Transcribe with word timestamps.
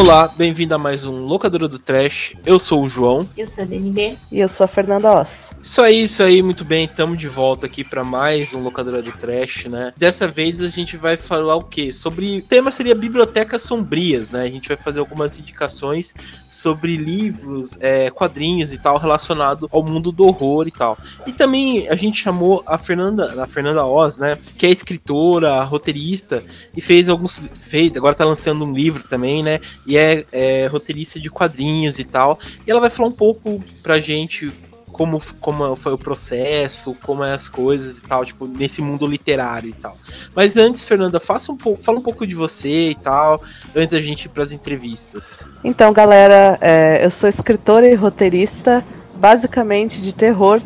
Olá, 0.00 0.28
bem-vindo 0.34 0.74
a 0.74 0.78
mais 0.78 1.04
um 1.04 1.26
Locadora 1.26 1.68
do 1.68 1.78
Trash. 1.78 2.32
Eu 2.46 2.58
sou 2.58 2.82
o 2.82 2.88
João. 2.88 3.28
Eu 3.36 3.46
sou 3.46 3.64
a 3.64 3.66
DNB. 3.66 4.16
E 4.32 4.40
eu 4.40 4.48
sou 4.48 4.64
a 4.64 4.66
Fernanda 4.66 5.12
Oss. 5.12 5.50
Isso 5.60 5.82
aí, 5.82 6.04
isso 6.04 6.22
aí, 6.22 6.42
muito 6.42 6.64
bem. 6.64 6.86
Estamos 6.86 7.18
de 7.18 7.28
volta 7.28 7.66
aqui 7.66 7.84
para 7.84 8.02
mais 8.02 8.54
um 8.54 8.62
Locadora 8.62 9.02
do 9.02 9.12
Trash, 9.12 9.66
né? 9.66 9.92
Dessa 9.98 10.26
vez 10.26 10.62
a 10.62 10.70
gente 10.70 10.96
vai 10.96 11.18
falar 11.18 11.54
o 11.54 11.64
quê? 11.64 11.92
Sobre. 11.92 12.38
O 12.38 12.42
tema 12.42 12.70
seria 12.70 12.94
bibliotecas 12.94 13.60
sombrias, 13.60 14.30
né? 14.30 14.44
A 14.44 14.50
gente 14.50 14.68
vai 14.68 14.76
fazer 14.78 15.00
algumas 15.00 15.38
indicações 15.38 16.14
sobre 16.48 16.96
livros, 16.96 17.76
é, 17.78 18.08
quadrinhos 18.08 18.72
e 18.72 18.78
tal, 18.78 18.96
relacionado 18.96 19.68
ao 19.70 19.84
mundo 19.84 20.10
do 20.10 20.26
horror 20.26 20.66
e 20.66 20.70
tal. 20.70 20.96
E 21.26 21.32
também 21.32 21.86
a 21.90 21.94
gente 21.94 22.16
chamou 22.16 22.62
a 22.66 22.78
Fernanda, 22.78 23.44
a 23.44 23.46
Fernanda 23.46 23.84
Oz, 23.84 24.16
né? 24.16 24.38
Que 24.56 24.64
é 24.64 24.70
escritora, 24.70 25.62
roteirista 25.62 26.42
e 26.74 26.80
fez 26.80 27.10
alguns. 27.10 27.36
fez, 27.36 27.94
agora 27.98 28.14
tá 28.14 28.24
lançando 28.24 28.64
um 28.64 28.72
livro 28.72 29.06
também, 29.06 29.42
né? 29.42 29.60
E 29.90 29.98
é, 29.98 30.24
é 30.30 30.66
roteirista 30.68 31.18
de 31.18 31.28
quadrinhos 31.28 31.98
e 31.98 32.04
tal. 32.04 32.38
E 32.64 32.70
ela 32.70 32.78
vai 32.78 32.90
falar 32.90 33.08
um 33.08 33.12
pouco 33.12 33.60
pra 33.82 33.98
gente 33.98 34.52
como, 34.92 35.20
como 35.40 35.74
foi 35.74 35.92
o 35.92 35.98
processo, 35.98 36.94
como 37.02 37.24
é 37.24 37.32
as 37.32 37.48
coisas 37.48 37.98
e 37.98 38.02
tal, 38.02 38.24
tipo, 38.24 38.46
nesse 38.46 38.80
mundo 38.80 39.04
literário 39.04 39.70
e 39.70 39.72
tal. 39.72 39.92
Mas 40.32 40.56
antes, 40.56 40.86
Fernanda, 40.86 41.18
faça 41.18 41.50
um 41.50 41.56
pouco, 41.56 41.82
fala 41.82 41.98
um 41.98 42.02
pouco 42.02 42.24
de 42.24 42.36
você 42.36 42.90
e 42.90 42.94
tal, 42.94 43.42
antes 43.74 43.94
da 43.94 44.00
gente 44.00 44.26
ir 44.26 44.28
para 44.28 44.44
as 44.44 44.52
entrevistas. 44.52 45.48
Então, 45.64 45.92
galera, 45.92 46.56
é, 46.60 47.04
eu 47.04 47.10
sou 47.10 47.28
escritora 47.28 47.88
e 47.88 47.94
roteirista, 47.94 48.84
basicamente 49.16 50.00
de 50.00 50.14
terror 50.14 50.60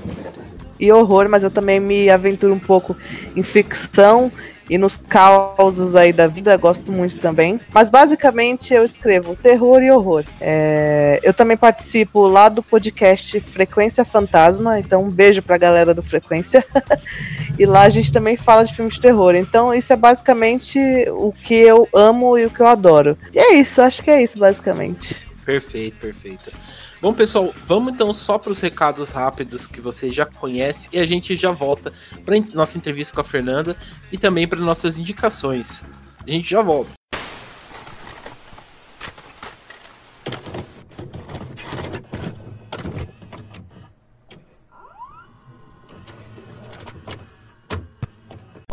e 0.78 0.92
horror, 0.92 1.30
mas 1.30 1.42
eu 1.42 1.50
também 1.50 1.80
me 1.80 2.10
aventuro 2.10 2.52
um 2.52 2.58
pouco 2.58 2.94
em 3.34 3.42
ficção 3.42 4.30
e 4.68 4.78
nos 4.78 4.96
causos 4.96 5.94
aí 5.94 6.12
da 6.12 6.26
vida, 6.26 6.56
gosto 6.56 6.90
muito 6.90 7.18
também. 7.18 7.60
Mas 7.72 7.88
basicamente 7.88 8.72
eu 8.72 8.84
escrevo 8.84 9.36
terror 9.36 9.82
e 9.82 9.90
horror. 9.90 10.24
É, 10.40 11.20
eu 11.22 11.34
também 11.34 11.56
participo 11.56 12.26
lá 12.26 12.48
do 12.48 12.62
podcast 12.62 13.40
Frequência 13.40 14.04
Fantasma, 14.04 14.78
então 14.78 15.04
um 15.04 15.10
beijo 15.10 15.42
pra 15.42 15.58
galera 15.58 15.92
do 15.92 16.02
Frequência. 16.02 16.64
e 17.58 17.66
lá 17.66 17.82
a 17.82 17.90
gente 17.90 18.12
também 18.12 18.36
fala 18.36 18.64
de 18.64 18.74
filmes 18.74 18.94
de 18.94 19.00
terror. 19.00 19.34
Então 19.34 19.72
isso 19.74 19.92
é 19.92 19.96
basicamente 19.96 20.78
o 21.10 21.32
que 21.32 21.54
eu 21.54 21.88
amo 21.94 22.38
e 22.38 22.46
o 22.46 22.50
que 22.50 22.60
eu 22.60 22.66
adoro. 22.66 23.16
E 23.32 23.38
é 23.38 23.54
isso, 23.54 23.82
acho 23.82 24.02
que 24.02 24.10
é 24.10 24.22
isso 24.22 24.38
basicamente. 24.38 25.33
Perfeito, 25.44 25.98
perfeito. 25.98 26.50
Bom, 27.02 27.12
pessoal, 27.12 27.54
vamos 27.66 27.92
então 27.92 28.14
só 28.14 28.38
para 28.38 28.52
os 28.52 28.60
recados 28.60 29.10
rápidos 29.10 29.66
que 29.66 29.80
você 29.80 30.10
já 30.10 30.24
conhece 30.24 30.88
e 30.92 30.98
a 30.98 31.06
gente 31.06 31.36
já 31.36 31.50
volta 31.50 31.92
para 32.24 32.34
nossa 32.54 32.78
entrevista 32.78 33.14
com 33.14 33.20
a 33.20 33.24
Fernanda 33.24 33.76
e 34.10 34.16
também 34.16 34.48
para 34.48 34.58
nossas 34.58 34.98
indicações. 34.98 35.84
A 36.26 36.30
gente 36.30 36.48
já 36.48 36.62
volta. 36.62 36.92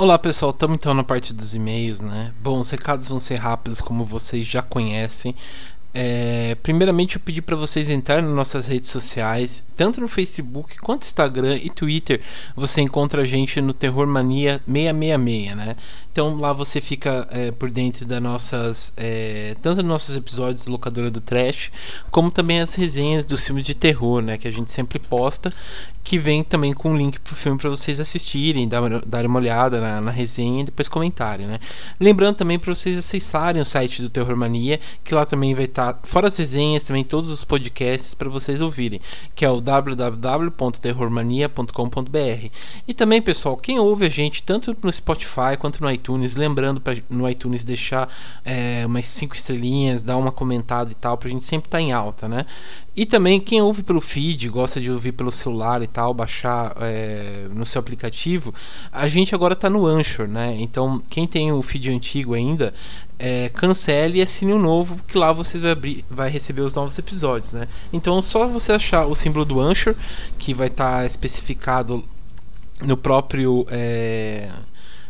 Olá 0.02 0.18
pessoal, 0.18 0.50
estamos 0.50 0.78
então 0.78 0.96
na 0.96 1.04
parte 1.04 1.32
dos 1.32 1.54
e-mails, 1.54 2.02
né? 2.02 2.34
Bom, 2.42 2.60
os 2.60 2.72
recados 2.72 3.08
vão 3.08 3.20
ser 3.20 3.36
rápidos, 3.36 3.82
como 3.82 4.04
vocês 4.04 4.48
já 4.48 4.60
conhecem. 4.60 5.36
É, 5.94 6.56
primeiramente, 6.64 7.18
eu 7.18 7.22
pedi 7.22 7.42
para 7.42 7.56
vocês 7.56 7.90
entrarem 7.90 8.24
nas 8.24 8.34
nossas 8.34 8.66
redes 8.66 8.90
sociais, 8.90 9.62
tanto 9.76 10.00
no 10.00 10.08
Facebook 10.08 10.78
quanto 10.78 11.04
Instagram 11.04 11.58
e 11.58 11.70
Twitter. 11.70 12.22
Você 12.56 12.82
encontra 12.82 13.24
a 13.24 13.26
gente 13.26 13.60
no 13.60 13.74
Terror 13.74 14.08
Mania 14.08 14.62
666, 14.66 15.56
né? 15.56 15.76
Então 16.12 16.36
lá 16.36 16.52
você 16.52 16.82
fica 16.82 17.26
é, 17.32 17.52
por 17.52 17.72
dentro 17.72 18.06
das 18.06 18.22
nossas, 18.22 18.92
é, 18.98 19.56
tanto 19.62 19.78
dos 19.78 19.86
nossos 19.86 20.18
episódios 20.18 20.66
do 20.66 20.72
Locadora 20.72 21.10
do 21.10 21.22
Trash, 21.22 21.72
como 22.12 22.30
também 22.30 22.60
as 22.60 22.76
resenhas 22.76 23.24
dos 23.24 23.46
filmes 23.46 23.66
de 23.66 23.74
terror, 23.74 24.22
né? 24.22 24.38
Que 24.38 24.46
a 24.46 24.52
gente 24.52 24.70
sempre 24.70 25.00
posta, 25.00 25.54
que 26.04 26.20
vem 26.20 26.44
também 26.44 26.74
com 26.74 26.92
um 26.92 26.98
link 26.98 27.18
pro 27.20 27.34
filme 27.34 27.58
para 27.58 27.70
vocês 27.70 27.98
assistirem, 27.98 28.68
dar, 28.68 28.82
dar 29.06 29.26
uma 29.26 29.40
olhada 29.40 29.80
na, 29.80 30.02
na 30.02 30.12
resenha 30.12 30.64
e 30.64 30.66
depois 30.66 30.90
comentarem, 30.90 31.48
né? 31.48 31.60
Lembrando 31.98 32.36
também 32.36 32.60
para 32.60 32.76
vocês 32.76 32.98
acessarem 32.98 33.62
o 33.62 33.66
site 33.66 34.02
do 34.02 34.10
Terror 34.10 34.36
Mania, 34.36 34.82
que 35.06 35.16
lá 35.16 35.26
também 35.26 35.56
vai 35.56 35.64
estar 35.66 35.94
tá, 35.94 36.00
fora 36.04 36.28
as 36.28 36.36
resenhas, 36.36 36.84
também 36.84 37.06
todos 37.06 37.30
os 37.30 37.46
podcasts 37.46 38.14
para 38.14 38.28
vocês 38.28 38.60
ouvirem, 38.60 39.00
que 39.34 39.46
é 39.46 39.50
o 39.50 39.62
www.terrormania.com.br. 39.62 42.50
E 42.86 42.94
também, 42.94 43.22
pessoal, 43.22 43.56
quem 43.56 43.80
ouve 43.80 44.06
a 44.06 44.10
gente 44.10 44.44
tanto 44.44 44.76
no 44.82 44.92
Spotify 44.92 45.56
quanto 45.58 45.82
no 45.82 45.90
iTunes, 45.90 46.01
lembrando 46.36 46.82
para 46.82 46.98
no 47.10 47.30
iTunes 47.30 47.64
deixar 47.64 48.10
é, 48.44 48.84
umas 48.86 49.06
5 49.06 49.36
estrelinhas, 49.36 50.04
dar 50.04 50.18
uma 50.18 50.32
comentada 50.32 50.92
e 50.92 50.96
tal, 50.96 51.18
pra 51.18 51.30
gente 51.30 51.46
sempre 51.46 51.68
estar 51.68 51.78
tá 51.78 51.82
em 51.82 51.92
alta, 51.92 52.28
né? 52.28 52.46
E 52.96 53.06
também 53.06 53.40
quem 53.40 53.62
ouve 53.62 53.84
pelo 53.84 54.02
feed, 54.02 54.50
gosta 54.50 54.82
de 54.82 54.92
ouvir 54.92 55.14
pelo 55.14 55.32
celular 55.32 55.82
e 55.82 55.88
tal, 55.88 56.14
baixar 56.14 56.76
é, 56.82 57.48
no 57.50 57.66
seu 57.66 57.80
aplicativo, 57.80 58.54
a 58.92 59.08
gente 59.08 59.34
agora 59.34 59.54
está 59.54 59.70
no 59.70 59.86
Anchor, 59.86 60.28
né? 60.28 60.56
Então 60.60 61.02
quem 61.10 61.26
tem 61.26 61.52
o 61.54 61.62
feed 61.62 61.90
antigo 61.90 62.34
ainda, 62.34 62.74
é, 63.18 63.50
cancele 63.50 64.20
e 64.20 64.22
assine 64.22 64.52
o 64.52 64.60
novo, 64.60 65.00
que 65.08 65.18
lá 65.18 65.32
você 65.32 65.58
vai, 65.58 65.72
abrir, 65.72 66.04
vai 66.10 66.30
receber 66.30 66.62
os 66.62 66.74
novos 66.74 66.98
episódios, 66.98 67.54
né? 67.54 67.68
Então 67.94 68.22
só 68.22 68.46
você 68.48 68.74
achar 68.74 69.06
o 69.06 69.16
símbolo 69.16 69.46
do 69.46 69.60
Anchor, 69.62 69.96
que 70.38 70.54
vai 70.54 70.68
estar 70.68 70.98
tá 70.98 71.06
especificado 71.06 72.04
no 72.82 72.98
próprio 72.98 73.66
é, 73.70 74.50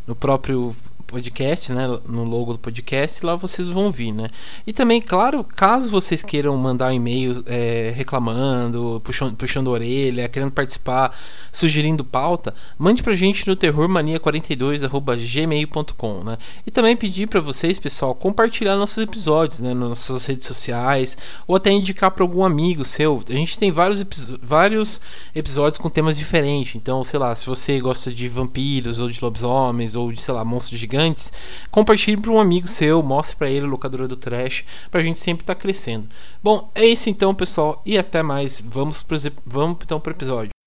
no 0.07 0.15
próprio 0.15 0.75
podcast, 1.11 1.73
né, 1.73 1.85
no 2.07 2.23
logo 2.23 2.53
do 2.53 2.59
podcast, 2.59 3.25
lá 3.25 3.35
vocês 3.35 3.67
vão 3.67 3.91
vir, 3.91 4.13
né? 4.13 4.29
E 4.65 4.71
também, 4.71 5.01
claro, 5.01 5.43
caso 5.43 5.91
vocês 5.91 6.23
queiram 6.23 6.55
mandar 6.57 6.91
um 6.91 6.93
e-mail 6.93 7.43
é, 7.45 7.91
reclamando, 7.95 9.01
puxando, 9.03 9.35
puxando 9.35 9.67
a 9.69 9.71
orelha, 9.71 10.29
querendo 10.29 10.51
participar, 10.51 11.13
sugerindo 11.51 12.05
pauta, 12.05 12.53
mande 12.77 13.01
pra 13.03 13.13
gente 13.15 13.45
no 13.47 13.55
terrormania42@gmail.com, 13.55 16.23
né? 16.23 16.37
E 16.65 16.71
também 16.71 16.95
pedir 16.95 17.27
para 17.27 17.41
vocês, 17.41 17.77
pessoal, 17.77 18.15
compartilhar 18.15 18.77
nossos 18.77 19.03
episódios, 19.03 19.59
né, 19.59 19.73
nas 19.73 19.89
nossas 19.89 20.25
redes 20.25 20.47
sociais 20.47 21.17
ou 21.45 21.57
até 21.57 21.69
indicar 21.71 22.11
para 22.11 22.23
algum 22.23 22.45
amigo 22.45 22.85
seu. 22.85 23.21
A 23.27 23.33
gente 23.33 23.59
tem 23.59 23.71
vários, 23.71 24.05
vários 24.41 25.01
episódios 25.35 25.77
com 25.77 25.89
temas 25.89 26.17
diferentes. 26.17 26.75
Então, 26.75 27.03
sei 27.03 27.19
lá, 27.19 27.35
se 27.35 27.45
você 27.45 27.81
gosta 27.81 28.09
de 28.11 28.29
vampiros 28.29 28.99
ou 28.99 29.09
de 29.09 29.21
lobisomens 29.21 29.95
ou 29.95 30.11
de, 30.11 30.21
sei 30.21 30.33
lá, 30.33 30.45
monstros 30.45 30.79
gigantes 30.79 31.00
gigantes, 31.01 31.33
compartilhe 31.71 32.17
para 32.17 32.31
um 32.31 32.39
amigo 32.39 32.67
seu, 32.67 33.01
mostre 33.01 33.35
para 33.35 33.49
ele 33.49 33.65
a 33.65 33.69
locadora 33.69 34.07
do 34.07 34.15
Trash, 34.15 34.63
para 34.89 35.01
a 35.01 35.03
gente 35.03 35.19
sempre 35.19 35.43
estar 35.43 35.55
tá 35.55 35.61
crescendo. 35.61 36.07
Bom, 36.43 36.69
é 36.75 36.85
isso 36.85 37.09
então, 37.09 37.33
pessoal, 37.33 37.81
e 37.85 37.97
até 37.97 38.21
mais. 38.21 38.61
Vamos, 38.61 39.01
pro, 39.01 39.17
vamos 39.45 39.77
então 39.81 39.99
para 39.99 40.11
o 40.11 40.15
episódio. 40.15 40.60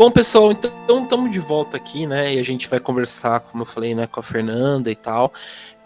Bom, 0.00 0.10
pessoal, 0.10 0.50
então 0.50 1.02
estamos 1.02 1.30
de 1.30 1.38
volta 1.38 1.76
aqui, 1.76 2.06
né? 2.06 2.32
E 2.32 2.38
a 2.38 2.42
gente 2.42 2.66
vai 2.70 2.80
conversar, 2.80 3.38
como 3.40 3.64
eu 3.64 3.66
falei, 3.66 3.94
né, 3.94 4.06
com 4.06 4.18
a 4.18 4.22
Fernanda 4.22 4.90
e 4.90 4.96
tal. 4.96 5.30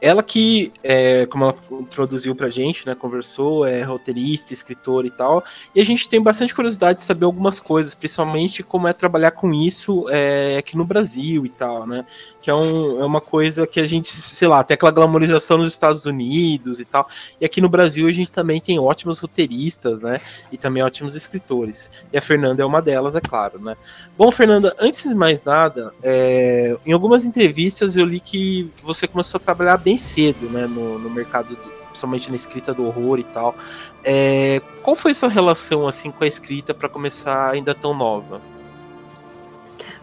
Ela 0.05 0.23
que, 0.23 0.71
é, 0.83 1.25
como 1.25 1.45
ela 1.45 1.57
introduziu 1.81 2.35
pra 2.35 2.51
gente, 2.51 2.87
né, 2.87 2.95
conversou, 2.95 3.65
é 3.65 3.83
roteirista, 3.83 4.53
escritora 4.53 5.07
e 5.07 5.11
tal, 5.11 5.43
e 5.75 5.81
a 5.81 5.85
gente 5.85 6.07
tem 6.11 6.23
bastante 6.23 6.55
curiosidade 6.55 6.99
de 6.99 7.05
saber 7.07 7.25
algumas 7.25 7.59
coisas, 7.59 7.95
principalmente 7.95 8.63
como 8.63 8.87
é 8.87 8.93
trabalhar 8.93 9.31
com 9.31 9.55
isso 9.55 10.05
é, 10.11 10.59
aqui 10.59 10.77
no 10.77 10.85
Brasil 10.85 11.47
e 11.47 11.49
tal, 11.49 11.87
né, 11.87 12.05
que 12.43 12.51
é, 12.51 12.55
um, 12.55 13.01
é 13.01 13.07
uma 13.07 13.23
coisa 13.23 13.67
que 13.67 13.81
a 13.81 13.87
gente, 13.87 14.09
sei 14.09 14.47
lá, 14.47 14.63
tem 14.63 14.75
aquela 14.75 14.93
glamorização 14.93 15.57
nos 15.57 15.73
Estados 15.73 16.05
Unidos 16.05 16.81
e 16.81 16.85
tal, 16.85 17.09
e 17.41 17.47
aqui 17.47 17.63
no 17.63 17.71
Brasil 17.71 18.07
a 18.07 18.13
gente 18.13 18.31
também 18.31 18.61
tem 18.61 18.79
ótimos 18.79 19.21
roteiristas, 19.21 20.03
né, 20.03 20.21
e 20.53 20.59
também 20.59 20.83
ótimos 20.83 21.17
escritores, 21.17 21.91
e 22.13 22.19
a 22.19 22.21
Fernanda 22.21 22.63
é 22.63 22.67
uma 22.67 22.83
delas, 22.83 23.17
é 23.17 23.23
claro, 23.23 23.59
né. 23.59 23.75
Bom, 24.19 24.31
Fernanda, 24.31 24.77
antes 24.79 25.09
de 25.09 25.15
mais 25.15 25.45
nada, 25.45 25.95
é, 26.03 26.77
em 26.85 26.93
algumas 26.93 27.25
entrevistas 27.25 27.97
eu 27.97 28.05
li 28.05 28.21
que 28.21 28.71
você 28.83 29.09
começou 29.09 29.39
a 29.39 29.41
trabalhar 29.41 29.79
bem 29.79 29.94
bem 29.95 29.97
cedo, 29.97 30.49
né, 30.51 30.67
no, 30.67 30.99
no 30.99 31.09
mercado, 31.09 31.55
do, 31.55 31.63
principalmente 31.89 32.29
na 32.29 32.37
escrita 32.37 32.75
do 32.75 32.85
horror 32.87 33.19
e 33.19 33.25
tal. 33.25 33.55
É, 34.03 34.61
qual 34.83 34.97
foi 34.97 35.15
sua 35.15 35.29
relação 35.29 35.87
assim 35.87 36.11
com 36.11 36.25
a 36.25 36.27
escrita 36.27 36.75
para 36.75 36.89
começar 36.89 37.53
ainda 37.53 37.75
tão 37.75 37.95
nova? 37.95 38.41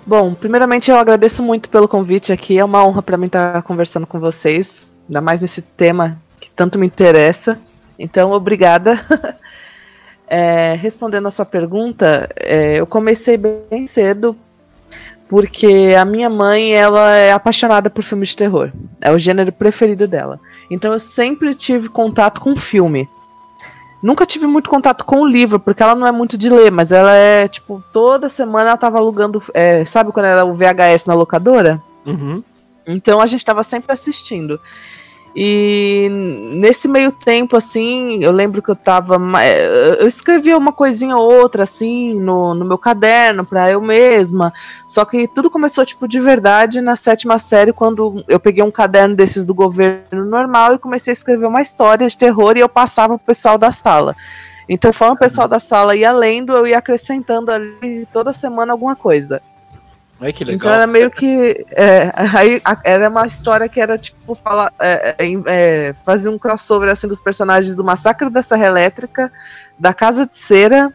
Bom, 0.05 0.33
primeiramente 0.33 0.89
eu 0.89 0.97
agradeço 0.97 1.43
muito 1.43 1.69
pelo 1.69 1.88
convite 1.88 2.31
aqui. 2.31 2.57
É 2.57 2.63
uma 2.65 2.83
honra 2.83 3.01
para 3.03 3.17
mim 3.17 3.25
estar 3.25 3.61
conversando 3.63 4.07
com 4.07 4.19
vocês, 4.19 4.88
ainda 5.07 5.21
mais 5.21 5.41
nesse 5.41 5.61
tema 5.61 6.19
que 6.39 6.49
tanto 6.49 6.79
me 6.79 6.88
interessa. 6.88 7.59
Então, 7.99 8.31
obrigada. 8.31 8.99
É, 10.33 10.75
respondendo 10.75 11.27
a 11.27 11.31
sua 11.31 11.43
pergunta, 11.43 12.29
é, 12.39 12.79
eu 12.79 12.88
comecei 12.88 13.35
bem 13.35 13.85
cedo 13.85 14.33
porque 15.31 15.95
a 15.98 16.04
minha 16.04 16.30
mãe 16.30 16.74
ela 16.74 17.16
é 17.16 17.31
apaixonada 17.31 17.89
por 17.89 18.04
filmes 18.04 18.30
de 18.30 18.36
terror. 18.36 18.69
É 19.00 19.13
o 19.13 19.18
gênero 19.18 19.50
preferido 19.50 20.06
dela. 20.06 20.42
Então 20.69 20.92
eu 20.92 21.00
sempre 21.00 21.56
tive 21.56 21.88
contato 21.88 22.42
com 22.42 22.54
filme. 22.54 23.07
Nunca 24.04 24.25
tive 24.25 24.45
muito 24.45 24.69
contato 24.69 25.06
com 25.06 25.22
o 25.22 25.25
livro, 25.25 25.57
porque 25.57 25.81
ela 25.81 25.95
não 25.95 26.06
é 26.06 26.12
muito 26.12 26.38
de 26.38 26.50
ler, 26.50 26.69
mas 26.69 26.92
ela 26.92 27.16
é, 27.16 27.48
tipo, 27.48 27.81
toda 27.94 28.28
semana 28.28 28.72
ela 28.72 28.78
tava 28.78 28.98
alugando. 28.98 29.42
É, 29.54 29.86
sabe 29.86 30.12
quando 30.12 30.25
era 30.25 30.44
o 30.44 30.54
VHS 30.54 31.06
na 31.06 31.13
locadora? 31.13 31.81
Uhum. 32.06 32.44
Então 32.86 33.22
a 33.22 33.25
gente 33.25 33.45
tava 33.45 33.63
sempre 33.63 33.94
assistindo. 33.94 34.60
E 35.36 36.10
nesse 36.56 36.88
meio 36.88 37.12
tempo, 37.12 37.56
assim, 37.56 38.22
eu 38.22 38.31
lembro 38.31 38.62
que 38.62 38.69
eu 38.69 38.75
tava. 38.75 39.18
Eu 40.00 40.07
escrevia 40.07 40.57
uma 40.57 40.74
coisinha 40.74 41.16
ou 41.16 41.31
outra, 41.31 41.63
assim, 41.63 42.19
no, 42.19 42.54
no 42.54 42.66
meu 42.66 42.78
caderno, 42.78 43.45
pra 43.45 43.72
eu 43.72 43.81
mesma. 43.81 44.51
Só 44.86 45.06
que 45.06 45.28
tudo 45.28 45.50
começou, 45.50 45.86
tipo, 45.86 46.07
de 46.07 46.19
verdade 46.19 46.81
na 46.81 46.95
sétima 46.95 47.39
série, 47.39 47.72
quando 47.72 48.24
eu 48.28 48.39
peguei 48.39 48.63
um 48.63 48.72
caderno 48.72 49.16
desses 49.16 49.45
do 49.45 49.54
governo 49.54 50.25
normal 50.25 50.74
e 50.74 50.80
comecei 50.80 51.12
a 51.12 51.13
escrever 51.13 51.48
uma 51.48 51.62
história 51.62 52.07
de 52.07 52.18
terror 52.18 52.57
e 52.57 52.60
eu 52.60 52.69
passava 52.69 53.18
pro 53.18 53.25
pessoal 53.25 53.57
da 53.57 53.72
sala. 53.72 54.16
Então, 54.68 54.92
conforme 54.92 55.16
o 55.16 55.19
pessoal 55.19 55.48
da 55.48 55.60
sala 55.60 55.95
ia 55.95 56.12
lendo, 56.12 56.54
eu 56.54 56.68
ia 56.68 56.77
acrescentando 56.77 57.51
ali 57.51 58.07
toda 58.12 58.31
semana 58.31 58.72
alguma 58.74 58.95
coisa. 58.95 59.42
Ai, 60.21 60.31
que 60.31 60.44
legal. 60.44 60.57
Então 60.57 60.71
era 60.71 60.85
meio 60.85 61.09
que. 61.09 61.65
É, 61.71 62.12
aí, 62.15 62.62
a, 62.63 62.79
era 62.85 63.09
uma 63.09 63.25
história 63.25 63.68
que 63.68 63.81
era 63.81 63.97
tipo 63.97 64.35
falar, 64.35 64.71
é, 64.79 65.15
é, 65.18 65.25
é, 65.47 65.94
fazer 65.94 66.29
um 66.29 66.38
crossover 66.38 66.89
assim 66.89 67.07
dos 67.07 67.19
personagens 67.19 67.73
do 67.73 67.83
Massacre 67.83 68.29
da 68.29 68.44
Serra 68.44 68.68
Elétrica, 68.68 69.31
da 69.79 69.95
Casa 69.95 70.27
de 70.27 70.38
Cera, 70.38 70.94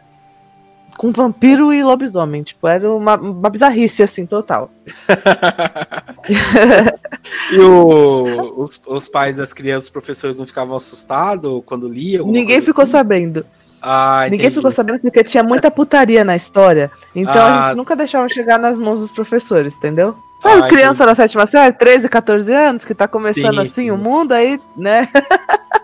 com 0.97 1.11
vampiro 1.11 1.73
e 1.73 1.83
lobisomem. 1.83 2.41
Tipo, 2.41 2.69
era 2.69 2.89
uma, 2.89 3.17
uma 3.17 3.49
bizarrice 3.49 4.01
assim, 4.01 4.25
total. 4.25 4.71
e 7.51 7.59
o, 7.59 8.61
os, 8.61 8.79
os, 8.87 9.09
pais 9.09 9.35
das 9.35 9.51
crianças, 9.51 9.85
os 9.85 9.89
professores 9.89 10.39
não 10.39 10.47
ficavam 10.47 10.75
assustados 10.75 11.61
quando 11.65 11.89
liam? 11.89 12.27
Ninguém 12.27 12.61
ficou 12.61 12.83
assim? 12.83 12.93
sabendo. 12.93 13.45
Ah, 13.81 14.27
Ninguém 14.29 14.49
ficou 14.49 14.71
sabendo 14.71 14.99
porque 14.99 15.23
tinha 15.23 15.43
muita 15.43 15.69
putaria 15.69 16.23
na 16.23 16.35
história. 16.35 16.91
Então 17.15 17.41
ah. 17.41 17.59
a 17.59 17.67
gente 17.67 17.77
nunca 17.77 17.95
deixava 17.95 18.27
chegar 18.29 18.57
nas 18.57 18.77
mãos 18.77 18.99
dos 18.99 19.11
professores, 19.11 19.75
entendeu? 19.75 20.15
Sabe, 20.39 20.63
ah, 20.63 20.67
criança 20.67 21.03
entendi. 21.03 21.05
da 21.07 21.15
sétima 21.15 21.45
série, 21.47 21.73
13, 21.73 22.09
14 22.09 22.53
anos, 22.53 22.85
que 22.85 22.93
tá 22.93 23.07
começando 23.07 23.55
sim, 23.55 23.61
assim 23.61 23.83
sim. 23.85 23.91
o 23.91 23.97
mundo, 23.97 24.33
aí, 24.33 24.59
né? 24.75 25.07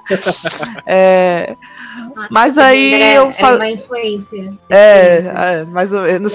é, 0.85 1.55
mas 2.29 2.57
aí 2.57 2.93
era, 2.93 3.13
eu 3.15 3.31
falo. 3.31 3.55
uma 3.55 3.69
influência. 3.69 4.53
É, 4.69 5.17
é, 5.17 5.63
mais 5.65 5.91
ou 5.91 6.01
menos. 6.01 6.33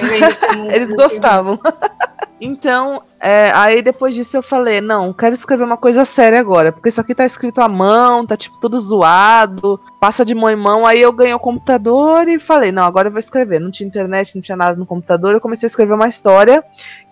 Eles 0.73 0.89
gostavam. 0.95 1.61
Então, 2.41 3.03
é, 3.21 3.51
aí 3.53 3.83
depois 3.83 4.15
disso 4.15 4.37
eu 4.37 4.43
falei, 4.43 4.81
não, 4.81 5.13
quero 5.13 5.35
escrever 5.35 5.65
uma 5.65 5.77
coisa 5.77 6.05
séria 6.05 6.39
agora, 6.39 6.71
porque 6.71 6.89
isso 6.89 7.01
aqui 7.01 7.15
tá 7.15 7.27
escrito 7.27 7.61
à 7.61 7.69
mão, 7.69 8.25
tá 8.25 8.37
tipo 8.37 8.59
tudo 8.61 8.79
zoado, 8.79 9.81
passa 10.01 10.25
de 10.25 10.35
mão 10.35 10.49
em 10.49 10.57
mão, 10.57 10.87
aí 10.87 11.01
eu 11.01 11.13
ganhei 11.13 11.35
o 11.35 11.41
computador 11.41 12.29
e 12.29 12.39
falei, 12.39 12.71
não, 12.71 12.85
agora 12.85 13.09
eu 13.09 13.13
vou 13.13 13.19
escrever. 13.19 13.61
Não 13.61 13.71
tinha 13.71 13.87
internet, 13.87 14.35
não 14.35 14.43
tinha 14.43 14.57
nada 14.57 14.79
no 14.79 14.87
computador, 14.87 15.35
eu 15.35 15.41
comecei 15.41 15.67
a 15.67 15.71
escrever 15.71 15.95
uma 15.95 16.09
história 16.09 16.63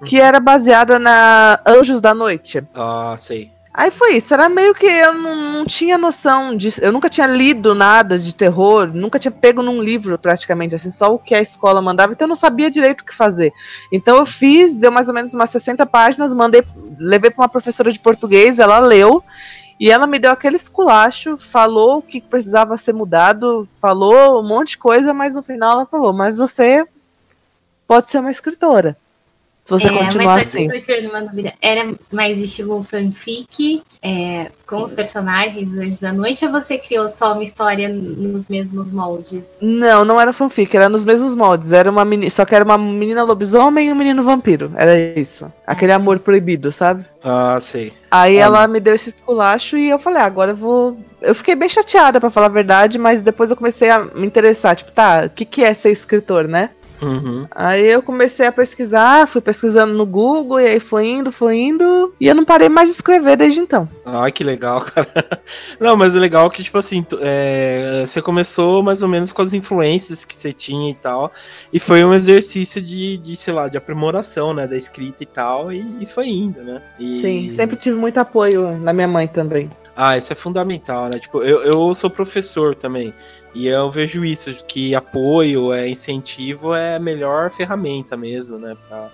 que 0.04 0.18
uhum. 0.18 0.24
era 0.24 0.38
baseada 0.38 0.98
na 0.98 1.60
Anjos 1.66 2.00
da 2.00 2.14
Noite. 2.14 2.62
Ah, 2.74 3.16
sei. 3.18 3.55
Aí 3.76 3.90
foi 3.90 4.16
isso, 4.16 4.32
era 4.32 4.48
meio 4.48 4.74
que 4.74 4.86
eu 4.86 5.12
não, 5.12 5.52
não 5.52 5.66
tinha 5.66 5.98
noção 5.98 6.56
disso. 6.56 6.80
Eu 6.80 6.90
nunca 6.90 7.10
tinha 7.10 7.26
lido 7.26 7.74
nada 7.74 8.18
de 8.18 8.34
terror, 8.34 8.86
nunca 8.86 9.18
tinha 9.18 9.30
pego 9.30 9.62
num 9.62 9.82
livro 9.82 10.18
praticamente, 10.18 10.74
assim, 10.74 10.90
só 10.90 11.14
o 11.14 11.18
que 11.18 11.34
a 11.34 11.42
escola 11.42 11.82
mandava, 11.82 12.14
então 12.14 12.24
eu 12.24 12.30
não 12.30 12.34
sabia 12.34 12.70
direito 12.70 13.02
o 13.02 13.04
que 13.04 13.14
fazer. 13.14 13.52
Então 13.92 14.16
eu 14.16 14.24
fiz, 14.24 14.78
deu 14.78 14.90
mais 14.90 15.08
ou 15.08 15.14
menos 15.14 15.34
umas 15.34 15.50
60 15.50 15.84
páginas, 15.84 16.32
mandei, 16.32 16.64
levei 16.98 17.28
para 17.28 17.42
uma 17.42 17.50
professora 17.50 17.92
de 17.92 18.00
português, 18.00 18.58
ela 18.58 18.78
leu, 18.78 19.22
e 19.78 19.90
ela 19.90 20.06
me 20.06 20.18
deu 20.18 20.30
aquele 20.30 20.56
esculacho, 20.56 21.36
falou 21.36 21.98
o 21.98 22.02
que 22.02 22.18
precisava 22.22 22.78
ser 22.78 22.94
mudado, 22.94 23.68
falou 23.78 24.40
um 24.40 24.48
monte 24.48 24.70
de 24.70 24.78
coisa, 24.78 25.12
mas 25.12 25.34
no 25.34 25.42
final 25.42 25.72
ela 25.72 25.86
falou: 25.86 26.14
Mas 26.14 26.38
você 26.38 26.86
pode 27.86 28.08
ser 28.08 28.20
uma 28.20 28.30
escritora. 28.30 28.96
Se 29.66 29.72
você 29.72 29.88
é, 29.88 29.98
continuar 29.98 30.40
assim. 30.40 30.68
Era 31.60 31.92
mais 32.12 32.38
estilo 32.38 32.84
fanfic, 32.84 33.82
é, 34.00 34.52
com 34.64 34.84
os 34.84 34.94
personagens 34.94 35.66
dos 35.66 35.76
Anjos 35.76 36.00
da 36.00 36.12
Noite, 36.12 36.46
ou 36.46 36.52
você 36.52 36.78
criou 36.78 37.08
só 37.08 37.32
uma 37.32 37.42
história 37.42 37.88
nos 37.88 38.48
mesmos 38.48 38.92
moldes? 38.92 39.42
Não, 39.60 40.04
não 40.04 40.20
era 40.20 40.32
fanfic, 40.32 40.76
era 40.76 40.88
nos 40.88 41.04
mesmos 41.04 41.34
moldes. 41.34 41.72
Era 41.72 41.90
uma 41.90 42.04
menina, 42.04 42.30
só 42.30 42.44
que 42.44 42.54
era 42.54 42.64
uma 42.64 42.78
menina 42.78 43.24
lobisomem 43.24 43.88
e 43.88 43.92
um 43.92 43.96
menino 43.96 44.22
vampiro. 44.22 44.70
Era 44.76 44.96
isso. 44.96 45.52
Aquele 45.66 45.90
ah, 45.90 45.96
amor 45.96 46.20
proibido, 46.20 46.70
sabe? 46.70 47.04
Ah, 47.24 47.58
sei. 47.60 47.92
Aí 48.08 48.38
ah, 48.38 48.44
ela 48.44 48.68
me 48.68 48.78
deu 48.78 48.94
esse 48.94 49.08
esculacho 49.08 49.76
e 49.76 49.90
eu 49.90 49.98
falei, 49.98 50.22
ah, 50.22 50.26
agora 50.26 50.52
eu 50.52 50.56
vou. 50.56 50.96
Eu 51.20 51.34
fiquei 51.34 51.56
bem 51.56 51.68
chateada, 51.68 52.20
para 52.20 52.30
falar 52.30 52.46
a 52.46 52.50
verdade, 52.50 52.98
mas 52.98 53.20
depois 53.20 53.50
eu 53.50 53.56
comecei 53.56 53.90
a 53.90 54.04
me 54.04 54.28
interessar. 54.28 54.76
Tipo, 54.76 54.92
tá, 54.92 55.24
o 55.26 55.30
que, 55.30 55.44
que 55.44 55.64
é 55.64 55.74
ser 55.74 55.90
escritor, 55.90 56.46
né? 56.46 56.70
Uhum. 57.00 57.46
Aí 57.50 57.86
eu 57.86 58.02
comecei 58.02 58.46
a 58.46 58.52
pesquisar, 58.52 59.26
fui 59.26 59.40
pesquisando 59.40 59.94
no 59.94 60.06
Google, 60.06 60.60
e 60.60 60.66
aí 60.66 60.80
foi 60.80 61.06
indo, 61.06 61.30
foi 61.30 61.56
indo, 61.56 62.14
e 62.20 62.26
eu 62.26 62.34
não 62.34 62.44
parei 62.44 62.68
mais 62.68 62.88
de 62.88 62.96
escrever 62.96 63.36
desde 63.36 63.60
então. 63.60 63.88
Ai, 64.04 64.32
que 64.32 64.42
legal, 64.44 64.80
cara. 64.94 65.40
Não, 65.78 65.96
mas 65.96 66.16
é 66.16 66.18
legal 66.18 66.48
que, 66.50 66.62
tipo 66.62 66.78
assim, 66.78 67.04
é, 67.20 68.04
você 68.06 68.22
começou 68.22 68.82
mais 68.82 69.02
ou 69.02 69.08
menos 69.08 69.32
com 69.32 69.42
as 69.42 69.52
influências 69.52 70.24
que 70.24 70.34
você 70.34 70.52
tinha 70.52 70.90
e 70.90 70.94
tal, 70.94 71.32
e 71.72 71.78
foi 71.78 72.04
um 72.04 72.14
exercício 72.14 72.80
de, 72.80 73.18
de 73.18 73.36
sei 73.36 73.52
lá, 73.52 73.68
de 73.68 73.76
aprimoração, 73.76 74.54
né, 74.54 74.66
da 74.66 74.76
escrita 74.76 75.22
e 75.22 75.26
tal, 75.26 75.72
e, 75.72 75.84
e 76.00 76.06
foi 76.06 76.28
indo, 76.28 76.62
né? 76.62 76.82
E... 76.98 77.20
Sim, 77.20 77.50
sempre 77.50 77.76
tive 77.76 77.98
muito 77.98 78.18
apoio 78.18 78.78
na 78.78 78.92
minha 78.92 79.08
mãe 79.08 79.28
também. 79.28 79.70
Ah, 79.96 80.18
isso 80.18 80.30
é 80.30 80.36
fundamental, 80.36 81.08
né? 81.08 81.18
Tipo, 81.18 81.42
eu, 81.42 81.62
eu 81.62 81.94
sou 81.94 82.10
professor 82.10 82.74
também. 82.74 83.14
E 83.56 83.68
eu 83.68 83.90
vejo 83.90 84.22
isso, 84.22 84.54
que 84.66 84.94
apoio, 84.94 85.72
é, 85.72 85.88
incentivo 85.88 86.74
é 86.74 86.96
a 86.96 87.00
melhor 87.00 87.50
ferramenta 87.50 88.14
mesmo, 88.14 88.58
né? 88.58 88.76
Pra, 88.86 89.10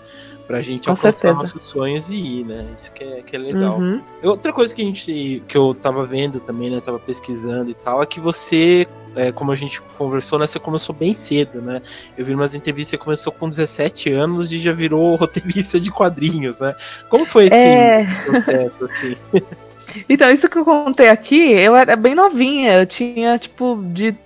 pra 0.48 0.60
gente 0.60 0.86
Com 0.86 0.90
alcançar 0.90 1.12
certeza. 1.12 1.34
nossos 1.34 1.68
sonhos 1.68 2.10
e 2.10 2.16
ir, 2.16 2.46
né? 2.46 2.66
Isso 2.76 2.90
que 2.90 3.04
é, 3.04 3.22
que 3.22 3.36
é 3.36 3.38
legal. 3.38 3.78
Uhum. 3.78 4.02
Outra 4.24 4.52
coisa 4.52 4.74
que 4.74 4.82
a 4.82 4.84
gente 4.84 5.44
que 5.46 5.56
eu 5.56 5.72
tava 5.72 6.04
vendo 6.04 6.40
também, 6.40 6.70
né? 6.70 6.80
Tava 6.80 6.98
pesquisando 6.98 7.70
e 7.70 7.74
tal, 7.74 8.02
é 8.02 8.06
que 8.06 8.18
você. 8.18 8.84
É, 9.14 9.30
como 9.30 9.52
a 9.52 9.56
gente 9.56 9.80
conversou, 9.96 10.40
né? 10.40 10.46
Você 10.48 10.58
começou 10.58 10.92
bem 10.92 11.12
cedo, 11.12 11.62
né? 11.62 11.80
Eu 12.18 12.24
vi 12.24 12.34
umas 12.34 12.56
entrevistas, 12.56 12.90
você 12.90 12.98
começou 12.98 13.32
com 13.32 13.48
17 13.48 14.10
anos 14.10 14.50
e 14.50 14.58
já 14.58 14.72
virou 14.72 15.14
roteirista 15.14 15.78
de 15.78 15.92
quadrinhos, 15.92 16.58
né? 16.58 16.74
Como 17.08 17.24
foi 17.24 17.46
esse 17.46 17.54
é... 17.54 18.04
processo, 18.24 18.84
assim? 18.86 19.14
Então, 20.08 20.30
isso 20.30 20.48
que 20.48 20.56
eu 20.56 20.64
contei 20.64 21.10
aqui, 21.10 21.52
eu 21.52 21.76
era 21.76 21.96
bem 21.96 22.14
novinha, 22.14 22.78
eu 22.78 22.86
tinha, 22.86 23.36
tipo, 23.36 23.78
de 23.92 24.16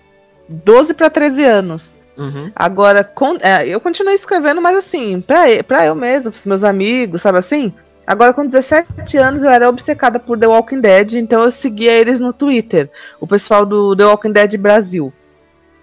12 0.49 0.95
para 0.95 1.11
13 1.11 1.45
anos. 1.45 1.95
Uhum. 2.17 2.50
Agora, 2.57 3.05
com, 3.05 3.37
é, 3.43 3.67
eu 3.69 3.81
continuei 3.81 4.15
escrevendo, 4.15 4.61
mas 4.61 4.76
assim, 4.76 5.21
pra, 5.21 5.43
pra 5.67 5.87
eu 5.87 5.95
mesmo, 5.95 6.31
pros 6.31 6.47
meus 6.47 6.65
amigos, 6.65 7.23
sabe 7.23 7.38
assim? 7.38 7.75
Agora, 8.07 8.33
com 8.33 8.47
17 8.47 9.19
anos, 9.19 9.43
eu 9.43 9.50
era 9.50 9.69
obcecada 9.69 10.19
por 10.19 10.38
The 10.38 10.47
Walking 10.47 10.81
Dead, 10.81 11.15
então 11.15 11.43
eu 11.43 11.50
seguia 11.50 11.93
eles 11.93 12.21
no 12.21 12.33
Twitter, 12.33 12.88
o 13.21 13.26
pessoal 13.26 13.67
do 13.67 13.95
The 13.97 14.05
Walking 14.05 14.33
Dead 14.33 14.57
Brasil. 14.57 15.12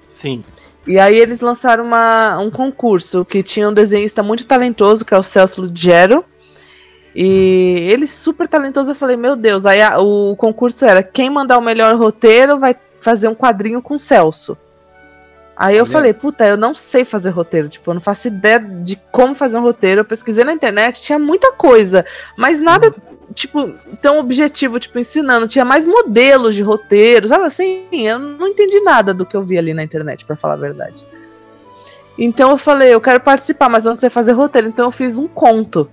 Sim. 0.08 0.44
E 0.88 0.98
aí 0.98 1.18
eles 1.18 1.40
lançaram 1.42 1.84
uma, 1.86 2.38
um 2.40 2.50
concurso 2.50 3.24
que 3.24 3.44
tinha 3.44 3.70
um 3.70 3.74
desenhista 3.74 4.24
muito 4.24 4.46
talentoso, 4.46 5.06
que 5.06 5.14
é 5.14 5.18
o 5.18 5.24
Celso 5.24 5.62
Lugero. 5.62 6.26
E 7.16 7.88
ele 7.92 8.08
super 8.08 8.48
talentoso, 8.48 8.92
eu 8.92 8.96
falei, 8.96 9.16
meu 9.16 9.36
Deus, 9.36 9.66
aí 9.66 9.82
a, 9.82 10.00
o 10.00 10.36
concurso 10.36 10.84
era 10.84 11.04
quem 11.04 11.30
mandar 11.30 11.58
o 11.58 11.62
melhor 11.62 11.96
roteiro 11.96 12.58
vai 12.58 12.76
fazer 13.04 13.28
um 13.28 13.36
quadrinho 13.36 13.82
com 13.82 13.96
o 13.96 14.00
Celso. 14.00 14.58
Aí 15.56 15.78
eu 15.78 15.86
falei, 15.86 16.14
puta, 16.14 16.48
eu 16.48 16.58
não 16.58 16.74
sei 16.74 17.06
fazer 17.06 17.30
roteiro, 17.30 17.70
tipo, 17.70 17.88
eu 17.90 17.94
não 17.94 18.02
faço 18.02 18.28
ideia 18.28 18.60
de 18.60 19.00
como 19.12 19.36
fazer 19.36 19.56
um 19.58 19.62
roteiro. 19.62 20.02
Eu 20.02 20.06
pesquisei 20.06 20.44
na 20.44 20.52
internet, 20.52 21.02
tinha 21.02 21.20
muita 21.20 21.52
coisa, 21.52 22.04
mas 22.36 22.60
nada, 22.60 22.94
tipo, 23.36 23.72
tão 24.02 24.18
objetivo, 24.18 24.80
tipo, 24.80 24.98
ensinando. 24.98 25.48
Tinha 25.48 25.64
mais 25.64 25.86
modelos 25.86 26.56
de 26.56 26.64
roteiro, 26.64 27.28
sabe 27.28 27.46
assim? 27.46 27.86
Eu 27.92 28.18
não 28.18 28.48
entendi 28.48 28.80
nada 28.80 29.14
do 29.14 29.28
que 29.28 29.38
eu 29.38 29.44
vi 29.44 29.58
ali 29.58 29.76
na 29.76 29.84
internet, 29.84 30.26
para 30.26 30.36
falar 30.36 30.56
a 30.56 30.58
verdade. 30.58 31.06
Então 32.18 32.50
eu 32.50 32.58
falei, 32.58 32.92
eu 32.92 33.02
quero 33.02 33.20
participar, 33.20 33.70
mas 33.70 33.86
eu 33.86 33.92
não 33.92 33.98
sei 33.98 34.10
fazer 34.10 34.32
roteiro, 34.32 34.68
então 34.68 34.86
eu 34.86 34.92
fiz 34.92 35.20
um 35.20 35.28
conto. 35.28 35.88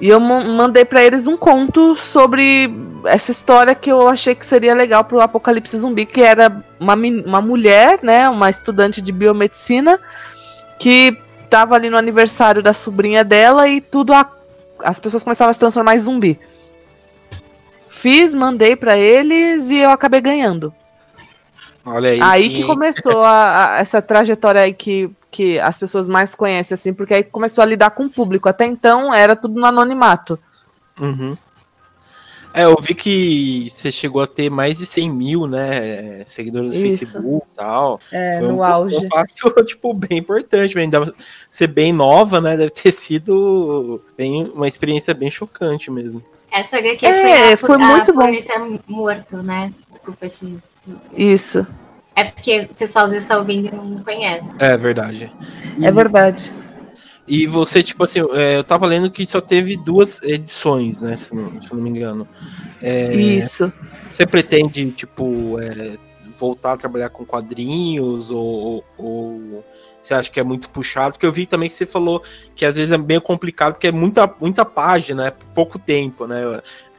E 0.00 0.08
eu 0.08 0.18
mandei 0.20 0.84
para 0.84 1.02
eles 1.02 1.26
um 1.26 1.36
conto 1.36 1.94
sobre 1.94 2.68
essa 3.06 3.30
história 3.30 3.74
que 3.74 3.90
eu 3.90 4.08
achei 4.08 4.34
que 4.34 4.44
seria 4.44 4.74
legal 4.74 5.04
pro 5.04 5.20
Apocalipse 5.20 5.78
Zumbi, 5.78 6.04
que 6.04 6.20
era 6.20 6.64
uma, 6.80 6.94
uma 6.94 7.40
mulher, 7.40 8.00
né, 8.02 8.28
uma 8.28 8.50
estudante 8.50 9.00
de 9.00 9.12
biomedicina, 9.12 10.00
que 10.78 11.16
tava 11.48 11.74
ali 11.74 11.88
no 11.88 11.96
aniversário 11.96 12.62
da 12.62 12.72
sobrinha 12.72 13.22
dela 13.22 13.68
e 13.68 13.80
tudo 13.80 14.12
a, 14.12 14.28
as 14.80 14.98
pessoas 14.98 15.22
começavam 15.22 15.50
a 15.50 15.52
se 15.52 15.60
transformar 15.60 15.94
em 15.94 16.00
zumbi. 16.00 16.40
Fiz, 17.88 18.34
mandei 18.34 18.74
para 18.74 18.98
eles 18.98 19.70
e 19.70 19.78
eu 19.78 19.90
acabei 19.90 20.20
ganhando. 20.20 20.74
Olha 21.86 22.10
aí. 22.10 22.20
Aí 22.22 22.42
sim. 22.48 22.54
que 22.54 22.64
começou 22.64 23.22
a- 23.22 23.74
a- 23.74 23.78
essa 23.78 24.00
trajetória 24.00 24.60
aí 24.62 24.72
que, 24.72 25.10
que 25.30 25.58
as 25.58 25.78
pessoas 25.78 26.08
mais 26.08 26.34
conhecem, 26.34 26.74
assim, 26.74 26.94
porque 26.94 27.14
aí 27.14 27.22
começou 27.22 27.62
a 27.62 27.66
lidar 27.66 27.90
com 27.90 28.04
o 28.06 28.10
público. 28.10 28.48
Até 28.48 28.64
então 28.64 29.12
era 29.12 29.36
tudo 29.36 29.60
no 29.60 29.66
anonimato. 29.66 30.38
Uhum. 31.00 31.36
É, 32.56 32.66
eu 32.66 32.76
vi 32.80 32.94
que 32.94 33.66
você 33.68 33.90
chegou 33.90 34.22
a 34.22 34.28
ter 34.28 34.48
mais 34.48 34.78
de 34.78 34.86
100 34.86 35.10
mil, 35.10 35.44
né, 35.48 36.22
seguidores 36.24 36.78
no 36.78 36.86
Isso. 36.86 36.98
Facebook 36.98 37.44
e 37.52 37.56
tal. 37.56 37.98
É, 38.12 38.38
Foi 38.38 38.46
no 38.46 38.58
um, 38.58 38.62
auge. 38.62 38.94
um 38.96 39.08
passo, 39.08 39.34
tipo, 39.66 39.92
bem 39.92 40.18
importante, 40.18 40.78
ainda 40.78 41.12
ser 41.50 41.66
bem 41.66 41.92
nova, 41.92 42.40
né, 42.40 42.56
deve 42.56 42.70
ter 42.70 42.92
sido 42.92 44.00
bem, 44.16 44.44
uma 44.54 44.68
experiência 44.68 45.12
bem 45.12 45.28
chocante 45.28 45.90
mesmo. 45.90 46.22
Essa 46.48 46.76
HQ 46.78 47.04
É, 47.04 47.10
foi, 47.20 47.32
a, 47.32 47.56
foi 47.56 47.74
a 47.74 47.78
muito 47.88 48.14
bom. 48.14 48.80
Morto, 48.86 49.42
né? 49.42 49.74
Desculpa. 49.90 50.24
Isso, 51.16 51.66
É 52.14 52.24
porque 52.24 52.60
o 52.70 52.74
pessoal 52.74 53.06
às 53.06 53.10
vezes 53.10 53.26
tá 53.26 53.38
ouvindo 53.38 53.68
e 53.68 53.70
não 53.74 54.04
conhece. 54.04 54.44
É 54.58 54.76
verdade. 54.76 55.32
é 55.82 55.90
verdade. 55.90 56.52
E 57.26 57.46
você, 57.46 57.82
tipo 57.82 58.04
assim, 58.04 58.20
é, 58.32 58.58
eu 58.58 58.64
tava 58.64 58.86
lendo 58.86 59.10
que 59.10 59.24
só 59.24 59.40
teve 59.40 59.76
duas 59.76 60.22
edições, 60.22 61.00
né, 61.00 61.16
se 61.16 61.34
não, 61.34 61.60
se 61.60 61.72
não 61.72 61.80
me 61.80 61.88
engano. 61.88 62.28
É, 62.82 63.14
Isso. 63.14 63.72
Você 64.08 64.26
pretende, 64.26 64.90
tipo, 64.90 65.58
é, 65.58 65.96
voltar 66.36 66.74
a 66.74 66.76
trabalhar 66.76 67.08
com 67.08 67.24
quadrinhos 67.24 68.30
ou, 68.30 68.84
ou 68.98 69.64
você 70.00 70.12
acha 70.12 70.30
que 70.30 70.38
é 70.38 70.44
muito 70.44 70.68
puxado? 70.68 71.14
Porque 71.14 71.24
eu 71.24 71.32
vi 71.32 71.46
também 71.46 71.68
que 71.68 71.74
você 71.74 71.86
falou 71.86 72.22
que 72.54 72.66
às 72.66 72.76
vezes 72.76 72.92
é 72.92 72.98
bem 72.98 73.18
complicado 73.18 73.72
porque 73.72 73.86
é 73.86 73.92
muita, 73.92 74.30
muita 74.38 74.64
página, 74.64 75.28
é 75.28 75.30
pouco 75.54 75.78
tempo, 75.78 76.26
né? 76.26 76.42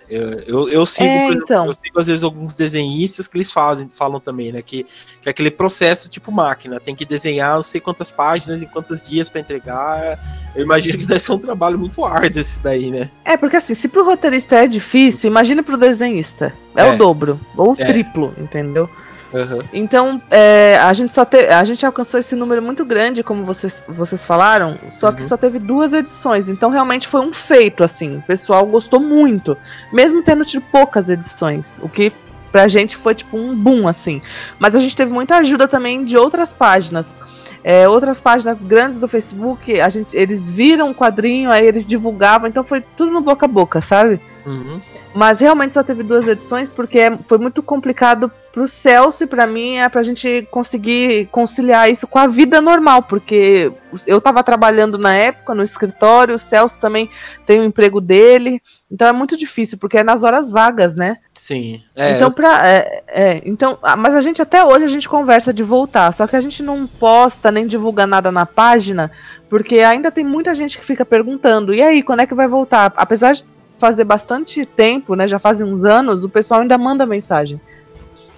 Eu, 0.10 0.32
eu, 0.42 0.70
eu 0.70 0.86
sigo, 0.86 1.10
É, 1.10 1.30
então. 1.34 1.66
eu 1.66 1.74
sigo 1.74 2.00
às 2.00 2.08
vezes 2.08 2.24
alguns 2.24 2.54
desenhistas 2.56 3.28
que 3.28 3.38
eles 3.38 3.52
fazem, 3.52 3.88
falam 3.90 4.20
também, 4.20 4.52
né? 4.52 4.62
Que, 4.62 4.84
que 5.22 5.28
é 5.28 5.30
aquele 5.30 5.50
processo 5.52 6.10
tipo 6.10 6.32
máquina, 6.32 6.80
tem 6.80 6.96
que 6.96 7.06
desenhar 7.06 7.56
não 7.56 7.64
sei 7.64 7.82
quantas 7.82 8.12
páginas 8.12 8.62
em 8.62 8.68
quantos 8.68 9.04
dias 9.04 9.30
para 9.30 9.42
entregar. 9.42 10.20
Eu 10.56 10.64
imagino 10.64 10.98
que 10.98 11.06
deve 11.06 11.20
ser 11.20 11.32
um 11.32 11.40
trabalho 11.40 11.78
muito 11.80 12.04
árduo 12.06 12.40
esse 12.42 12.60
daí, 12.60 12.92
né? 12.92 13.10
É, 13.24 13.36
porque 13.38 13.58
assim, 13.58 13.74
se 13.74 13.88
pro 13.88 14.06
roteirista 14.06 14.56
é 14.58 14.68
difícil, 14.68 15.30
imagina 15.30 15.64
pro 15.64 15.78
desenhista. 15.78 16.54
É, 16.76 16.82
É. 16.82 16.94
o 16.94 16.98
dobro, 16.98 17.40
ou 17.58 17.72
o 17.72 17.76
É. 17.80 17.86
triplo, 17.86 18.34
entendeu? 18.38 18.90
Aham. 19.36 19.60
Então, 19.74 20.22
é, 20.32 20.78
a 20.78 20.94
gente 20.94 21.12
só 21.12 21.26
te, 21.26 21.38
a 21.48 21.64
gente 21.66 21.86
alcançou 21.86 22.20
esse 22.20 22.36
número 22.36 22.62
muito 22.62 22.86
grande, 22.86 23.22
como 23.22 23.44
vocês, 23.44 23.84
vocês 23.88 24.24
falaram, 24.24 24.80
só 24.90 25.12
que 25.12 25.22
Uhum. 25.22 25.28
só 25.28 25.36
teve 25.38 25.60
duas 25.60 25.94
edições. 25.94 26.48
Então, 26.50 26.70
realmente 26.70 27.08
foi 27.08 27.22
um 27.22 27.34
feito, 27.34 27.84
assim. 27.84 28.18
O 28.18 28.22
pessoal 28.22 28.66
gostou 28.66 29.00
muito, 29.00 29.58
mesmo 29.92 30.24
tendo 30.24 30.46
tido 30.46 30.64
poucas 30.72 31.10
edições, 31.10 31.80
o 31.84 31.90
que 31.90 32.12
pra 32.52 32.70
gente 32.70 32.96
foi 32.96 33.14
tipo 33.14 33.36
um 33.38 33.54
boom, 33.54 33.86
assim. 33.86 34.22
Mas 34.58 34.74
a 34.76 34.80
gente 34.80 34.96
teve 34.96 35.12
muita 35.12 35.36
ajuda 35.36 35.68
também 35.68 36.06
de 36.06 36.16
outras 36.18 36.54
páginas. 36.54 37.14
É, 37.62 37.90
outras 37.90 38.22
páginas 38.22 38.64
grandes 38.64 39.00
do 39.00 39.08
Facebook, 39.08 39.82
a 39.82 39.90
gente, 39.90 40.16
eles 40.16 40.50
viram 40.50 40.92
o 40.92 40.96
quadrinho, 40.96 41.52
aí 41.52 41.66
eles 41.66 41.86
divulgavam, 41.86 42.48
então 42.48 42.64
foi 42.64 42.80
tudo 42.80 43.12
no 43.12 43.20
boca 43.22 43.46
a 43.46 43.50
boca, 43.50 43.82
sabe? 43.82 44.22
Uhum. 44.46 44.80
Mas 45.16 45.40
realmente 45.40 45.74
só 45.74 45.82
teve 45.84 46.04
duas 46.04 46.28
edições 46.28 46.72
porque 46.72 47.00
é- 47.00 47.18
foi 47.28 47.40
muito 47.40 47.64
complicado 47.64 48.32
pro 48.56 48.70
Celso 48.70 49.26
e 49.26 49.28
pra 49.28 49.46
mim 49.46 49.76
é 49.76 49.90
pra 49.90 50.02
gente 50.02 50.48
conseguir 50.50 51.26
conciliar 51.26 51.92
isso 51.92 52.08
com 52.08 52.18
a 52.18 52.26
vida 52.26 52.62
normal, 52.62 53.04
porque 53.04 53.70
eu 54.08 54.22
tava 54.22 54.42
trabalhando 54.44 54.98
na 54.98 55.14
época 55.14 55.54
no 55.54 55.62
escritório, 55.62 56.36
o 56.36 56.40
Celso 56.40 56.80
também 56.80 57.10
tem 57.46 57.60
o 57.60 57.66
emprego 57.66 58.00
dele, 58.00 58.62
então 58.90 59.10
é 59.10 59.12
muito 59.12 59.36
difícil, 59.36 59.78
porque 59.78 59.98
é 59.98 60.06
nas 60.06 60.24
horas 60.24 60.50
vagas, 60.50 60.96
né? 60.96 61.18
Sim. 61.34 61.84
É, 61.94 62.14
então, 62.14 62.32
pra, 62.32 62.66
é, 62.66 63.04
é, 63.10 63.42
então, 63.44 63.78
mas 63.98 64.16
a 64.16 64.22
gente 64.22 64.42
até 64.42 64.64
hoje 64.64 64.86
a 64.86 64.90
gente 64.90 65.10
conversa 65.10 65.54
de 65.54 65.62
voltar, 65.62 66.14
só 66.14 66.26
que 66.26 66.38
a 66.38 66.42
gente 66.42 66.64
não 66.64 66.88
posta 66.88 67.52
nem 67.52 67.68
divulga 67.68 68.08
nada 68.08 68.32
na 68.32 68.46
página, 68.46 69.12
porque 69.50 69.80
ainda 69.80 70.10
tem 70.10 70.24
muita 70.24 70.56
gente 70.56 70.80
que 70.80 70.86
fica 70.86 71.06
perguntando, 71.06 71.74
e 71.74 71.82
aí, 71.82 72.02
quando 72.02 72.22
é 72.22 72.26
que 72.26 72.34
vai 72.34 72.48
voltar? 72.48 72.94
Apesar 72.96 73.34
de 73.34 73.46
fazer 73.78 74.06
bastante 74.06 74.66
tempo, 74.66 75.14
né, 75.14 75.28
já 75.28 75.40
fazem 75.40 75.68
uns 75.68 75.84
anos, 75.84 76.24
o 76.24 76.30
pessoal 76.30 76.62
ainda 76.62 76.78
manda 76.78 77.06
mensagem. 77.06 77.60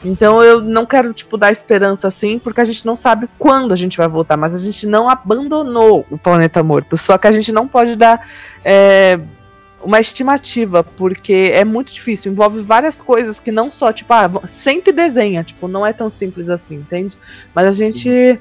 Então 0.04 0.44
eu 0.44 0.62
não 0.62 0.86
quero, 0.86 1.14
tipo, 1.14 1.38
dar 1.38 1.52
esperança 1.52 2.08
assim, 2.08 2.38
porque 2.38 2.62
a 2.62 2.66
gente 2.66 2.86
não 2.86 2.96
sabe 2.96 3.28
quando 3.40 3.72
a 3.72 3.76
gente 3.76 3.98
vai 3.98 4.08
voltar, 4.08 4.38
mas 4.38 4.54
a 4.54 4.60
gente 4.60 4.86
não 4.86 5.10
abandonou 5.10 6.06
o 6.10 6.18
planeta 6.18 6.62
morto. 6.62 6.96
Só 6.98 7.18
que 7.18 7.28
a 7.28 7.32
gente 7.32 7.52
não 7.52 7.68
pode 7.68 7.96
dar 7.96 8.28
é, 8.64 9.20
uma 9.84 10.00
estimativa, 10.00 10.84
porque 10.84 11.52
é 11.54 11.66
muito 11.66 11.92
difícil, 11.92 12.32
envolve 12.32 12.60
várias 12.60 13.02
coisas 13.02 13.40
que 13.40 13.52
não 13.52 13.72
só, 13.72 13.92
tipo, 13.92 14.14
ah, 14.14 14.30
sempre 14.46 14.92
desenha, 14.92 15.44
tipo, 15.44 15.68
não 15.68 15.86
é 15.86 15.94
tão 15.94 16.10
simples 16.10 16.50
assim, 16.50 16.76
entende? 16.76 17.18
Mas 17.56 17.68
a 17.68 17.72
gente 17.72 18.40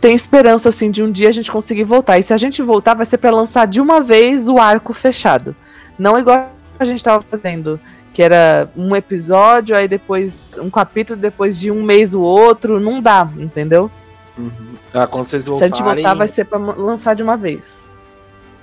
tem 0.00 0.14
esperança, 0.14 0.68
assim, 0.68 0.90
de 0.90 1.02
um 1.02 1.10
dia 1.10 1.30
a 1.30 1.32
gente 1.32 1.50
conseguir 1.50 1.84
voltar. 1.84 2.18
E 2.18 2.22
se 2.22 2.32
a 2.32 2.36
gente 2.36 2.60
voltar, 2.60 2.94
vai 2.94 3.06
ser 3.06 3.18
para 3.18 3.30
lançar 3.30 3.66
de 3.66 3.80
uma 3.80 4.00
vez 4.00 4.48
o 4.48 4.58
arco 4.58 4.92
fechado. 4.92 5.56
Não 5.98 6.18
igual 6.18 6.52
a 6.78 6.84
gente 6.84 7.02
tava 7.02 7.24
fazendo, 7.30 7.80
que 8.14 8.22
era 8.22 8.70
um 8.76 8.96
episódio, 8.96 9.76
aí 9.76 9.86
depois 9.86 10.56
um 10.58 10.70
capítulo, 10.70 11.18
depois 11.20 11.58
de 11.60 11.70
um 11.70 11.82
mês 11.82 12.14
o 12.14 12.22
outro. 12.22 12.80
Não 12.80 13.02
dá, 13.02 13.28
entendeu? 13.36 13.90
Uhum. 14.38 14.50
Ah, 14.94 15.06
quando 15.06 15.24
vocês 15.26 15.42
Se 15.42 15.48
a 15.48 15.52
voltarem, 15.52 15.74
gente 15.74 15.84
voltar, 15.84 16.14
vai 16.14 16.28
ser 16.28 16.44
pra 16.46 16.58
lançar 16.58 17.14
de 17.14 17.22
uma 17.22 17.36
vez. 17.36 17.86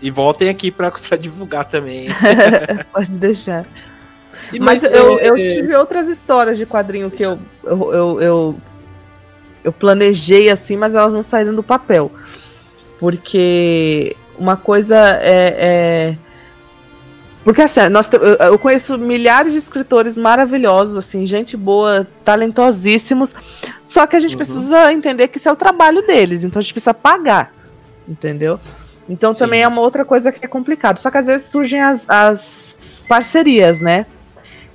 e 0.01 0.09
voltem 0.09 0.49
aqui 0.49 0.71
pra, 0.71 0.89
pra 0.89 1.15
divulgar 1.17 1.65
também. 1.65 2.07
Pode 2.91 3.11
deixar. 3.11 3.65
E, 4.51 4.59
Mas, 4.59 4.83
eu, 4.83 5.19
eu 5.19 5.35
tive 5.35 5.75
outras 5.75 6.07
histórias 6.07 6.57
de 6.57 6.65
quadrinho 6.65 7.11
que 7.11 7.23
eu, 7.23 7.37
eu, 7.63 7.93
eu, 7.93 8.21
eu, 8.21 8.55
eu 9.65 9.71
planejei 9.73 10.49
assim, 10.49 10.75
mas 10.77 10.95
elas 10.95 11.13
não 11.13 11.21
saíram 11.21 11.53
do 11.53 11.61
papel. 11.61 12.09
Porque 12.99 14.15
uma 14.37 14.55
coisa 14.57 14.97
é. 15.21 15.55
é- 16.15 16.30
Porque 17.43 17.61
assim, 17.63 17.89
nós 17.89 18.09
eu 18.47 18.59
conheço 18.59 18.97
milhares 18.99 19.53
de 19.53 19.57
escritores 19.59 20.17
maravilhosos, 20.17 20.95
assim, 20.95 21.25
gente 21.25 21.57
boa, 21.57 22.07
talentosíssimos. 22.23 23.33
Só 23.81 24.05
que 24.05 24.15
a 24.15 24.19
gente 24.19 24.33
Uhum. 24.33 24.37
precisa 24.37 24.93
entender 24.93 25.27
que 25.27 25.37
isso 25.37 25.49
é 25.49 25.51
o 25.51 25.55
trabalho 25.55 26.05
deles, 26.05 26.43
então 26.43 26.59
a 26.59 26.61
gente 26.61 26.73
precisa 26.73 26.93
pagar. 26.93 27.51
Entendeu? 28.07 28.59
Então 29.09 29.33
Sim. 29.33 29.39
também 29.39 29.61
é 29.63 29.67
uma 29.67 29.81
outra 29.81 30.05
coisa 30.05 30.31
que 30.31 30.45
é 30.45 30.47
complicado. 30.47 30.97
Só 30.99 31.09
que 31.09 31.17
às 31.17 31.25
vezes 31.25 31.43
surgem 31.47 31.81
as, 31.81 32.05
as 32.07 33.03
parcerias, 33.07 33.79
né? 33.79 34.05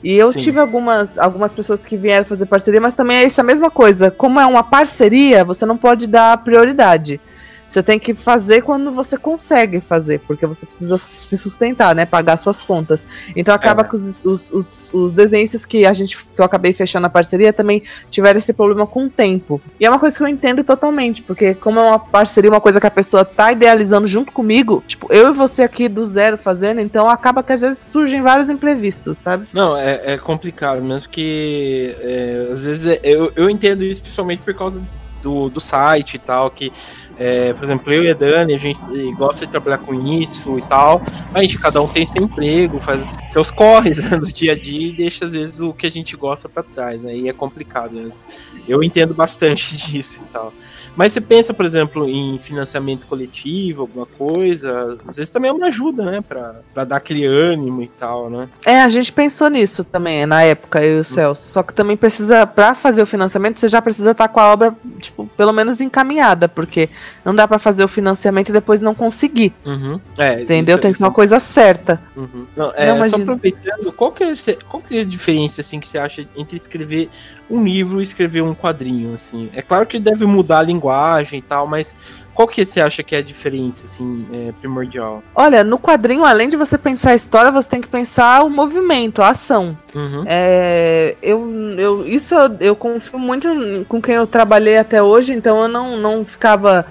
E 0.02 0.14
eu 0.14 0.32
Sim. 0.32 0.38
tive 0.38 0.60
algumas, 0.60 1.08
algumas 1.16 1.54
pessoas 1.54 1.86
que 1.86 1.96
vieram 1.96 2.24
fazer 2.24 2.46
parceria, 2.46 2.80
mas 2.80 2.94
também 2.96 3.18
é 3.18 3.24
essa 3.24 3.42
mesma 3.42 3.70
coisa. 3.70 4.10
Como 4.10 4.40
é 4.40 4.46
uma 4.46 4.62
parceria, 4.62 5.44
você 5.44 5.64
não 5.64 5.76
pode 5.76 6.06
dar 6.06 6.36
prioridade. 6.38 7.20
Você 7.68 7.82
tem 7.82 7.98
que 7.98 8.14
fazer 8.14 8.62
quando 8.62 8.92
você 8.92 9.16
consegue 9.16 9.80
fazer, 9.80 10.20
porque 10.20 10.46
você 10.46 10.64
precisa 10.64 10.96
se 10.96 11.36
sustentar, 11.36 11.94
né? 11.94 12.06
Pagar 12.06 12.36
suas 12.36 12.62
contas. 12.62 13.06
Então 13.34 13.54
acaba 13.54 13.82
É. 13.82 13.84
que 13.88 13.94
os, 13.94 14.20
os, 14.24 14.50
os, 14.52 14.90
os 14.94 15.12
desenhistas 15.12 15.64
que 15.64 15.84
a 15.84 15.92
gente 15.92 16.16
que 16.16 16.40
eu 16.40 16.44
acabei 16.44 16.72
fechando 16.72 17.06
a 17.06 17.10
parceria 17.10 17.52
também 17.52 17.82
tiveram 18.10 18.38
esse 18.38 18.52
problema 18.52 18.86
com 18.86 19.06
o 19.06 19.10
tempo. 19.10 19.60
E 19.80 19.86
é 19.86 19.90
uma 19.90 19.98
coisa 19.98 20.16
que 20.16 20.22
eu 20.22 20.28
entendo 20.28 20.62
totalmente, 20.62 21.22
porque 21.22 21.54
como 21.54 21.80
é 21.80 21.82
uma 21.82 21.98
parceria, 21.98 22.50
uma 22.50 22.60
coisa 22.60 22.80
que 22.80 22.86
a 22.86 22.90
pessoa 22.90 23.24
tá 23.24 23.50
idealizando 23.52 24.06
junto 24.06 24.32
comigo, 24.32 24.82
tipo, 24.86 25.12
eu 25.12 25.30
e 25.30 25.32
você 25.32 25.62
aqui 25.62 25.88
do 25.88 26.04
zero 26.04 26.38
fazendo, 26.38 26.80
então 26.80 27.08
acaba 27.08 27.42
que 27.42 27.52
às 27.52 27.60
vezes 27.60 27.78
surgem 27.78 28.22
vários 28.22 28.48
imprevistos, 28.48 29.18
sabe? 29.18 29.46
Não, 29.52 29.76
é, 29.76 30.14
é 30.14 30.18
complicado 30.18 30.82
mesmo, 30.82 31.02
porque 31.02 31.96
é, 32.00 32.48
às 32.52 32.62
vezes 32.62 32.86
é- 32.86 33.00
eu, 33.02 33.32
eu 33.36 33.50
entendo 33.50 33.82
isso 33.82 34.00
principalmente 34.00 34.42
por 34.42 34.54
causa 34.54 34.86
do, 35.22 35.48
do 35.48 35.60
site 35.60 36.14
e 36.14 36.18
tal, 36.18 36.50
que, 36.50 36.72
é, 37.18 37.52
por 37.54 37.64
exemplo, 37.64 37.92
eu 37.92 38.04
e 38.04 38.10
a 38.10 38.14
Dani, 38.14 38.54
a 38.54 38.58
gente 38.58 38.80
gosta 39.12 39.46
de 39.46 39.52
trabalhar 39.52 39.78
com 39.78 39.94
isso 39.94 40.58
e 40.58 40.62
tal, 40.62 41.02
a 41.32 41.40
gente 41.42 41.58
cada 41.58 41.80
um 41.80 41.88
tem 41.88 42.04
seu 42.04 42.22
emprego, 42.22 42.80
faz 42.80 43.16
seus 43.26 43.50
corres 43.50 44.02
né, 44.10 44.16
do 44.18 44.30
dia 44.30 44.52
a 44.52 44.58
dia 44.58 44.88
e 44.88 44.92
deixa 44.92 45.24
às 45.24 45.32
vezes 45.32 45.60
o 45.60 45.72
que 45.72 45.86
a 45.86 45.90
gente 45.90 46.16
gosta 46.16 46.48
pra 46.48 46.62
trás, 46.62 47.00
né? 47.00 47.16
E 47.16 47.28
é 47.28 47.32
complicado 47.32 47.92
mesmo. 47.92 48.22
Eu 48.68 48.82
entendo 48.82 49.14
bastante 49.14 49.76
disso 49.90 50.22
e 50.22 50.32
tal. 50.32 50.52
Mas 50.94 51.12
você 51.12 51.20
pensa, 51.20 51.52
por 51.52 51.66
exemplo, 51.66 52.08
em 52.08 52.38
financiamento 52.38 53.06
coletivo, 53.06 53.82
alguma 53.82 54.06
coisa, 54.06 54.98
às 55.06 55.16
vezes 55.16 55.30
também 55.30 55.50
é 55.50 55.52
uma 55.52 55.66
ajuda, 55.66 56.04
né? 56.10 56.20
Pra, 56.20 56.60
pra 56.72 56.84
dar 56.84 56.96
aquele 56.96 57.26
ânimo 57.26 57.82
e 57.82 57.88
tal, 57.88 58.30
né? 58.30 58.48
É, 58.64 58.80
a 58.80 58.88
gente 58.88 59.12
pensou 59.12 59.48
nisso 59.48 59.84
também, 59.84 60.24
na 60.24 60.42
época, 60.42 60.82
eu 60.82 60.98
e 60.98 61.00
o 61.00 61.04
Celso. 61.04 61.48
Só 61.48 61.62
que 61.62 61.74
também 61.74 61.96
precisa, 61.96 62.46
pra 62.46 62.74
fazer 62.74 63.02
o 63.02 63.06
financiamento, 63.06 63.60
você 63.60 63.68
já 63.68 63.82
precisa 63.82 64.12
estar 64.12 64.28
com 64.28 64.40
a 64.40 64.52
obra, 64.52 64.74
tipo, 64.98 65.26
pelo 65.36 65.52
menos 65.52 65.80
encaminhada, 65.82 66.48
porque 66.48 66.88
não 67.24 67.34
dá 67.34 67.46
pra 67.48 67.58
fazer 67.58 67.84
o 67.84 67.88
financiamento 67.88 68.48
e 68.48 68.52
depois 68.52 68.80
não 68.80 68.94
conseguir, 68.94 69.54
Uhum. 69.64 70.00
É, 70.18 70.42
entendeu? 70.42 70.74
isso- 70.76 70.82
Tem 70.82 70.92
que 70.92 70.98
ser 70.98 71.04
uma 71.04 71.12
coisa 71.12 71.38
certa. 71.40 72.00
Uhum. 72.16 72.46
Não, 72.56 72.72
é, 72.76 72.86
Não, 72.94 73.08
só 73.10 73.16
aproveitando, 73.16 73.92
qual 73.92 74.12
que, 74.12 74.24
é, 74.24 74.34
qual 74.68 74.82
que 74.82 74.98
é 74.98 75.00
a 75.00 75.04
diferença 75.04 75.60
assim 75.60 75.80
que 75.80 75.86
você 75.88 75.98
acha 75.98 76.26
entre 76.36 76.56
escrever 76.56 77.08
um 77.50 77.62
livro 77.64 78.00
e 78.00 78.04
escrever 78.04 78.42
um 78.42 78.54
quadrinho 78.54 79.14
assim? 79.14 79.50
É 79.54 79.62
claro 79.62 79.86
que 79.86 79.98
deve 79.98 80.26
mudar 80.26 80.58
a 80.60 80.62
linguagem 80.62 81.38
e 81.38 81.42
tal, 81.42 81.66
mas 81.66 81.94
Qual 82.36 82.46
que 82.46 82.66
você 82.66 82.82
acha 82.82 83.02
que 83.02 83.14
é 83.14 83.18
a 83.18 83.22
diferença, 83.22 83.86
assim, 83.86 84.26
é, 84.30 84.52
primordial? 84.60 85.22
Olha, 85.34 85.64
no 85.64 85.78
quadrinho, 85.78 86.22
além 86.22 86.50
de 86.50 86.56
você 86.56 86.76
pensar 86.76 87.12
a 87.12 87.14
história, 87.14 87.50
você 87.50 87.66
tem 87.66 87.80
que 87.80 87.88
pensar 87.88 88.44
o 88.44 88.50
movimento, 88.50 89.22
a 89.22 89.30
ação. 89.30 89.76
Uhum. 89.94 90.22
É, 90.26 91.16
eu, 91.22 91.50
eu, 91.78 92.06
isso 92.06 92.34
eu, 92.34 92.56
eu 92.60 92.76
confio 92.76 93.18
muito 93.18 93.48
com 93.88 94.02
quem 94.02 94.16
eu 94.16 94.26
trabalhei 94.26 94.76
até 94.76 95.02
hoje, 95.02 95.32
então 95.32 95.62
eu 95.62 95.68
não, 95.68 95.96
não 95.96 96.26
ficava 96.26 96.84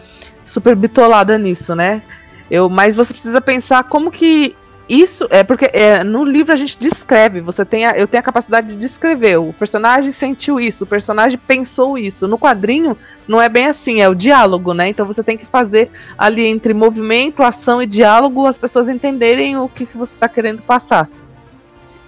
super 0.43 0.75
bitolada 0.75 1.37
nisso, 1.37 1.75
né? 1.75 2.01
Eu, 2.49 2.67
mas 2.67 2.95
você 2.95 3.13
precisa 3.13 3.39
pensar 3.39 3.83
como 3.83 4.09
que 4.09 4.55
isso 4.87 5.27
é 5.31 5.43
porque 5.43 5.69
é, 5.73 6.03
no 6.03 6.23
livro 6.23 6.53
a 6.53 6.55
gente 6.55 6.77
descreve, 6.77 7.41
você 7.41 7.65
tem 7.65 7.85
a, 7.85 7.97
eu 7.97 8.07
tenho 8.07 8.19
a 8.19 8.23
capacidade 8.23 8.67
de 8.67 8.75
descrever. 8.75 9.37
O 9.37 9.51
personagem 9.51 10.11
sentiu 10.11 10.59
isso, 10.59 10.83
o 10.83 10.87
personagem 10.87 11.39
pensou 11.39 11.97
isso. 11.97 12.27
No 12.27 12.37
quadrinho 12.37 12.95
não 13.27 13.41
é 13.41 13.49
bem 13.49 13.65
assim, 13.65 14.01
é 14.01 14.07
o 14.07 14.13
diálogo, 14.13 14.73
né? 14.73 14.87
Então 14.87 15.05
você 15.05 15.23
tem 15.23 15.37
que 15.37 15.45
fazer 15.45 15.89
ali 16.17 16.45
entre 16.45 16.73
movimento, 16.73 17.41
ação 17.41 17.81
e 17.81 17.87
diálogo 17.87 18.45
as 18.45 18.59
pessoas 18.59 18.87
entenderem 18.87 19.57
o 19.57 19.67
que, 19.67 19.87
que 19.87 19.97
você 19.97 20.15
está 20.15 20.29
querendo 20.29 20.61
passar. 20.61 21.09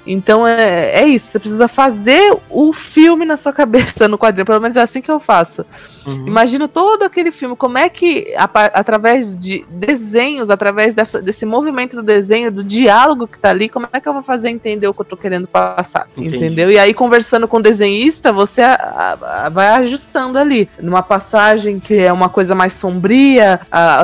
Então 0.06 0.48
é, 0.48 1.02
é 1.02 1.06
isso, 1.06 1.28
você 1.28 1.40
precisa 1.40 1.68
fazer 1.68 2.38
o 2.50 2.72
filme 2.74 3.26
na 3.26 3.36
sua 3.38 3.52
cabeça 3.52 4.08
no 4.08 4.18
quadrinho, 4.18 4.46
pelo 4.46 4.62
menos 4.62 4.78
é 4.78 4.82
assim 4.82 5.02
que 5.02 5.12
eu 5.12 5.20
faço. 5.20 5.66
Uhum. 6.08 6.28
Imagino 6.28 6.68
todo 6.68 7.04
aquele 7.04 7.32
filme, 7.32 7.56
como 7.56 7.78
é 7.78 7.90
que, 7.90 8.34
a, 8.38 8.50
através 8.80 9.38
de 9.38 9.66
desenhos, 9.70 10.50
através 10.50 10.96
dessa, 10.96 11.22
desse 11.22 11.46
movimento 11.46 11.98
do 11.98 12.04
desenho, 12.04 12.52
do 12.52 12.64
diálogo 12.64 13.28
que 13.28 13.38
tá 13.38 13.50
ali, 13.50 13.68
como 13.68 13.88
é 13.92 14.00
que 14.00 14.08
eu 14.08 14.14
vou 14.14 14.24
fazer 14.24 14.50
entender 14.50 14.88
o 14.88 14.94
que 14.94 15.02
eu 15.02 15.06
tô 15.06 15.18
querendo 15.18 15.48
passar? 15.48 16.08
Entendi. 16.16 16.38
Entendeu? 16.38 16.72
E 16.72 16.80
aí, 16.80 16.94
conversando 16.94 17.48
com 17.48 17.58
o 17.58 17.62
desenhista, 17.62 18.32
você 18.32 18.62
a, 18.62 19.18
a, 19.46 19.50
vai 19.50 19.68
ajustando 19.70 20.40
ali. 20.40 20.70
Numa 20.80 21.04
passagem 21.04 21.80
que 21.80 21.96
é 21.96 22.12
uma 22.12 22.30
coisa 22.30 22.56
mais 22.56 22.74
sombria, 22.74 23.60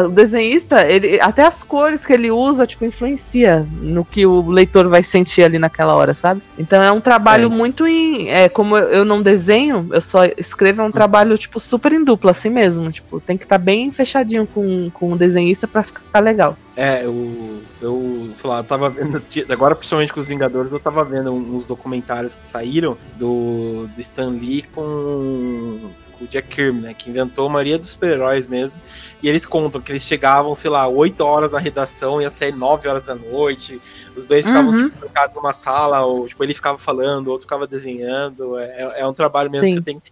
o 0.05 0.09
desenhista, 0.09 0.85
ele, 0.85 1.19
até 1.21 1.43
as 1.43 1.63
cores 1.63 2.05
que 2.05 2.13
ele 2.13 2.31
usa, 2.31 2.67
tipo, 2.67 2.85
influencia 2.85 3.65
no 3.81 4.03
que 4.03 4.25
o 4.25 4.49
leitor 4.49 4.87
vai 4.87 5.03
sentir 5.03 5.43
ali 5.43 5.57
naquela 5.57 5.95
hora, 5.95 6.13
sabe? 6.13 6.41
Então 6.57 6.83
é 6.83 6.91
um 6.91 6.99
trabalho 7.01 7.45
é. 7.45 7.49
muito 7.49 7.87
em. 7.87 8.29
É, 8.29 8.49
como 8.49 8.77
eu, 8.77 8.89
eu 8.89 9.05
não 9.05 9.21
desenho, 9.21 9.87
eu 9.91 10.01
só 10.01 10.25
escrevo, 10.37 10.81
é 10.81 10.85
um 10.85 10.91
trabalho, 10.91 11.37
tipo, 11.37 11.59
super 11.59 11.92
em 11.95 12.03
dupla, 12.03 12.31
assim 12.31 12.49
mesmo. 12.49 12.91
Tipo, 12.91 13.19
tem 13.19 13.37
que 13.37 13.45
estar 13.45 13.57
tá 13.57 13.63
bem 13.63 13.91
fechadinho 13.91 14.47
com, 14.47 14.89
com 14.91 15.13
o 15.13 15.17
desenhista 15.17 15.67
pra 15.67 15.83
ficar 15.83 16.19
legal. 16.19 16.57
É, 16.75 17.05
eu, 17.05 17.61
eu, 17.79 18.29
sei 18.31 18.49
lá, 18.49 18.59
eu 18.59 18.63
tava 18.63 18.89
vendo, 18.89 19.21
agora 19.49 19.75
principalmente 19.75 20.11
com 20.11 20.19
os 20.19 20.27
Vingadores, 20.27 20.71
eu 20.71 20.79
tava 20.79 21.03
vendo 21.03 21.31
uns 21.31 21.67
documentários 21.67 22.35
que 22.35 22.45
saíram 22.45 22.97
do, 23.15 23.87
do 23.93 24.01
Stan 24.01 24.29
Lee 24.29 24.63
com, 24.73 25.91
com 26.17 26.23
o 26.23 26.27
Jack 26.27 26.47
Kirby, 26.47 26.79
né, 26.79 26.93
que 26.95 27.11
inventou 27.11 27.47
a 27.47 27.49
maioria 27.51 27.77
dos 27.77 27.89
super-heróis 27.89 28.47
mesmo, 28.47 28.81
e 29.21 29.29
eles 29.29 29.45
contam 29.45 29.79
que 29.79 29.91
eles 29.91 30.01
chegavam, 30.01 30.55
sei 30.55 30.71
lá, 30.71 30.87
8 30.87 31.21
horas 31.21 31.51
na 31.51 31.59
redação, 31.59 32.19
ia 32.19 32.31
sair 32.31 32.55
9 32.55 32.87
horas 32.87 33.05
da 33.05 33.13
noite, 33.13 33.79
os 34.15 34.25
dois 34.25 34.47
ficavam, 34.47 34.71
uhum. 34.71 34.89
tipo, 34.89 35.09
numa 35.35 35.53
sala, 35.53 36.01
ou, 36.01 36.27
tipo, 36.27 36.43
ele 36.43 36.55
ficava 36.55 36.79
falando, 36.79 37.27
o 37.27 37.31
outro 37.31 37.43
ficava 37.43 37.67
desenhando, 37.67 38.57
é, 38.57 39.01
é 39.01 39.07
um 39.07 39.13
trabalho 39.13 39.51
mesmo 39.51 39.67
Sim. 39.67 39.73
que 39.73 39.77
você 39.77 39.83
tem 39.83 39.99
que 39.99 40.11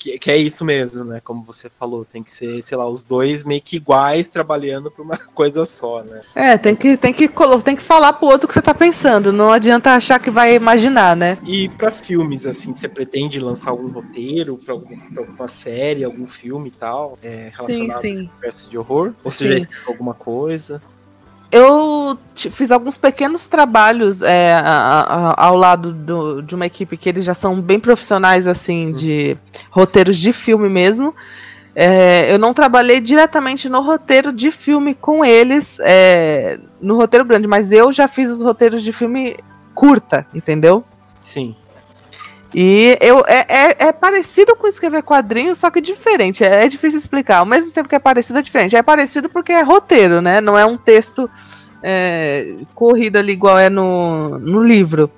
que, 0.00 0.18
que, 0.18 0.30
é 0.30 0.36
isso 0.36 0.64
mesmo, 0.64 1.04
né? 1.04 1.20
Como 1.20 1.44
você 1.44 1.68
falou, 1.68 2.06
tem 2.06 2.22
que 2.22 2.30
ser, 2.30 2.62
sei 2.62 2.76
lá, 2.76 2.88
os 2.88 3.04
dois 3.04 3.44
meio 3.44 3.60
que 3.60 3.76
iguais 3.76 4.30
trabalhando 4.30 4.90
para 4.90 5.04
uma 5.04 5.16
coisa 5.34 5.66
só, 5.66 6.02
né? 6.02 6.22
É, 6.34 6.56
tem 6.56 6.74
que, 6.74 6.96
tem 6.96 7.12
que, 7.12 7.28
tem 7.62 7.76
que 7.76 7.82
falar 7.82 8.14
pro 8.14 8.28
outro 8.28 8.46
o 8.46 8.48
que 8.48 8.54
você 8.54 8.62
tá 8.62 8.74
pensando, 8.74 9.30
não 9.30 9.52
adianta 9.52 9.92
achar 9.92 10.18
que 10.18 10.30
vai 10.30 10.54
imaginar, 10.54 11.14
né? 11.14 11.36
E 11.46 11.68
para 11.68 11.92
filmes, 11.92 12.46
assim, 12.46 12.74
você 12.74 12.88
pretende 12.88 13.38
lançar 13.38 13.70
algum 13.70 13.88
roteiro 13.88 14.56
para 14.56 14.74
alguma 14.74 15.48
série, 15.48 16.02
algum 16.02 16.26
filme 16.26 16.68
e 16.68 16.72
tal, 16.72 17.18
é, 17.22 17.50
relacionado 17.54 18.00
sim, 18.00 18.08
sim. 18.08 18.16
ao 18.16 18.32
universo 18.32 18.70
de 18.70 18.78
horror? 18.78 19.12
Ou 19.22 19.30
você 19.30 19.48
já 19.48 19.56
escreveu 19.58 19.88
alguma 19.88 20.14
coisa? 20.14 20.82
eu 21.52 21.89
fiz 22.34 22.70
alguns 22.70 22.96
pequenos 22.96 23.48
trabalhos 23.48 24.22
é, 24.22 24.54
a, 24.54 24.64
a, 25.34 25.44
ao 25.46 25.56
lado 25.56 25.92
do, 25.92 26.42
de 26.42 26.54
uma 26.54 26.66
equipe 26.66 26.96
que 26.96 27.08
eles 27.08 27.24
já 27.24 27.34
são 27.34 27.60
bem 27.60 27.80
profissionais 27.80 28.46
assim 28.46 28.86
uhum. 28.86 28.92
de 28.92 29.36
roteiros 29.70 30.16
de 30.16 30.32
filme 30.32 30.68
mesmo. 30.68 31.14
É, 31.74 32.32
eu 32.32 32.38
não 32.38 32.52
trabalhei 32.52 33.00
diretamente 33.00 33.68
no 33.68 33.80
roteiro 33.80 34.32
de 34.32 34.50
filme 34.50 34.94
com 34.94 35.24
eles, 35.24 35.78
é, 35.80 36.58
no 36.80 36.96
roteiro 36.96 37.24
grande, 37.24 37.46
mas 37.46 37.70
eu 37.72 37.92
já 37.92 38.08
fiz 38.08 38.28
os 38.28 38.42
roteiros 38.42 38.82
de 38.82 38.92
filme 38.92 39.36
curta, 39.74 40.26
entendeu? 40.34 40.84
Sim. 41.20 41.54
E 42.52 42.98
eu, 43.00 43.22
é, 43.26 43.46
é, 43.48 43.88
é, 43.88 43.92
parecido 43.92 44.56
com 44.56 44.66
escrever 44.66 45.02
quadrinhos, 45.02 45.58
só 45.58 45.70
que 45.70 45.80
diferente. 45.80 46.42
É, 46.42 46.64
é, 46.64 46.68
difícil 46.68 46.98
explicar. 46.98 47.38
Ao 47.38 47.46
mesmo 47.46 47.70
tempo 47.70 47.88
que 47.88 47.94
é 47.94 47.98
parecido, 47.98 48.40
é 48.40 48.42
diferente. 48.42 48.74
É 48.74 48.82
parecido 48.82 49.28
porque 49.28 49.52
é 49.52 49.62
roteiro, 49.62 50.20
né? 50.20 50.40
Não 50.40 50.58
é 50.58 50.66
um 50.66 50.76
texto 50.76 51.30
é, 51.82 52.56
corrido 52.74 53.16
ali 53.16 53.32
igual 53.32 53.58
é 53.58 53.70
no, 53.70 54.38
no 54.38 54.62
livro. 54.62 55.10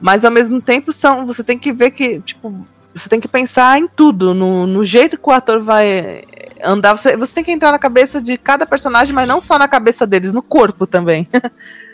Mas 0.00 0.24
ao 0.24 0.30
mesmo 0.30 0.60
tempo 0.60 0.92
são. 0.92 1.24
Você 1.26 1.42
tem 1.42 1.58
que 1.58 1.72
ver 1.72 1.90
que, 1.90 2.20
tipo, 2.20 2.66
você 2.94 3.08
tem 3.08 3.20
que 3.20 3.28
pensar 3.28 3.78
em 3.78 3.88
tudo, 3.88 4.34
no, 4.34 4.66
no 4.66 4.84
jeito 4.84 5.18
que 5.18 5.28
o 5.28 5.32
ator 5.32 5.60
vai 5.60 6.24
andar. 6.64 6.96
Você, 6.96 7.16
você 7.16 7.34
tem 7.34 7.44
que 7.44 7.52
entrar 7.52 7.72
na 7.72 7.78
cabeça 7.78 8.20
de 8.20 8.36
cada 8.38 8.66
personagem, 8.66 9.14
mas 9.14 9.28
não 9.28 9.40
só 9.40 9.58
na 9.58 9.68
cabeça 9.68 10.06
deles, 10.06 10.32
no 10.32 10.42
corpo 10.42 10.86
também. 10.86 11.28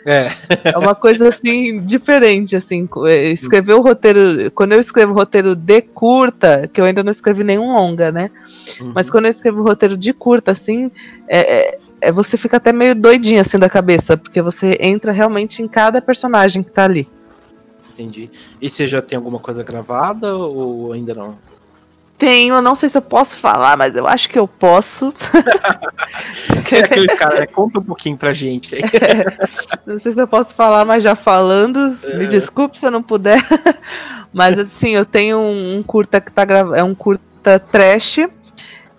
É. 0.03 0.27
é 0.63 0.77
uma 0.77 0.95
coisa 0.95 1.27
assim 1.27 1.79
diferente, 1.83 2.55
assim. 2.55 2.89
É, 3.05 3.29
escrever 3.29 3.73
o 3.73 3.81
roteiro. 3.81 4.49
Quando 4.51 4.73
eu 4.73 4.79
escrevo 4.79 5.13
roteiro 5.13 5.55
de 5.55 5.81
curta, 5.81 6.67
que 6.71 6.81
eu 6.81 6.85
ainda 6.85 7.03
não 7.03 7.11
escrevi 7.11 7.43
nenhum 7.43 7.73
longa, 7.73 8.11
né? 8.11 8.31
Uhum. 8.79 8.93
Mas 8.95 9.09
quando 9.09 9.25
eu 9.25 9.31
escrevo 9.31 9.61
roteiro 9.61 9.95
de 9.95 10.11
curta, 10.11 10.51
assim, 10.51 10.89
é, 11.27 11.39
é, 11.39 11.79
é, 12.01 12.11
você 12.11 12.37
fica 12.37 12.57
até 12.57 12.73
meio 12.73 12.95
doidinho 12.95 13.39
assim 13.39 13.59
da 13.59 13.69
cabeça, 13.69 14.17
porque 14.17 14.41
você 14.41 14.77
entra 14.79 15.11
realmente 15.11 15.61
em 15.61 15.67
cada 15.67 16.01
personagem 16.01 16.63
que 16.63 16.71
tá 16.71 16.85
ali. 16.85 17.07
Entendi. 17.93 18.29
E 18.59 18.69
você 18.69 18.87
já 18.87 19.01
tem 19.01 19.15
alguma 19.15 19.37
coisa 19.37 19.63
gravada 19.63 20.35
ou 20.35 20.93
ainda 20.93 21.13
não? 21.13 21.37
Tenho, 22.21 22.53
eu 22.53 22.61
não 22.61 22.75
sei 22.75 22.87
se 22.87 22.95
eu 22.95 23.01
posso 23.01 23.35
falar, 23.35 23.75
mas 23.75 23.95
eu 23.95 24.05
acho 24.05 24.29
que 24.29 24.37
eu 24.37 24.47
posso. 24.47 25.11
é 26.71 26.79
aquele 26.81 27.07
cara, 27.07 27.39
né? 27.39 27.47
conta 27.47 27.79
um 27.79 27.83
pouquinho 27.83 28.15
pra 28.15 28.31
gente 28.31 28.75
aí. 28.75 28.81
É, 29.01 29.47
não 29.87 29.97
sei 29.97 30.11
se 30.11 30.21
eu 30.21 30.27
posso 30.27 30.53
falar, 30.53 30.85
mas 30.85 31.03
já 31.03 31.15
falando, 31.15 31.79
é. 31.79 32.17
me 32.17 32.27
desculpe 32.27 32.77
se 32.77 32.85
eu 32.85 32.91
não 32.91 33.01
puder. 33.01 33.43
Mas 34.31 34.57
assim, 34.59 34.91
eu 34.91 35.03
tenho 35.03 35.39
um, 35.39 35.81
curta 35.81 36.21
que 36.21 36.31
tá 36.31 36.45
gravando. 36.45 36.75
É 36.75 36.83
um 36.83 36.93
curta 36.93 37.59
trash. 37.59 38.19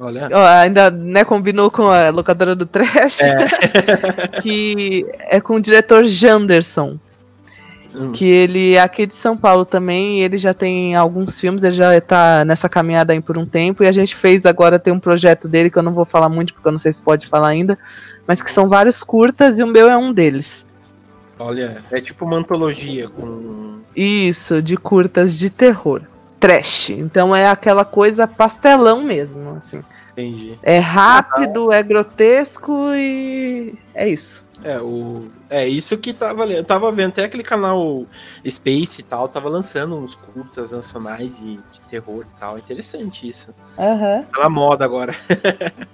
Olha. 0.00 0.28
ainda 0.60 0.90
né, 0.90 1.24
combinou 1.24 1.70
com 1.70 1.88
a 1.88 2.10
locadora 2.10 2.56
do 2.56 2.66
trash. 2.66 3.20
É. 3.20 4.40
que 4.42 5.06
é 5.20 5.40
com 5.40 5.54
o 5.54 5.60
diretor 5.60 6.04
Janderson. 6.04 6.98
Hum. 7.94 8.12
Que 8.12 8.24
ele 8.24 8.74
é 8.74 8.80
aqui 8.80 9.04
de 9.04 9.14
São 9.14 9.36
Paulo 9.36 9.64
também, 9.64 10.20
ele 10.20 10.38
já 10.38 10.54
tem 10.54 10.94
alguns 10.94 11.38
filmes, 11.38 11.62
ele 11.62 11.76
já 11.76 11.96
está 11.96 12.44
nessa 12.44 12.68
caminhada 12.68 13.12
aí 13.12 13.20
por 13.20 13.36
um 13.36 13.44
tempo, 13.44 13.84
e 13.84 13.86
a 13.86 13.92
gente 13.92 14.16
fez 14.16 14.46
agora, 14.46 14.78
tem 14.78 14.92
um 14.92 14.98
projeto 14.98 15.46
dele 15.46 15.68
que 15.68 15.78
eu 15.78 15.82
não 15.82 15.92
vou 15.92 16.04
falar 16.04 16.28
muito, 16.28 16.54
porque 16.54 16.66
eu 16.66 16.72
não 16.72 16.78
sei 16.78 16.92
se 16.92 17.02
pode 17.02 17.26
falar 17.26 17.48
ainda, 17.48 17.78
mas 18.26 18.40
que 18.40 18.50
são 18.50 18.68
vários 18.68 19.02
curtas, 19.02 19.58
e 19.58 19.62
o 19.62 19.66
meu 19.66 19.90
é 19.90 19.96
um 19.96 20.12
deles. 20.12 20.66
Olha, 21.38 21.82
é 21.90 22.00
tipo 22.00 22.24
uma 22.24 22.36
antologia 22.36 23.08
com. 23.08 23.80
Isso, 23.96 24.62
de 24.62 24.76
curtas 24.76 25.36
de 25.36 25.50
terror. 25.50 26.02
Trash. 26.38 26.90
Então 26.90 27.34
é 27.34 27.48
aquela 27.48 27.84
coisa 27.84 28.26
pastelão 28.26 29.02
mesmo, 29.02 29.50
assim. 29.50 29.82
Entendi. 30.12 30.58
É 30.62 30.78
rápido, 30.78 31.72
é 31.72 31.82
grotesco 31.82 32.88
e 32.94 33.74
é 33.94 34.08
isso. 34.08 34.44
É, 34.64 34.80
o, 34.80 35.28
é 35.50 35.66
isso 35.66 35.98
que 35.98 36.12
tava 36.12 36.46
Eu 36.46 36.62
tava 36.62 36.90
vendo 36.92 37.10
até 37.10 37.24
aquele 37.24 37.42
canal 37.42 38.06
Space 38.48 39.00
e 39.00 39.04
tal, 39.04 39.28
tava 39.28 39.48
lançando 39.48 39.96
uns 39.96 40.14
curtas 40.14 40.70
nacionais 40.72 41.40
de, 41.40 41.56
de 41.56 41.80
terror 41.88 42.24
e 42.28 42.40
tal. 42.40 42.56
É 42.56 42.60
interessante 42.60 43.26
isso. 43.26 43.54
Uhum. 43.76 44.22
Tá 44.24 44.40
na 44.40 44.48
moda 44.48 44.84
agora. 44.84 45.14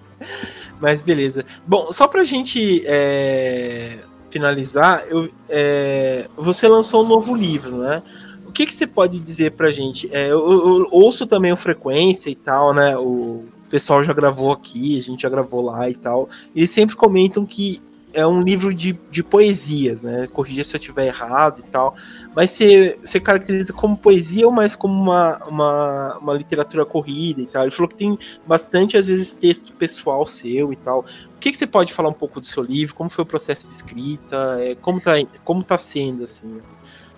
Mas 0.81 1.03
beleza. 1.03 1.45
Bom, 1.67 1.91
só 1.91 2.07
pra 2.07 2.25
gente 2.25 2.83
é, 2.87 3.99
finalizar, 4.31 5.05
eu, 5.09 5.29
é, 5.49 6.27
você 6.37 6.69
lançou 6.69 7.05
um 7.05 7.09
novo 7.09 7.35
livro, 7.35 7.79
né? 7.79 8.03
O 8.47 8.53
que, 8.53 8.67
que 8.67 8.75
você 8.75 8.87
pode 8.87 9.19
dizer 9.19 9.53
pra 9.53 9.71
gente? 9.71 10.09
É, 10.13 10.27
eu, 10.27 10.49
eu, 10.49 10.87
ouço 10.91 11.27
também 11.27 11.53
o 11.53 11.57
Frequência 11.57 12.31
e 12.31 12.35
tal, 12.35 12.75
né? 12.75 12.97
O 12.97 13.45
pessoal 13.69 14.03
já 14.03 14.13
gravou 14.13 14.53
aqui, 14.53 14.99
a 14.99 15.03
gente 15.03 15.23
já 15.23 15.29
gravou 15.29 15.61
lá 15.61 15.89
e 15.89 15.95
tal. 15.95 16.29
E 16.55 16.61
eles 16.61 16.71
sempre 16.71 16.97
comentam 16.97 17.45
que 17.45 17.81
é 18.13 18.27
um 18.27 18.41
livro 18.41 18.73
de, 18.75 18.99
de 19.11 19.23
poesias, 19.23 20.03
né? 20.03 20.27
Corrija 20.29 20.65
se 20.65 20.75
eu 20.75 20.79
estiver 20.79 21.07
errado 21.07 21.61
e 21.61 21.63
tal. 21.65 21.95
Mas 22.35 22.51
você, 22.51 22.99
você 23.03 23.21
caracteriza 23.21 23.73
como 23.73 23.97
poesia 23.97 24.47
ou 24.47 24.53
mais 24.53 24.75
como 24.75 24.95
uma, 25.01 25.39
uma, 25.47 26.19
uma 26.19 26.35
literatura 26.35 26.85
corrida 26.85 27.41
e 27.41 27.47
tal? 27.47 27.63
Ele 27.63 27.71
falou 27.71 27.89
que 27.89 27.97
tem 27.97 28.19
bastante, 28.47 28.97
às 28.97 29.09
vezes, 29.09 29.35
texto 29.35 29.73
pessoal 29.75 30.27
seu 30.27 30.73
e 30.73 30.77
tal. 30.77 31.05
O 31.35 31.39
que, 31.39 31.51
que 31.51 31.57
você 31.57 31.67
pode 31.67 31.93
falar 31.93 32.09
um 32.09 32.15
pouco 32.15 32.41
do 32.41 32.47
seu 32.47 32.63
livro? 32.63 32.95
Como 32.95 33.11
foi 33.11 33.23
o 33.23 33.27
processo 33.27 33.63
de 33.63 33.75
escrita? 33.75 34.59
É, 34.61 34.75
como, 34.75 35.01
tá, 35.01 35.13
como 35.45 35.63
tá 35.63 35.79
sendo, 35.79 36.25
assim, 36.25 36.61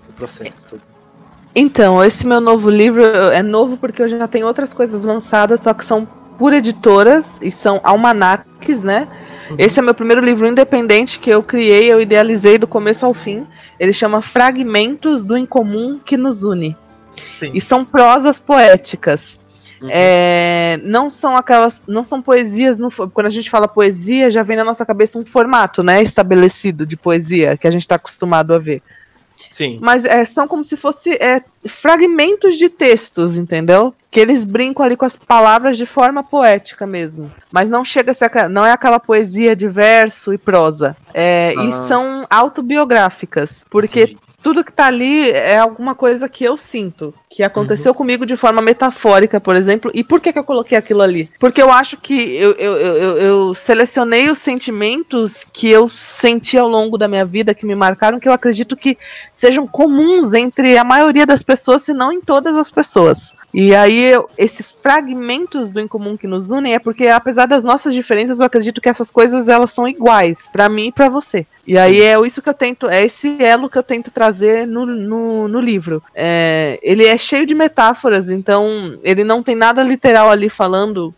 o 0.08 0.12
processo 0.12 0.66
todo? 0.66 0.82
Então, 1.54 2.02
esse 2.02 2.26
meu 2.26 2.40
novo 2.40 2.70
livro 2.70 3.02
é 3.02 3.42
novo 3.42 3.76
porque 3.76 4.02
eu 4.02 4.08
já 4.08 4.28
tenho 4.28 4.46
outras 4.46 4.72
coisas 4.72 5.02
lançadas, 5.02 5.60
só 5.60 5.74
que 5.74 5.84
são 5.84 6.06
por 6.38 6.52
editoras 6.52 7.38
e 7.42 7.50
são 7.50 7.80
almanaques, 7.82 8.82
né? 8.82 9.08
Uhum. 9.50 9.56
Esse 9.58 9.78
é 9.78 9.82
meu 9.82 9.94
primeiro 9.94 10.24
livro 10.24 10.46
independente 10.46 11.18
que 11.18 11.30
eu 11.30 11.42
criei, 11.42 11.92
eu 11.92 12.00
idealizei 12.00 12.56
do 12.56 12.66
começo 12.66 13.04
ao 13.04 13.12
fim. 13.12 13.46
Ele 13.78 13.92
chama 13.92 14.22
Fragmentos 14.22 15.24
do 15.24 15.36
Incomum 15.36 15.98
que 15.98 16.16
nos 16.16 16.42
une. 16.42 16.76
Sim. 17.38 17.50
E 17.52 17.60
são 17.60 17.84
prosas 17.84 18.38
poéticas. 18.38 19.40
Uhum. 19.82 19.88
É, 19.90 20.78
não 20.84 21.08
são 21.08 21.36
aquelas, 21.36 21.82
não 21.86 22.04
são 22.04 22.20
poesias. 22.20 22.78
No, 22.78 22.90
quando 22.90 23.26
a 23.26 23.30
gente 23.30 23.50
fala 23.50 23.66
poesia, 23.66 24.30
já 24.30 24.42
vem 24.42 24.56
na 24.56 24.64
nossa 24.64 24.84
cabeça 24.84 25.18
um 25.18 25.24
formato, 25.24 25.82
né, 25.82 26.02
estabelecido 26.02 26.86
de 26.86 26.96
poesia 26.96 27.56
que 27.56 27.66
a 27.66 27.70
gente 27.70 27.82
está 27.82 27.94
acostumado 27.96 28.54
a 28.54 28.58
ver. 28.58 28.82
Sim. 29.50 29.78
Mas 29.80 30.04
é, 30.04 30.24
são 30.24 30.46
como 30.46 30.62
se 30.64 30.76
fosse 30.76 31.12
é, 31.14 31.42
fragmentos 31.66 32.56
de 32.56 32.68
textos, 32.68 33.36
entendeu? 33.38 33.94
Que 34.10 34.20
eles 34.20 34.44
brincam 34.44 34.84
ali 34.84 34.96
com 34.96 35.04
as 35.04 35.16
palavras 35.16 35.76
de 35.76 35.86
forma 35.86 36.22
poética 36.22 36.86
mesmo. 36.86 37.30
Mas 37.50 37.68
não 37.68 37.84
chega 37.84 38.10
a 38.12 38.14
ser, 38.14 38.48
não 38.48 38.66
é 38.66 38.72
aquela 38.72 38.98
poesia 38.98 39.54
de 39.54 39.68
verso 39.68 40.32
e 40.32 40.38
prosa. 40.38 40.96
É, 41.14 41.54
ah. 41.56 41.64
E 41.64 41.72
são 41.72 42.26
autobiográficas. 42.28 43.64
Porque 43.70 44.02
Entendi 44.02 44.29
tudo 44.42 44.64
que 44.64 44.72
tá 44.72 44.86
ali 44.86 45.30
é 45.30 45.58
alguma 45.58 45.94
coisa 45.94 46.28
que 46.28 46.44
eu 46.44 46.56
sinto, 46.56 47.14
que 47.28 47.42
aconteceu 47.42 47.92
uhum. 47.92 47.98
comigo 47.98 48.26
de 48.26 48.36
forma 48.36 48.62
metafórica, 48.62 49.40
por 49.40 49.54
exemplo. 49.54 49.90
E 49.94 50.02
por 50.02 50.20
que, 50.20 50.32
que 50.32 50.38
eu 50.38 50.44
coloquei 50.44 50.76
aquilo 50.76 51.02
ali? 51.02 51.30
Porque 51.38 51.62
eu 51.62 51.70
acho 51.70 51.96
que 51.96 52.14
eu, 52.36 52.52
eu, 52.52 52.76
eu, 52.76 53.16
eu, 53.18 53.54
selecionei 53.54 54.30
os 54.30 54.38
sentimentos 54.38 55.44
que 55.52 55.70
eu 55.70 55.88
senti 55.88 56.56
ao 56.56 56.68
longo 56.68 56.96
da 56.96 57.06
minha 57.06 57.24
vida, 57.24 57.54
que 57.54 57.66
me 57.66 57.74
marcaram, 57.74 58.18
que 58.18 58.28
eu 58.28 58.32
acredito 58.32 58.76
que 58.76 58.96
sejam 59.34 59.66
comuns 59.66 60.34
entre 60.34 60.76
a 60.76 60.84
maioria 60.84 61.26
das 61.26 61.42
pessoas, 61.42 61.82
se 61.82 61.92
não 61.92 62.10
em 62.10 62.20
todas 62.20 62.56
as 62.56 62.70
pessoas. 62.70 63.34
E 63.52 63.74
aí, 63.74 64.12
eu, 64.12 64.28
esse 64.38 64.62
fragmentos 64.62 65.70
do 65.72 65.80
incomum 65.80 66.16
que 66.16 66.26
nos 66.26 66.50
unem 66.50 66.74
é 66.74 66.78
porque, 66.78 67.08
apesar 67.08 67.46
das 67.46 67.64
nossas 67.64 67.92
diferenças, 67.92 68.40
eu 68.40 68.46
acredito 68.46 68.80
que 68.80 68.88
essas 68.88 69.10
coisas 69.10 69.48
elas 69.48 69.70
são 69.70 69.86
iguais 69.86 70.48
para 70.52 70.68
mim 70.68 70.86
e 70.86 70.92
para 70.92 71.08
você. 71.08 71.46
E 71.66 71.76
aí 71.78 72.00
é 72.00 72.18
isso 72.26 72.40
que 72.42 72.48
eu 72.48 72.54
tento, 72.54 72.88
é 72.88 73.04
esse 73.04 73.36
elo 73.40 73.68
que 73.68 73.78
eu 73.78 73.82
tento 73.82 74.10
trazer 74.10 74.29
no, 74.66 74.86
no, 74.86 75.48
no 75.48 75.60
livro. 75.60 76.02
É, 76.14 76.78
ele 76.82 77.04
é 77.04 77.16
cheio 77.16 77.46
de 77.46 77.54
metáforas, 77.54 78.30
então 78.30 78.98
ele 79.02 79.24
não 79.24 79.42
tem 79.42 79.54
nada 79.54 79.82
literal 79.82 80.30
ali 80.30 80.48
falando 80.48 81.14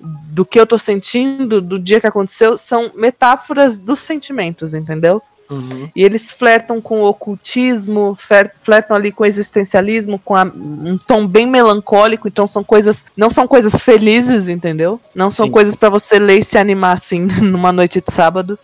do 0.00 0.44
que 0.44 0.58
eu 0.58 0.66
tô 0.66 0.76
sentindo, 0.76 1.60
do 1.60 1.78
dia 1.78 2.00
que 2.00 2.06
aconteceu, 2.06 2.56
são 2.56 2.90
metáforas 2.94 3.76
dos 3.76 4.00
sentimentos, 4.00 4.74
entendeu? 4.74 5.22
Uhum. 5.52 5.90
E 5.94 6.02
eles 6.02 6.32
flertam 6.32 6.80
com 6.80 7.02
o 7.02 7.04
ocultismo, 7.04 8.16
flertam 8.62 8.96
ali 8.96 9.12
com 9.12 9.22
o 9.22 9.26
existencialismo, 9.26 10.18
com 10.18 10.34
a, 10.34 10.44
um 10.44 10.96
tom 10.96 11.26
bem 11.26 11.46
melancólico. 11.46 12.26
Então 12.26 12.46
são 12.46 12.64
coisas, 12.64 13.04
não 13.16 13.28
são 13.28 13.46
coisas 13.46 13.80
felizes, 13.82 14.48
entendeu? 14.48 14.98
Não 15.14 15.30
são 15.30 15.46
Sim. 15.46 15.52
coisas 15.52 15.76
para 15.76 15.90
você 15.90 16.18
ler 16.18 16.38
e 16.38 16.44
se 16.44 16.56
animar 16.56 16.94
assim 16.94 17.20
numa 17.42 17.70
noite 17.70 18.00
de 18.00 18.12
sábado. 18.12 18.58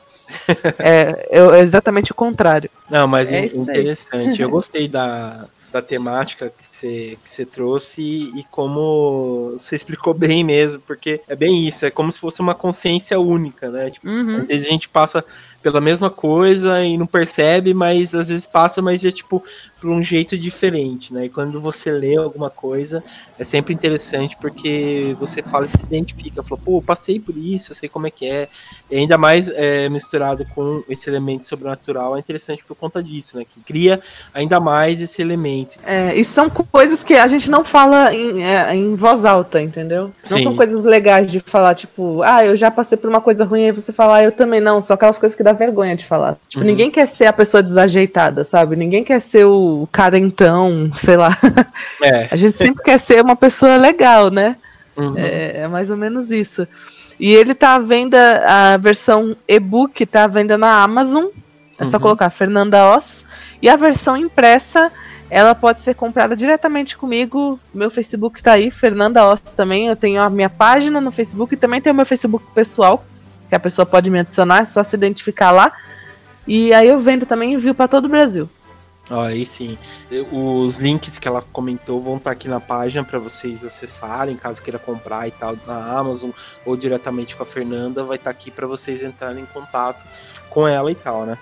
É, 0.79 1.29
é, 1.31 1.61
exatamente 1.61 2.13
o 2.13 2.15
contrário. 2.15 2.71
Não, 2.91 3.07
mas 3.07 3.33
é 3.33 3.47
interessante. 3.47 4.41
Eu 4.41 4.51
gostei 4.51 4.89
da, 4.89 5.49
da 5.73 5.83
temática 5.83 6.51
que 6.51 6.63
você, 6.63 7.19
que 7.23 7.31
você 7.31 7.45
trouxe 7.45 8.03
e, 8.03 8.41
e, 8.41 8.45
como 8.51 9.53
você 9.53 9.77
explicou 9.77 10.15
bem 10.15 10.43
mesmo, 10.43 10.81
porque 10.87 11.21
é 11.29 11.37
bem 11.37 11.67
isso, 11.67 11.85
é 11.85 11.91
como 11.91 12.11
se 12.11 12.19
fosse 12.19 12.41
uma 12.41 12.55
consciência 12.55 13.19
única, 13.19 13.71
né? 13.71 13.91
Tipo, 13.91 14.09
uhum. 14.09 14.43
Às 14.43 14.49
vezes 14.49 14.67
a 14.67 14.71
gente 14.71 14.89
passa 14.89 15.25
pela 15.63 15.81
mesma 15.81 16.11
coisa 16.11 16.83
e 16.85 16.97
não 16.97 17.07
percebe, 17.07 17.75
mas 17.75 18.15
às 18.15 18.29
vezes 18.29 18.47
passa, 18.47 18.81
mas 18.81 19.01
já 19.01 19.11
tipo 19.11 19.43
por 19.81 19.91
um 19.91 20.03
jeito 20.03 20.37
diferente, 20.37 21.13
né? 21.13 21.27
E 21.27 21.29
quando 21.29 21.61
você 21.61 21.91
lê 21.91 22.17
alguma 22.17 22.51
coisa, 22.51 23.03
é 23.39 23.45
sempre 23.45 23.73
interessante 23.73 24.37
porque 24.37 25.15
você 25.19 25.43
fala 25.43 25.67
e 25.67 25.69
se 25.69 25.85
identifica, 25.85 26.43
fala, 26.43 26.61
pô, 26.65 26.83
passei 26.83 27.21
por 27.21 27.37
isso, 27.37 27.71
eu 27.71 27.77
sei 27.77 27.89
como 27.89 28.07
é 28.07 28.11
que 28.11 28.27
é. 28.27 28.49
E 28.91 28.97
ainda 28.97 29.17
mais 29.17 29.49
é, 29.49 29.89
misturado 29.89 30.45
com 30.55 30.83
esse 30.89 31.09
elemento 31.09 31.47
sobrenatural, 31.47 32.17
é 32.17 32.19
interessante 32.19 32.65
por 32.65 32.75
conta 32.75 33.03
disso, 33.03 33.39
né? 33.39 33.45
Que 33.49 33.61
cria 33.61 34.01
ainda 34.35 34.59
mais 34.59 35.01
esse 35.01 35.23
elemento. 35.23 35.79
É, 35.87 36.15
e 36.15 36.25
são 36.25 36.51
coisas 36.51 37.05
que 37.05 37.15
a 37.15 37.29
gente 37.29 37.49
não 37.49 37.65
fala 37.65 38.13
em, 38.13 38.43
é, 38.43 38.75
em 38.75 38.97
voz 38.97 39.25
alta, 39.25 39.63
entendeu? 39.63 40.13
Não 40.29 40.39
Sim. 40.39 40.43
são 40.43 40.57
coisas 40.57 40.85
legais 40.85 41.31
de 41.31 41.39
falar, 41.39 41.75
tipo, 41.77 42.21
ah, 42.23 42.45
eu 42.45 42.57
já 42.57 42.71
passei 42.71 42.99
por 42.99 43.09
uma 43.09 43.21
coisa 43.21 43.45
ruim, 43.45 43.67
aí 43.67 43.73
você 43.73 43.93
fala, 43.93 44.17
ah, 44.17 44.25
eu 44.25 44.33
também 44.33 44.61
não, 44.61 44.83
são 44.83 44.95
aquelas 44.95 45.19
coisas 45.21 45.37
que 45.37 45.43
dá 45.45 45.55
vergonha 45.59 45.97
de 45.97 46.05
falar. 46.05 46.39
Tipo, 46.49 46.63
uhum. 46.63 46.71
ninguém 46.71 46.91
quer 46.91 47.07
ser 47.07 47.27
a 47.27 47.33
pessoa 47.33 47.63
desajeitada, 47.63 48.45
sabe? 48.45 48.77
Ninguém 48.77 49.05
quer 49.05 49.21
ser 49.21 49.45
o 49.45 49.89
cara 49.91 50.17
então, 50.17 50.91
sei 50.97 51.17
lá. 51.17 51.37
É. 52.03 52.29
A 52.31 52.37
gente 52.37 52.57
sempre 52.57 52.83
quer 52.83 52.99
ser 52.99 53.23
uma 53.23 53.37
pessoa 53.37 53.77
legal, 53.77 54.31
né? 54.31 54.57
Uhum. 54.97 55.15
É, 55.17 55.61
é, 55.61 55.69
mais 55.69 55.91
ou 55.91 55.97
menos 55.97 56.31
isso. 56.31 56.67
E 57.21 57.33
ele 57.35 57.55
tá 57.55 57.75
à 57.75 57.79
venda, 57.79 58.19
a 58.47 58.77
versão 58.77 59.37
e-book 59.47 60.07
tá 60.07 60.25
à 60.25 60.29
venda 60.29 60.57
na 60.57 60.83
Amazon. 60.83 61.27
É 61.79 61.85
só 61.85 61.97
uhum. 61.97 62.03
colocar 62.03 62.31
Fernanda 62.31 62.95
Oz. 62.95 63.25
E 63.61 63.69
a 63.69 63.77
versão 63.77 64.17
impressa, 64.17 64.91
ela 65.31 65.55
pode 65.55 65.81
ser 65.81 65.95
comprada 65.95 66.35
diretamente 66.35 66.97
comigo. 66.97 67.59
Meu 67.73 67.91
Facebook 67.91 68.43
tá 68.43 68.53
aí, 68.53 68.71
Fernanda 68.71 69.25
Oz 69.27 69.41
também. 69.41 69.87
Eu 69.87 69.97
tenho 69.97 70.21
a 70.21 70.31
minha 70.31 70.51
página 70.51 71.01
no 71.01 71.11
Facebook 71.11 71.55
e 71.55 71.57
também 71.57 71.81
tem 71.81 71.93
o 71.93 71.97
meu 71.97 72.07
Facebook 72.07 72.45
pessoal, 72.55 73.05
que 73.49 73.55
a 73.55 73.61
pessoa 73.61 73.87
pode 73.87 74.11
me 74.11 74.21
adicionar, 74.21 74.61
é 74.61 74.65
só 74.65 74.83
se 74.83 74.97
identificar 74.97 75.51
lá. 75.51 75.73
E 76.47 76.73
aí 76.73 76.89
eu 76.89 76.99
vendo 76.99 77.27
também 77.27 77.53
e 77.53 77.55
envio 77.55 77.75
para 77.75 77.89
todo 77.89 78.07
o 78.07 78.09
Brasil. 78.09 78.49
Ó, 79.11 79.23
aí 79.23 79.45
sim. 79.45 79.79
Os 80.31 80.79
links 80.79 81.19
que 81.19 81.27
ela 81.27 81.43
comentou 81.43 82.01
vão 82.01 82.17
estar 82.17 82.31
tá 82.31 82.33
aqui 82.33 82.49
na 82.49 82.61
página 82.61 83.03
para 83.05 83.19
vocês 83.19 83.65
acessarem, 83.65 84.37
caso 84.37 84.63
queira 84.63 84.79
comprar 84.79 85.27
e 85.27 85.31
tal, 85.31 85.57
na 85.67 85.99
Amazon 85.99 86.31
ou 86.65 86.77
diretamente 86.77 87.35
com 87.35 87.43
a 87.43 87.47
Fernanda, 87.47 88.05
vai 88.05 88.17
estar 88.17 88.25
tá 88.25 88.31
aqui 88.31 88.51
para 88.51 88.67
vocês 88.67 89.03
entrarem 89.03 89.43
em 89.43 89.47
contato 89.47 90.05
com 90.51 90.69
ela 90.69 90.91
e 90.91 90.95
tal, 90.95 91.25
né? 91.25 91.39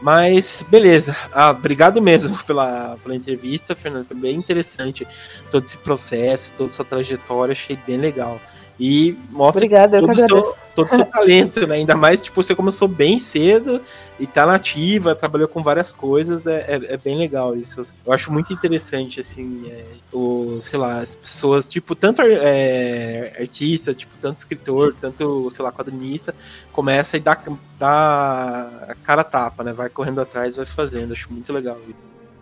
Mas 0.00 0.64
beleza. 0.68 1.14
Ah, 1.30 1.50
obrigado 1.50 2.00
mesmo 2.00 2.36
pela, 2.44 2.96
pela 3.02 3.14
entrevista, 3.14 3.76
Fernanda. 3.76 4.06
Foi 4.06 4.16
bem 4.16 4.36
interessante 4.36 5.06
todo 5.50 5.64
esse 5.64 5.76
processo, 5.78 6.54
toda 6.54 6.70
essa 6.70 6.84
trajetória, 6.84 7.52
achei 7.52 7.76
bem 7.86 7.98
legal. 7.98 8.40
E 8.82 9.14
mostra 9.28 9.58
Obrigada, 9.58 10.00
todo, 10.00 10.10
o 10.10 10.14
seu, 10.14 10.54
todo 10.74 10.86
o 10.86 10.90
seu 10.90 11.04
talento, 11.04 11.66
né? 11.66 11.74
Ainda 11.74 11.94
mais, 11.94 12.22
tipo, 12.22 12.42
você 12.42 12.54
começou 12.54 12.88
bem 12.88 13.18
cedo 13.18 13.82
e 14.18 14.26
tá 14.26 14.46
nativa, 14.46 15.14
trabalhou 15.14 15.46
com 15.46 15.62
várias 15.62 15.92
coisas, 15.92 16.46
é, 16.46 16.60
é, 16.60 16.94
é 16.94 16.96
bem 16.96 17.14
legal 17.18 17.54
isso. 17.54 17.94
Eu 18.06 18.10
acho 18.10 18.32
muito 18.32 18.54
interessante, 18.54 19.20
assim, 19.20 19.70
é, 19.70 19.84
o, 20.10 20.58
sei 20.62 20.78
lá, 20.78 20.96
as 20.96 21.14
pessoas, 21.14 21.68
tipo, 21.68 21.94
tanto 21.94 22.22
é, 22.22 23.36
artista, 23.38 23.92
tipo, 23.92 24.16
tanto 24.16 24.36
escritor, 24.36 24.96
tanto, 24.98 25.50
sei 25.50 25.62
lá, 25.62 25.70
quadrinista, 25.70 26.34
começa 26.72 27.18
e 27.18 27.20
dá, 27.20 27.38
dá 27.78 28.86
a 28.88 28.94
cara 28.94 29.22
tapa, 29.22 29.62
né? 29.62 29.74
Vai 29.74 29.90
correndo 29.90 30.22
atrás, 30.22 30.56
vai 30.56 30.64
fazendo, 30.64 31.12
acho 31.12 31.30
muito 31.30 31.52
legal. 31.52 31.76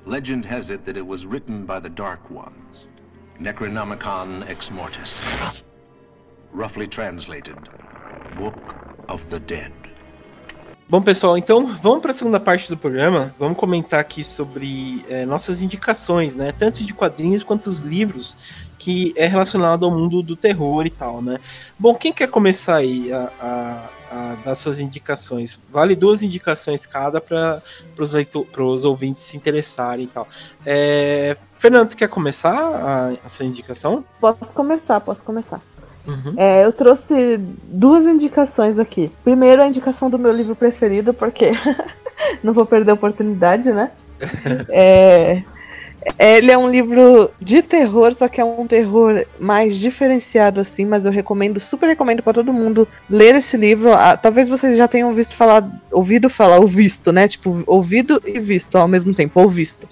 Legend 0.07 0.47
has 0.47 0.71
it 0.71 0.85
that 0.85 0.97
it 0.97 1.05
was 1.05 1.25
written 1.25 1.67
by 1.67 1.81
the 1.81 1.89
Dark 1.89 2.31
Ones, 2.31 2.87
Necronomicon 3.41 4.45
Ex 4.49 4.71
Mortis 4.71 5.17
roughly 6.53 6.89
translated, 6.89 7.57
Book 8.37 8.59
of 9.09 9.25
the 9.27 9.39
Dead. 9.39 9.73
Bom, 10.91 11.03
pessoal, 11.03 11.37
então 11.37 11.67
vamos 11.67 12.01
para 12.01 12.13
a 12.13 12.15
segunda 12.15 12.41
parte 12.41 12.67
do 12.67 12.77
programa. 12.77 13.35
Vamos 13.39 13.59
comentar 13.59 14.01
aqui 14.01 14.25
sobre 14.25 15.05
é, 15.11 15.27
nossas 15.27 15.61
indicações, 15.61 16.35
né? 16.35 16.51
Tanto 16.51 16.83
de 16.83 16.95
quadrinhos 16.95 17.45
quanto 17.45 17.69
os 17.69 17.81
livros 17.81 18.39
que 18.79 19.13
é 19.15 19.27
relacionado 19.27 19.85
ao 19.85 19.91
mundo 19.91 20.23
do 20.23 20.35
terror 20.35 20.87
e 20.87 20.91
tal, 20.91 21.21
né? 21.21 21.39
Bom, 21.79 21.95
quem 21.95 22.11
quer 22.11 22.31
começar 22.31 22.77
aí 22.77 23.13
a, 23.13 23.31
a, 23.39 23.91
a 24.11 24.35
dar 24.37 24.55
suas 24.55 24.81
indicações? 24.81 25.61
Vale 25.71 25.95
duas 25.95 26.23
indicações 26.23 26.87
cada 26.87 27.21
para 27.21 27.63
os 28.65 28.85
ouvintes 28.87 29.21
se 29.21 29.37
interessarem 29.37 30.07
e 30.07 30.09
tal. 30.09 30.27
É, 30.65 31.37
Fernando, 31.55 31.91
você 31.91 31.97
quer 31.97 32.09
começar 32.09 32.57
a, 32.57 33.09
a 33.23 33.29
sua 33.29 33.45
indicação? 33.45 34.03
Posso 34.19 34.55
começar, 34.55 35.01
posso 35.03 35.23
começar. 35.23 35.61
Uhum. 36.09 36.35
É, 36.39 36.65
eu 36.65 36.73
trouxe 36.73 37.39
duas 37.65 38.07
indicações 38.07 38.79
aqui. 38.79 39.13
Primeiro, 39.23 39.63
a 39.63 39.67
indicação 39.67 40.09
do 40.09 40.19
meu 40.19 40.33
livro 40.33 40.57
preferido, 40.57 41.13
porque 41.13 41.51
não 42.43 42.55
vou 42.55 42.65
perder 42.65 42.93
a 42.93 42.95
oportunidade, 42.95 43.71
né? 43.71 43.91
é, 44.71 45.43
ele 46.19 46.51
é 46.51 46.57
um 46.57 46.71
livro 46.71 47.31
de 47.41 47.61
terror, 47.61 48.15
só 48.15 48.27
que 48.27 48.41
é 48.41 48.45
um 48.45 48.67
terror 48.67 49.23
mais 49.39 49.77
diferenciado 49.77 50.61
assim, 50.61 50.87
mas 50.87 51.05
eu 51.05 51.13
recomendo, 51.13 51.61
super 51.61 51.87
recomendo 51.87 52.23
para 52.23 52.33
todo 52.33 52.55
mundo 52.55 52.89
ler 53.11 53.35
esse 53.35 53.59
livro. 53.59 53.93
Ah, 53.93 54.17
talvez 54.17 54.49
vocês 54.49 54.79
já 54.79 54.89
tenham 54.89 55.13
visto 55.13 55.35
falar, 55.35 55.69
ouvido 55.93 56.31
falar, 56.31 56.59
ou 56.59 56.67
visto, 56.67 57.13
né? 57.13 57.29
Tipo, 57.29 57.63
ouvido 57.67 58.23
e 58.25 58.41
visto 58.41 58.77
ao 58.77 58.89
mesmo 58.89 59.15
tempo, 59.15 59.41
ou 59.41 59.51
visto. 59.51 59.87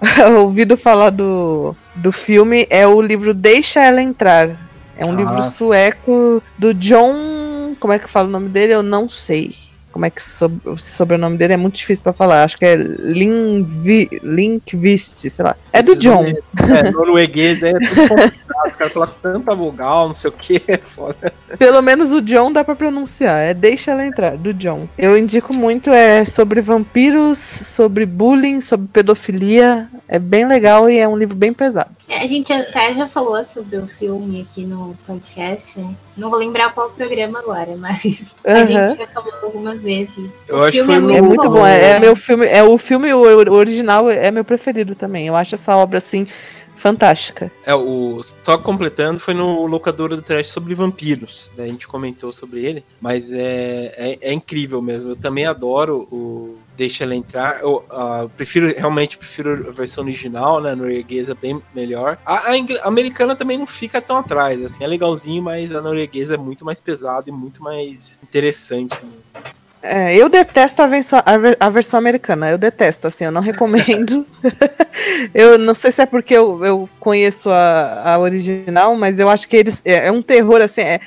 ouvido 0.40 0.76
falar 0.76 1.10
do, 1.10 1.76
do 1.94 2.10
filme 2.10 2.66
é 2.70 2.86
o 2.86 3.00
livro 3.02 3.34
Deixa 3.34 3.84
Ela 3.84 4.00
Entrar, 4.00 4.56
é 4.96 5.04
um 5.04 5.12
ah. 5.12 5.16
livro 5.16 5.42
sueco 5.42 6.42
do 6.58 6.72
John. 6.74 7.76
Como 7.78 7.92
é 7.92 7.98
que 7.98 8.08
fala 8.08 8.28
o 8.28 8.30
nome 8.30 8.48
dele? 8.48 8.74
Eu 8.74 8.82
não 8.82 9.08
sei. 9.08 9.54
Como 9.92 10.04
é 10.04 10.10
que 10.10 10.22
sobre, 10.22 10.68
o 10.68 10.76
sobrenome 10.76 11.38
dele 11.38 11.54
é 11.54 11.56
muito 11.56 11.76
difícil 11.76 12.02
para 12.04 12.12
falar. 12.12 12.44
Acho 12.44 12.58
que 12.58 12.66
é 12.66 12.76
Linkvist, 14.22 15.30
sei 15.30 15.44
lá. 15.44 15.56
É 15.72 15.82
do 15.82 15.96
John. 15.96 16.26
É, 16.26 16.90
norueguês 16.90 17.62
é 17.62 17.72
tudo 17.72 18.32
Os 18.66 18.76
caras 18.76 18.92
colocam 18.92 19.14
tanta 19.22 19.54
vogal, 19.54 20.08
não 20.08 20.14
sei 20.14 20.30
o 20.30 20.32
que, 20.32 20.62
é 20.68 20.76
foda. 20.78 21.32
Pelo 21.58 21.82
menos 21.82 22.12
o 22.12 22.20
John 22.22 22.52
dá 22.52 22.64
pra 22.64 22.74
pronunciar. 22.74 23.38
É 23.44 23.54
Deixa 23.54 23.90
ela 23.92 24.04
entrar, 24.06 24.36
do 24.36 24.52
John. 24.54 24.88
Eu 24.98 25.16
indico 25.16 25.54
muito, 25.54 25.90
é 25.90 26.24
sobre 26.24 26.60
vampiros, 26.60 27.38
sobre 27.38 28.04
bullying, 28.06 28.60
sobre 28.60 28.88
pedofilia. 28.92 29.88
É 30.08 30.18
bem 30.18 30.46
legal 30.46 30.88
e 30.88 30.98
é 30.98 31.06
um 31.08 31.16
livro 31.16 31.36
bem 31.36 31.52
pesado. 31.52 31.90
É, 32.08 32.18
A 32.22 32.26
gente 32.28 32.52
até 32.52 32.94
já 32.94 33.08
falou 33.08 33.42
sobre 33.44 33.76
o 33.78 33.86
filme 33.88 34.40
aqui 34.48 34.64
no 34.64 34.96
podcast. 35.06 35.84
Não 36.16 36.30
vou 36.30 36.38
lembrar 36.38 36.72
qual 36.72 36.90
programa 36.90 37.40
agora, 37.40 37.76
mas 37.76 38.34
a 38.44 38.64
gente 38.64 38.98
já 38.98 39.06
falou 39.08 39.32
algumas 39.42 39.82
vezes. 39.82 40.16
Eu 40.48 40.58
o 40.58 40.62
acho 40.62 40.78
que 40.78 40.84
filme 40.84 41.04
foi 41.04 41.14
é 41.14 41.18
É 41.18 41.20
no- 41.20 41.26
muito, 41.28 41.40
muito 41.42 41.50
bom, 41.54 41.66
é, 41.66 41.90
é 41.92 42.00
meu 42.00 42.14
filme, 42.16 42.46
é 42.46 42.62
o 42.62 42.78
filme 42.78 43.12
o- 43.12 43.22
o 43.50 43.52
original 43.54 44.08
é 44.10 44.30
meu 44.30 44.44
preferido 44.44 44.94
também. 44.94 45.26
Eu 45.26 45.34
acho 45.36 45.54
essa 45.56 45.76
obra 45.76 45.98
assim 45.98 46.26
fantástica. 46.76 47.50
É, 47.64 47.74
o, 47.74 48.20
só 48.42 48.56
completando, 48.58 49.18
foi 49.18 49.34
no 49.34 49.66
Locadora 49.66 50.14
do 50.14 50.22
Trash 50.22 50.48
sobre 50.48 50.74
vampiros. 50.74 51.50
né? 51.56 51.64
A 51.64 51.68
gente 51.68 51.88
comentou 51.88 52.32
sobre 52.32 52.64
ele, 52.64 52.84
mas 53.00 53.32
é, 53.32 53.94
é, 53.96 54.18
é 54.20 54.32
incrível 54.32 54.80
mesmo. 54.80 55.10
Eu 55.10 55.16
também 55.16 55.46
adoro 55.46 56.06
o 56.12 56.58
Deixa 56.76 57.04
Ela 57.04 57.14
Entrar. 57.14 57.60
Eu 57.60 57.84
ah, 57.90 58.28
prefiro, 58.36 58.72
realmente, 58.76 59.18
prefiro 59.18 59.68
a 59.68 59.72
versão 59.72 60.04
original, 60.04 60.60
né? 60.60 60.74
Norueguesa 60.74 61.34
bem 61.34 61.60
melhor. 61.74 62.18
A, 62.24 62.50
a 62.50 62.56
a 62.56 62.88
americana 62.88 63.34
também 63.34 63.58
não 63.58 63.66
fica 63.66 64.00
tão 64.00 64.16
atrás, 64.16 64.64
assim, 64.64 64.84
é 64.84 64.86
legalzinho, 64.86 65.42
mas 65.42 65.74
a 65.74 65.80
norueguesa 65.80 66.34
é 66.34 66.38
muito 66.38 66.64
mais 66.64 66.80
pesada 66.80 67.28
e 67.28 67.32
muito 67.32 67.62
mais 67.62 68.20
interessante. 68.22 68.94
né? 69.02 69.42
É, 69.82 70.16
eu 70.16 70.28
detesto 70.28 70.82
a, 70.82 70.86
venso- 70.86 71.16
a 71.24 71.36
ver- 71.38 71.56
a 71.60 71.68
versão 71.70 71.98
americana. 71.98 72.50
Eu 72.50 72.58
detesto, 72.58 73.06
assim, 73.06 73.24
eu 73.24 73.30
não 73.30 73.40
recomendo. 73.40 74.26
eu 75.34 75.58
não 75.58 75.74
sei 75.74 75.92
se 75.92 76.02
é 76.02 76.06
porque 76.06 76.34
eu, 76.34 76.64
eu 76.64 76.88
conheço 76.98 77.50
a, 77.50 78.14
a 78.14 78.18
original, 78.18 78.96
mas 78.96 79.18
eu 79.18 79.28
acho 79.28 79.48
que 79.48 79.56
eles. 79.56 79.82
É, 79.84 80.08
é 80.08 80.12
um 80.12 80.22
terror, 80.22 80.60
assim. 80.60 80.80
É, 80.82 81.00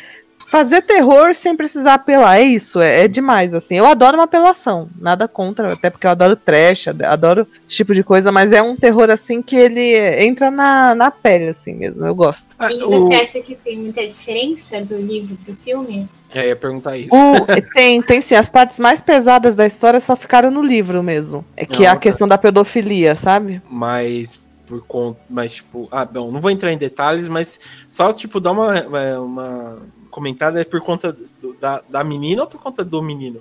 fazer 0.49 0.81
terror 0.81 1.33
sem 1.33 1.55
precisar 1.55 1.93
apelar, 1.95 2.37
é 2.39 2.43
isso, 2.43 2.79
é, 2.79 3.03
é 3.03 3.07
demais, 3.07 3.53
assim. 3.53 3.77
Eu 3.77 3.85
adoro 3.85 4.17
uma 4.17 4.23
apelação, 4.23 4.89
nada 4.99 5.27
contra, 5.27 5.73
até 5.73 5.89
porque 5.89 6.07
eu 6.07 6.11
adoro 6.11 6.35
trash, 6.35 6.87
ad- 6.87 7.03
adoro 7.05 7.47
esse 7.67 7.77
tipo 7.77 7.93
de 7.93 8.03
coisa, 8.03 8.31
mas 8.31 8.51
é 8.51 8.61
um 8.61 8.75
terror, 8.75 9.09
assim, 9.09 9.41
que 9.41 9.55
ele 9.55 9.95
entra 10.23 10.49
na, 10.51 10.95
na 10.95 11.11
pele, 11.11 11.49
assim 11.49 11.73
mesmo, 11.75 12.05
eu 12.05 12.15
gosto. 12.15 12.55
Ah, 12.57 12.71
E 12.71 12.83
o- 12.83 12.89
você 12.89 13.13
acha 13.13 13.39
que 13.41 13.55
tem 13.55 13.77
muita 13.77 14.05
diferença 14.05 14.81
do 14.83 14.97
livro 14.97 15.37
pro 15.45 15.55
filme? 15.63 16.07
É, 16.33 16.47
ia 16.47 16.55
perguntar 16.55 16.97
isso. 16.97 17.15
O- 17.15 17.45
tem, 17.73 18.01
tem 18.01 18.21
sim, 18.21 18.35
as 18.35 18.49
partes 18.49 18.79
mais 18.79 19.01
pesadas 19.01 19.55
da 19.55 19.65
história 19.65 19.99
só 19.99 20.15
ficaram 20.15 20.51
no 20.51 20.61
livro 20.63 21.01
mesmo. 21.01 21.43
É 21.57 21.65
que 21.65 21.83
é 21.83 21.87
a 21.87 21.91
Nossa. 21.91 22.01
questão 22.01 22.27
da 22.27 22.37
pedofilia, 22.37 23.15
sabe? 23.15 23.61
mas 23.69 24.39
por 24.67 24.85
conta, 24.85 25.19
mas 25.27 25.53
tipo, 25.55 25.87
ah, 25.91 26.05
bom, 26.05 26.31
não 26.31 26.39
vou 26.39 26.51
entrar 26.51 26.71
em 26.71 26.77
detalhes, 26.77 27.27
mas 27.27 27.59
só 27.87 28.13
tipo 28.13 28.39
dar 28.39 28.51
uma, 28.51 28.79
uma- 28.83 29.19
uma 29.19 29.79
comentada 30.19 30.59
é 30.59 30.65
por 30.65 30.81
conta 30.81 31.15
do- 31.41 31.53
da, 31.53 31.81
da 31.89 32.03
menina 32.03 32.41
ou 32.41 32.47
por 32.47 32.59
conta 32.61 32.83
do 32.83 33.01
menino? 33.01 33.39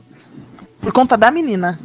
Por 0.80 0.92
conta 0.92 1.16
da 1.16 1.28
menina. 1.28 1.76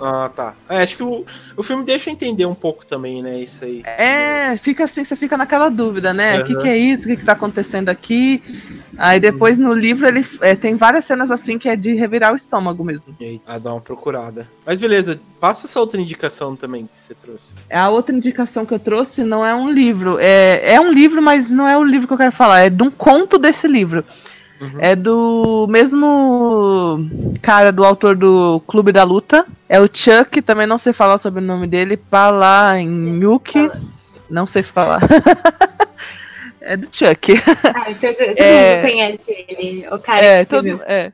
Ah, 0.00 0.28
tá. 0.34 0.56
É, 0.68 0.82
acho 0.82 0.96
que 0.96 1.02
o, 1.02 1.24
o 1.56 1.62
filme 1.62 1.84
deixa 1.84 2.08
eu 2.10 2.14
entender 2.14 2.46
um 2.46 2.54
pouco 2.54 2.84
também, 2.84 3.22
né, 3.22 3.38
isso 3.38 3.64
aí. 3.64 3.82
É, 3.84 4.56
fica 4.56 4.84
assim, 4.84 5.04
você 5.04 5.14
fica 5.14 5.36
naquela 5.36 5.68
dúvida, 5.68 6.12
né? 6.12 6.40
O 6.40 6.44
que, 6.44 6.54
Aham. 6.54 6.62
que 6.62 6.68
é 6.68 6.76
isso? 6.76 7.04
O 7.04 7.06
que, 7.08 7.16
que 7.18 7.24
tá 7.24 7.32
acontecendo 7.32 7.88
aqui? 7.88 8.42
Aí 8.98 9.18
depois 9.20 9.58
no 9.58 9.72
livro 9.72 10.06
ele 10.06 10.26
é, 10.40 10.54
tem 10.54 10.76
várias 10.76 11.04
cenas 11.04 11.30
assim 11.30 11.58
que 11.58 11.68
é 11.68 11.76
de 11.76 11.94
revirar 11.94 12.32
o 12.32 12.36
estômago 12.36 12.84
mesmo. 12.84 13.14
E 13.20 13.24
aí, 13.24 13.42
ah, 13.46 13.58
dá 13.58 13.72
uma 13.72 13.80
procurada. 13.80 14.48
Mas 14.66 14.80
beleza, 14.80 15.20
passa 15.40 15.66
essa 15.66 15.80
outra 15.80 16.00
indicação 16.00 16.54
também 16.56 16.86
que 16.86 16.98
você 16.98 17.14
trouxe. 17.14 17.54
A 17.70 17.88
outra 17.88 18.14
indicação 18.14 18.66
que 18.66 18.74
eu 18.74 18.78
trouxe 18.78 19.24
não 19.24 19.46
é 19.46 19.54
um 19.54 19.70
livro. 19.70 20.18
É, 20.18 20.74
é 20.74 20.80
um 20.80 20.90
livro, 20.92 21.22
mas 21.22 21.48
não 21.50 21.66
é 21.66 21.76
o 21.76 21.84
livro 21.84 22.06
que 22.06 22.12
eu 22.12 22.18
quero 22.18 22.32
falar. 22.32 22.60
É 22.60 22.70
de 22.70 22.82
um 22.82 22.90
conto 22.90 23.38
desse 23.38 23.66
livro. 23.66 24.04
Uhum. 24.62 24.78
É 24.78 24.94
do 24.94 25.66
mesmo 25.68 26.98
cara 27.42 27.72
do 27.72 27.84
autor 27.84 28.14
do 28.14 28.62
Clube 28.66 28.92
da 28.92 29.02
Luta. 29.02 29.44
É 29.68 29.80
o 29.80 29.88
Chuck, 29.92 30.40
também 30.40 30.68
não 30.68 30.78
sei 30.78 30.92
falar 30.92 31.18
sobre 31.18 31.42
o 31.42 31.44
nome 31.46 31.66
dele. 31.66 31.96
Palahniuk. 31.96 33.70
Não 34.30 34.46
sei 34.46 34.62
falar. 34.62 35.00
é 36.60 36.76
do 36.76 36.86
Chuck. 36.92 37.32
Ah, 37.64 37.84
todo, 38.00 38.14
todo 38.14 38.34
É. 38.38 38.76
mundo 38.76 38.90
conhece 38.90 39.46
ele, 39.48 39.86
o 39.90 39.98
cara 39.98 40.24
É, 40.24 40.44
que 40.44 40.50
todo, 40.50 40.80
é. 40.86 41.12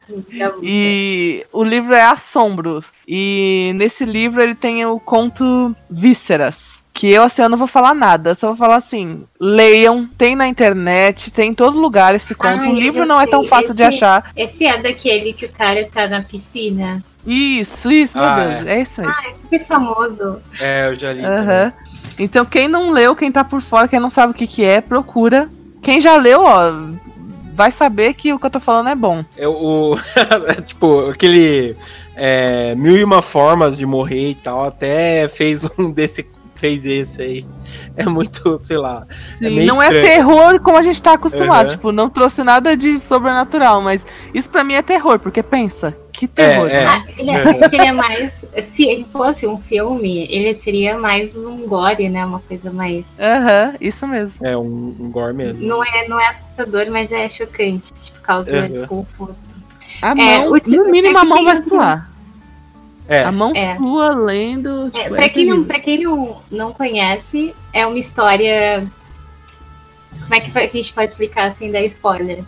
E 0.63 1.47
o 1.51 1.65
livro 1.65 1.95
é 1.95 2.03
Assombros. 2.03 2.93
E 3.07 3.73
nesse 3.77 4.05
livro 4.05 4.43
ele 4.43 4.55
tem 4.55 4.85
o 4.85 5.01
conto 5.01 5.75
Vísceras. 5.89 6.78
Que 6.93 7.09
eu, 7.11 7.23
assim, 7.23 7.43
eu 7.43 7.49
não 7.49 7.57
vou 7.59 7.69
falar 7.69 7.95
nada. 7.95 8.35
Só 8.35 8.49
vou 8.49 8.57
falar 8.57 8.77
assim: 8.77 9.25
leiam, 9.41 10.09
tem 10.19 10.35
na 10.35 10.49
internet, 10.49 11.33
tem 11.33 11.51
em 11.51 11.55
todo 11.55 11.79
lugar 11.79 12.15
esse 12.15 12.35
conto. 12.35 12.65
Ah, 12.65 12.69
o 12.71 12.75
livro 12.75 13.07
não 13.07 13.21
é 13.21 13.27
tão 13.27 13.41
sei. 13.43 13.49
fácil 13.51 13.75
de 13.75 13.83
Esse- 13.83 13.97
achar. 14.05 14.33
Esse 14.37 14.67
é 14.67 14.83
daquele 14.83 15.33
que 15.33 15.47
o 15.47 15.49
cara 15.53 15.89
tá 15.93 16.09
na 16.09 16.23
piscina. 16.23 17.03
Isso, 17.25 17.93
isso, 17.93 18.17
meu 18.17 18.27
Ah, 18.27 18.37
Deus. 18.37 18.67
É 18.67 18.81
isso 18.81 19.01
aí. 19.01 19.07
Ah, 19.07 19.29
é 19.29 19.35
super 19.35 19.67
famoso. 19.67 20.41
É, 20.61 20.89
eu 20.89 20.97
já 20.97 21.13
li. 21.13 21.25
Aham. 21.25 21.73
Então, 22.19 22.45
quem 22.45 22.67
não 22.67 22.91
leu, 22.91 23.15
quem 23.15 23.31
tá 23.31 23.45
por 23.45 23.61
fora, 23.61 23.87
quem 23.87 24.01
não 24.01 24.11
sabe 24.11 24.33
o 24.33 24.35
que, 24.35 24.47
que 24.47 24.65
é, 24.65 24.81
procura. 24.81 25.49
Quem 25.83 26.01
já 26.01 26.17
leu, 26.17 26.43
ó, 26.43 26.73
vai 27.55 27.71
saber 27.71 28.15
que 28.15 28.33
o 28.33 28.39
que 28.41 28.47
eu 28.47 28.51
tô 28.51 28.59
falando 28.59 28.89
é 28.89 28.95
bom. 28.97 29.25
É 29.37 29.47
o. 29.47 29.95
tipo, 30.67 31.11
aquele. 31.11 31.77
é, 32.17 32.75
mil 32.75 32.97
e 32.97 33.05
uma 33.05 33.23
formas 33.23 33.77
de 33.79 33.87
morrer 33.87 34.31
e 34.31 34.35
tal, 34.35 34.65
até 34.65 35.29
fez 35.29 35.65
um 35.79 35.91
desse. 35.95 36.27
Fez 36.59 36.85
esse 36.85 37.23
aí. 37.23 37.47
É 37.97 38.05
muito, 38.07 38.59
sei 38.59 38.77
lá. 38.79 39.07
Sim, 39.39 39.51
meio 39.55 39.69
não 39.69 39.81
estranho. 39.81 40.05
é 40.05 40.11
terror 40.11 40.61
como 40.61 40.77
a 40.77 40.83
gente 40.83 41.01
tá 41.01 41.13
acostumado. 41.13 41.67
Aham. 41.67 41.77
Tipo, 41.77 41.93
não 41.93 42.11
trouxe 42.11 42.43
nada 42.43 42.77
de 42.77 42.99
sobrenatural, 42.99 43.81
mas 43.81 44.05
isso 44.35 44.51
pra 44.51 44.65
mim 44.65 44.75
é 44.75 44.83
terror, 44.83 45.21
porque 45.21 45.41
pensa, 45.41 45.97
que 46.13 46.27
terror. 46.27 46.67
É, 46.69 46.75
é. 46.83 46.87
Ah, 46.87 47.05
ele, 47.17 47.31
é- 47.31 47.43
acho 47.43 47.71
que 47.71 47.77
ele 47.77 47.87
é 47.87 47.93
mais. 47.93 48.33
Se 48.75 48.83
ele 48.89 49.07
fosse 49.13 49.47
um 49.47 49.57
filme, 49.59 50.27
ele 50.29 50.53
seria 50.57 50.99
mais 50.99 51.37
um 51.37 51.59
gore, 51.67 52.09
né? 52.09 52.27
Uma 52.27 52.41
coisa 52.41 52.73
mais. 52.73 53.05
Aham, 53.21 53.75
isso 53.81 54.09
mesmo. 54.09 54.33
É 54.43 54.57
um, 54.57 54.97
um 54.99 55.11
gore 55.13 55.35
mesmo. 55.35 55.65
Não 55.65 55.85
é, 55.85 56.09
não 56.09 56.19
é 56.21 56.27
assustador, 56.27 56.87
mas 56.91 57.13
é 57.13 57.29
chocante. 57.29 57.93
Tipo, 57.93 58.21
causa 58.21 58.51
Aham. 58.51 58.69
desconforto. 58.69 59.37
A 60.03 60.11
É, 60.11 60.15
mão, 60.15 60.51
o 60.53 60.57
Chuck- 60.57 60.71
no 60.77 60.83
o 60.85 60.91
mínimo 60.91 61.19
a 61.19 61.25
mão 61.25 61.45
vai 61.45 61.57
um- 61.57 61.63
suar. 61.63 62.11
É, 63.09 63.25
A 63.25 63.33
mão 63.33 63.53
É. 63.57 63.75
sua 63.77 64.15
lendo. 64.15 64.89
É, 64.89 64.91
Tipo, 64.91 65.15
pra, 65.17 65.25
é 65.25 65.29
quem 65.31 65.47
não, 65.47 65.65
pra 65.65 65.81
quem 65.81 66.03
não, 66.05 66.43
não 66.51 66.73
conhece, 66.73 67.55
é 67.73 67.87
uma 67.87 67.99
história. 67.99 68.81
Como 70.21 70.35
é 70.35 70.41
que 70.41 70.57
a 70.59 70.67
gente 70.67 70.93
pode 70.93 71.13
explicar 71.13 71.51
sem 71.53 71.73
dar 71.73 71.81
spoiler? 71.83 72.45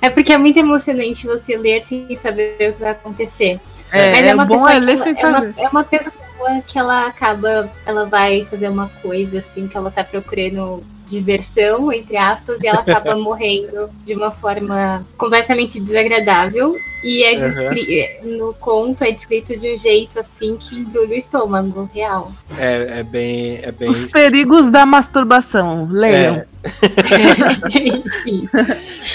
É 0.00 0.08
porque 0.10 0.32
é 0.32 0.38
muito 0.38 0.58
emocionante 0.58 1.26
você 1.26 1.56
ler 1.56 1.82
sem 1.82 2.16
saber 2.16 2.56
o 2.70 2.72
que 2.74 2.80
vai 2.80 2.90
acontecer. 2.90 3.60
É, 3.92 4.10
Mas 4.12 4.24
é 4.24 4.28
é 4.28 4.34
uma 4.34 4.44
bom 4.44 4.54
pessoa 4.54 4.72
é 4.72 4.74
que 4.74 4.80
ler 4.86 4.92
ela- 4.94 5.02
sem 5.02 5.12
é, 5.12 5.26
uma, 5.26 5.38
saber. 5.38 5.54
é 5.58 5.68
uma 5.68 5.84
pessoa 5.84 6.62
que 6.66 6.78
ela 6.78 7.06
acaba, 7.06 7.70
ela 7.86 8.06
vai 8.06 8.44
fazer 8.44 8.68
uma 8.68 8.88
coisa 9.02 9.38
assim, 9.38 9.66
que 9.68 9.76
ela 9.76 9.90
tá 9.90 10.04
procurando 10.04 10.82
diversão, 11.10 11.92
entre 11.92 12.16
aspas, 12.16 12.56
e 12.62 12.66
ela 12.66 12.80
acaba 12.80 13.16
morrendo 13.18 13.90
de 14.04 14.14
uma 14.14 14.30
forma 14.30 15.04
completamente 15.16 15.80
desagradável. 15.80 16.76
E 17.02 17.24
é 17.24 17.38
descri- 17.38 18.18
no 18.24 18.52
conto 18.52 19.02
é 19.04 19.10
descrito 19.10 19.58
de 19.58 19.74
um 19.74 19.78
jeito 19.78 20.20
assim 20.20 20.58
que 20.58 20.80
embrulha 20.80 21.14
o 21.14 21.18
estômago, 21.18 21.90
real. 21.94 22.30
é, 22.58 22.98
é 22.98 23.02
bem. 23.02 23.58
É 23.62 23.72
bem 23.72 23.88
Os 23.88 24.12
perigos 24.12 24.70
da 24.70 24.84
masturbação. 24.84 25.88
Leiam. 25.90 26.44
Enfim. 27.74 28.46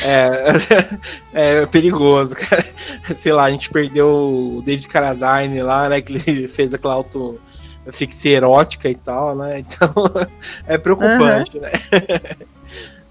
É, 0.03 1.61
é 1.61 1.65
perigoso, 1.67 2.35
cara. 2.35 2.65
Sei 3.13 3.31
lá, 3.31 3.43
a 3.43 3.51
gente 3.51 3.69
perdeu 3.69 4.07
o 4.07 4.63
David 4.65 4.87
Carradine 4.87 5.61
lá, 5.61 5.87
né? 5.87 6.01
Que 6.01 6.13
ele 6.13 6.47
fez 6.47 6.73
aquela 6.73 6.95
auto 6.95 7.39
ficção 7.91 8.31
erótica 8.31 8.89
e 8.89 8.95
tal, 8.95 9.35
né? 9.35 9.59
Então 9.65 9.93
é 10.67 10.77
preocupante, 10.77 11.59
né? 11.59 11.69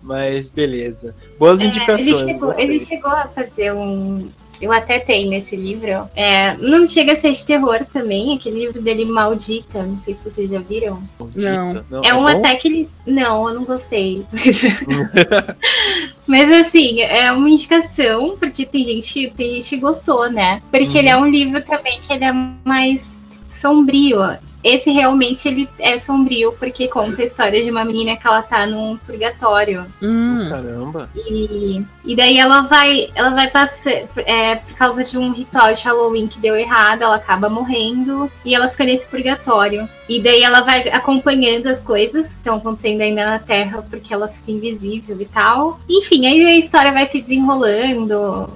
Mas 0.03 0.51
beleza. 0.51 1.15
Boas 1.39 1.63
indicações. 1.63 2.21
Ele 2.21 2.33
chegou, 2.33 2.55
ele 2.59 2.85
chegou 2.85 3.11
a 3.11 3.27
fazer 3.29 3.73
um. 3.73 4.29
Eu 4.61 4.71
até 4.73 5.01
tenho 5.01 5.33
esse 5.35 5.57
livro. 5.57 6.09
É, 6.15 6.57
não 6.59 6.87
chega 6.87 7.15
a 7.15 7.17
ser 7.17 7.33
de 7.33 7.45
terror 7.45 7.85
também, 7.93 8.37
aquele 8.37 8.67
livro 8.67 8.81
dele 8.81 9.05
Maldita. 9.05 9.83
Não 9.83 9.99
sei 9.99 10.17
se 10.17 10.31
vocês 10.31 10.51
já 10.51 10.61
viram. 10.61 11.03
Maldita. 11.19 11.85
Não. 11.91 12.05
É 12.05 12.15
um 12.15 12.21
bom? 12.23 12.29
até 12.29 12.55
que 12.55 12.69
ele. 12.69 12.89
Não, 13.07 13.49
eu 13.49 13.55
não 13.55 13.65
gostei. 13.65 14.25
Mas 16.27 16.51
assim, 16.53 17.01
é 17.01 17.33
uma 17.33 17.49
indicação, 17.49 18.37
porque 18.39 18.65
tem 18.65 18.85
gente, 18.85 19.33
tem 19.37 19.55
gente 19.57 19.71
que 19.71 19.77
gostou, 19.79 20.31
né? 20.31 20.63
Porque 20.71 20.85
Uhum. 20.85 20.99
ele 20.99 21.09
é 21.09 21.17
um 21.17 21.27
livro 21.27 21.63
também 21.63 22.01
que 22.01 22.13
ele 22.13 22.25
é 22.25 22.33
mais 22.65 23.17
sombrio. 23.49 24.19
Esse 24.65 24.91
realmente 24.91 25.47
ele 25.47 25.69
é 25.79 25.99
sombrio 25.99 26.55
porque 26.59 26.89
conta 26.89 27.21
a 27.21 27.25
história 27.25 27.63
de 27.63 27.71
uma 27.71 27.85
menina 27.85 28.17
que 28.17 28.27
ela 28.27 28.43
tá 28.43 28.67
num 28.67 28.97
purgatório. 28.97 29.85
Hum. 30.03 30.49
Caramba. 30.49 31.11
E, 31.15 31.85
e 32.03 32.17
daí 32.17 32.39
ela 32.39 32.63
vai, 32.63 33.11
ela 33.15 33.29
vai 33.31 33.51
passar, 33.51 33.93
é, 34.17 34.57
por 34.57 34.75
causa 34.75 35.05
de 35.05 35.19
um 35.19 35.33
ritual 35.33 35.75
de 35.75 35.85
Halloween 35.85 36.27
que 36.27 36.39
deu 36.39 36.57
errado, 36.57 37.03
ela 37.03 37.17
acaba 37.17 37.51
morrendo 37.51 38.31
e 38.43 38.55
ela 38.55 38.71
fica 38.71 38.85
nesse 38.85 39.07
purgatório. 39.07 39.87
E 40.09 40.19
daí 40.19 40.43
ela 40.43 40.63
vai 40.63 40.89
acompanhando 40.89 41.67
as 41.67 41.81
coisas 41.81 42.29
que 42.29 42.37
estão 42.37 42.57
acontecendo 42.57 43.03
ainda 43.03 43.27
na 43.27 43.39
Terra, 43.39 43.83
porque 43.83 44.15
ela 44.15 44.29
fica 44.29 44.51
invisível 44.51 45.21
e 45.21 45.27
tal. 45.27 45.79
Enfim, 45.87 46.27
aí 46.27 46.43
a 46.43 46.57
história 46.57 46.91
vai 46.91 47.07
se 47.07 47.21
desenrolando. 47.21 48.51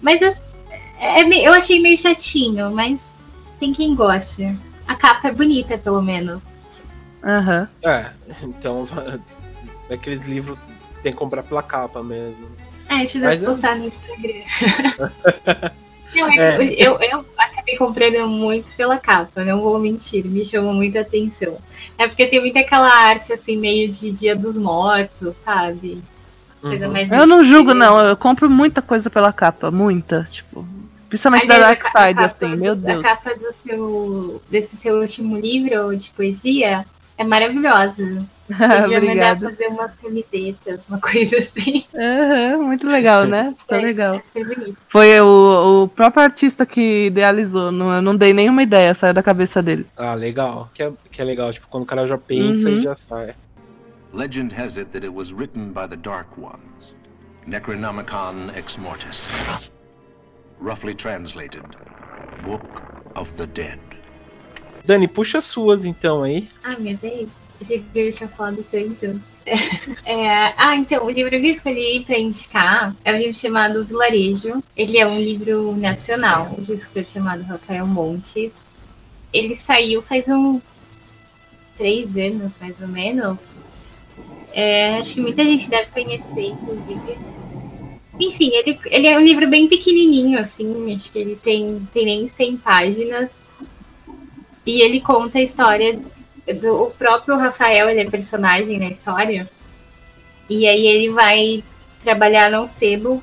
Mas 0.00 0.22
é, 0.22 0.34
é, 0.98 1.46
eu 1.46 1.52
achei 1.52 1.78
meio 1.78 1.98
chatinho, 1.98 2.70
mas 2.70 3.18
tem 3.60 3.70
quem 3.72 3.94
goste. 3.94 4.56
A 4.92 4.96
capa 4.96 5.28
é 5.28 5.32
bonita, 5.32 5.78
pelo 5.78 6.02
menos. 6.02 6.42
Aham. 7.24 7.66
É, 7.82 8.10
então 8.42 8.84
aqueles 9.90 10.26
livros 10.26 10.58
tem 11.02 11.12
que 11.12 11.18
comprar 11.18 11.42
pela 11.42 11.62
capa 11.62 12.02
mesmo. 12.02 12.46
É, 12.90 12.98
deixa 12.98 13.16
eu 13.18 13.22
Mas 13.24 13.42
eu- 13.42 13.48
postar 13.48 13.76
no 13.76 13.86
Instagram. 13.86 14.42
Não, 16.14 16.28
é 16.30 16.36
É. 16.62 16.86
eu, 16.86 17.00
eu 17.00 17.24
acabei 17.38 17.74
comprando 17.78 18.28
muito 18.28 18.76
pela 18.76 18.98
capa, 18.98 19.42
não 19.46 19.62
vou 19.62 19.78
mentir, 19.78 20.26
me 20.26 20.44
chamou 20.44 20.74
muita 20.74 21.00
atenção. 21.00 21.56
É 21.96 22.06
porque 22.06 22.26
tem 22.26 22.38
muita 22.38 22.60
aquela 22.60 22.86
arte 22.94 23.32
assim, 23.32 23.56
meio 23.56 23.88
de 23.88 24.10
Dia 24.10 24.36
dos 24.36 24.58
Mortos, 24.58 25.34
sabe? 25.42 26.02
Coisa 26.60 26.86
Uhum. 26.86 26.92
mais 26.92 27.10
Eu 27.10 27.26
não 27.26 27.42
julgo, 27.42 27.72
não. 27.72 27.98
Eu 27.98 28.14
compro 28.14 28.50
muita 28.50 28.82
coisa 28.82 29.08
pela 29.08 29.32
capa. 29.32 29.70
Muita. 29.70 30.28
Tipo. 30.30 30.66
Principalmente 31.12 31.46
da 31.46 31.54
Aliás, 31.56 31.78
Dark 31.78 31.86
a 31.86 31.90
ca- 31.92 31.98
a 31.98 32.06
Side, 32.06 32.14
capa 32.22 32.46
assim, 32.46 32.56
meu 32.56 32.74
do- 32.74 32.80
Deus. 32.80 33.04
A 33.04 33.08
capa 33.08 33.34
do 33.34 33.52
seu, 33.52 34.42
desse 34.50 34.76
seu 34.78 34.98
último 34.98 35.36
livro 35.38 35.94
de 35.94 36.08
poesia 36.10 36.86
é 37.18 37.24
maravilhosa. 37.24 38.18
Podia 38.48 38.78
mandar 38.80 38.96
Obrigada. 38.96 39.50
fazer 39.50 39.66
umas 39.66 39.92
camisetas, 39.96 40.88
uma 40.88 40.98
coisa 40.98 41.36
assim. 41.36 41.84
Aham, 41.94 42.62
muito 42.62 42.88
legal, 42.88 43.26
né? 43.26 43.54
Ficou 43.58 43.76
É, 43.78 43.82
legal. 43.82 44.14
é 44.14 44.22
super 44.24 44.46
bonito. 44.56 44.78
Foi 44.88 45.20
o, 45.20 45.82
o 45.84 45.88
próprio 45.88 46.22
artista 46.22 46.64
que 46.64 47.06
idealizou. 47.08 47.70
Não, 47.70 47.94
eu 47.94 48.00
não 48.00 48.16
dei 48.16 48.32
nenhuma 48.32 48.62
ideia, 48.62 48.94
saiu 48.94 49.12
da 49.12 49.22
cabeça 49.22 49.62
dele. 49.62 49.86
Ah, 49.98 50.14
legal. 50.14 50.70
Que 50.72 50.82
é, 50.84 50.92
que 51.10 51.20
é 51.20 51.24
legal, 51.26 51.52
tipo, 51.52 51.68
quando 51.68 51.82
o 51.82 51.86
cara 51.86 52.06
já 52.06 52.16
pensa 52.16 52.70
Uhum. 52.70 52.76
e 52.76 52.80
já 52.80 52.96
sai. 52.96 53.34
Legend 54.14 54.54
has 54.58 54.78
it 54.78 54.86
that 54.92 55.04
it 55.04 55.14
was 55.14 55.30
written 55.30 55.72
by 55.72 55.86
the 55.88 55.96
Dark 55.96 56.28
Ones, 56.38 56.94
Necronomicon 57.46 58.50
Ex 58.56 58.76
Mortis. 58.78 59.22
Roughly 60.62 60.94
translated, 60.94 61.64
Book 62.44 62.62
of 63.16 63.32
the 63.36 63.46
Dead. 63.46 63.80
Dani, 64.84 65.08
puxa 65.08 65.38
as 65.38 65.44
suas 65.44 65.84
então 65.84 66.22
aí. 66.22 66.48
Ah, 66.62 66.78
minha 66.78 66.96
vez? 66.96 67.28
Achei 67.60 67.82
que 67.82 67.98
eu 67.98 68.12
tinha 68.12 68.28
falado 68.28 68.64
tanto. 68.70 69.20
É, 70.04 70.54
ah, 70.56 70.76
então, 70.76 71.04
o 71.04 71.10
livro 71.10 71.30
que 71.30 71.36
eu 71.36 71.44
escolhi 71.46 72.04
para 72.06 72.16
indicar 72.16 72.94
é 73.04 73.12
um 73.12 73.18
livro 73.18 73.34
chamado 73.34 73.84
Vilarejo. 73.84 74.62
Ele 74.76 74.98
é 74.98 75.04
um 75.04 75.18
livro 75.18 75.76
nacional, 75.76 76.54
de 76.56 76.70
um 76.70 76.74
escritor 76.76 77.06
chamado 77.06 77.42
Rafael 77.42 77.84
Montes. 77.84 78.68
Ele 79.32 79.56
saiu 79.56 80.00
faz 80.00 80.28
uns 80.28 80.92
três 81.76 82.16
anos, 82.16 82.56
mais 82.60 82.80
ou 82.80 82.86
menos. 82.86 83.56
É, 84.52 84.98
acho 84.98 85.14
que 85.14 85.20
muita 85.20 85.44
gente 85.44 85.68
deve 85.68 85.90
conhecer, 85.90 86.50
inclusive. 86.50 87.18
Enfim, 88.18 88.50
ele, 88.54 88.78
ele 88.86 89.06
é 89.06 89.16
um 89.16 89.22
livro 89.22 89.48
bem 89.48 89.68
pequenininho, 89.68 90.38
assim, 90.38 90.94
acho 90.94 91.10
que 91.10 91.18
ele 91.18 91.36
tem, 91.36 91.86
tem 91.90 92.04
nem 92.04 92.28
100 92.28 92.56
páginas. 92.58 93.48
E 94.66 94.82
ele 94.82 95.00
conta 95.00 95.38
a 95.38 95.42
história 95.42 96.00
do 96.60 96.82
o 96.82 96.90
próprio 96.90 97.36
Rafael, 97.36 97.88
ele 97.88 98.00
é 98.00 98.10
personagem 98.10 98.78
na 98.78 98.88
história. 98.88 99.48
E 100.48 100.66
aí 100.66 100.86
ele 100.86 101.10
vai 101.10 101.64
trabalhar 101.98 102.50
num 102.50 102.66
sebo 102.66 103.22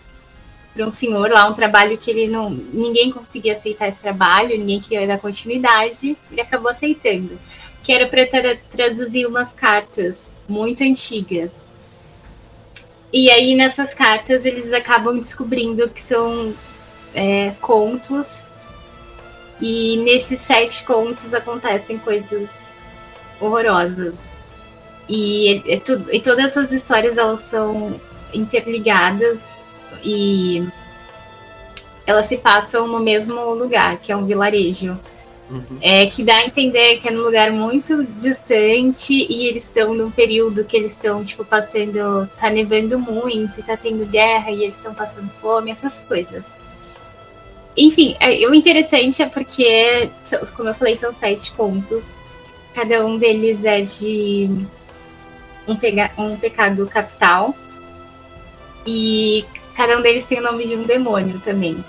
para 0.74 0.86
um 0.86 0.92
senhor 0.92 1.30
lá, 1.30 1.48
um 1.48 1.54
trabalho 1.54 1.98
que 1.98 2.10
ele 2.10 2.28
não. 2.28 2.50
ninguém 2.50 3.12
conseguia 3.12 3.54
aceitar 3.54 3.88
esse 3.88 4.02
trabalho, 4.02 4.58
ninguém 4.58 4.80
queria 4.80 5.06
dar 5.06 5.20
continuidade, 5.20 6.18
ele 6.32 6.42
acabou 6.42 6.72
aceitando. 6.72 7.38
Que 7.84 7.94
era 7.94 8.08
para 8.08 8.26
tra 8.26 8.58
traduzir 8.70 9.26
umas 9.26 9.54
cartas 9.54 10.32
muito 10.48 10.84
antigas. 10.84 11.66
E 13.12 13.30
aí 13.32 13.56
nessas 13.56 13.94
cartas 13.94 14.46
eles 14.46 14.72
acabam 14.72 15.18
descobrindo 15.18 15.90
que 15.90 16.02
são 16.02 16.54
é, 17.14 17.52
contos. 17.62 18.46
E 19.62 19.98
nesses 19.98 20.40
sete 20.42 20.84
contos 20.84 21.34
acontecem 21.34 21.98
coisas 21.98 22.48
horrorosas. 23.40 24.26
E, 25.08 25.64
é, 25.66 25.74
é 25.74 25.80
tudo, 25.80 26.14
e 26.14 26.20
todas 26.20 26.46
essas 26.46 26.72
histórias 26.72 27.18
elas 27.18 27.42
são 27.42 28.00
interligadas 28.34 29.48
e 30.04 30.68
elas 32.06 32.28
se 32.28 32.38
passam 32.38 32.88
no 32.88 33.00
mesmo 33.00 33.54
lugar, 33.54 33.98
que 33.98 34.12
é 34.12 34.16
um 34.16 34.26
vilarejo. 34.26 34.98
Uhum. 35.50 35.80
É, 35.82 36.06
que 36.06 36.24
dá 36.24 36.36
a 36.38 36.46
entender 36.46 36.98
que 36.98 37.08
é 37.08 37.12
num 37.12 37.24
lugar 37.24 37.52
muito 37.52 38.04
distante 38.20 39.14
e 39.14 39.48
eles 39.48 39.64
estão 39.64 39.94
num 39.96 40.12
período 40.12 40.64
que 40.64 40.78
eles 40.78 40.92
estão, 40.92 41.24
tipo, 41.24 41.44
passando. 41.44 42.30
tá 42.40 42.50
nevando 42.50 43.00
muito, 43.00 43.64
tá 43.64 43.76
tendo 43.76 44.06
guerra 44.06 44.52
e 44.52 44.64
eles 44.64 44.76
estão 44.76 44.94
passando 44.94 45.30
fome, 45.42 45.72
essas 45.72 46.00
coisas. 46.00 46.44
Enfim, 47.76 48.16
é, 48.20 48.46
o 48.48 48.54
interessante 48.54 49.22
é 49.24 49.30
porque, 49.30 50.10
como 50.56 50.70
eu 50.70 50.76
falei, 50.76 50.96
são 50.96 51.12
sete 51.12 51.52
contos. 51.54 52.04
Cada 52.76 53.06
um 53.06 53.18
deles 53.18 53.64
é 53.64 53.82
de 53.82 54.50
um, 55.68 55.76
pega- 55.76 56.12
um 56.18 56.36
pecado 56.36 56.86
capital. 56.88 57.56
E 58.86 59.46
cada 59.76 59.98
um 59.98 60.02
deles 60.02 60.26
tem 60.26 60.40
o 60.40 60.44
nome 60.44 60.68
de 60.68 60.76
um 60.76 60.84
demônio 60.84 61.40
também. 61.40 61.84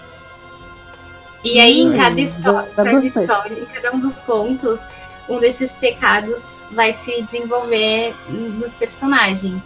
E 1.43 1.59
aí, 1.59 1.81
em 1.81 1.97
cada, 1.97 2.21
histó- 2.21 2.67
cada 2.77 3.05
história, 3.05 3.59
em 3.59 3.65
cada 3.67 3.95
um 3.95 4.01
dos 4.01 4.21
contos, 4.21 4.81
um 5.29 5.39
desses 5.39 5.73
pecados 5.75 6.41
vai 6.71 6.93
se 6.93 7.23
desenvolver 7.23 8.15
nos 8.29 8.75
personagens. 8.75 9.63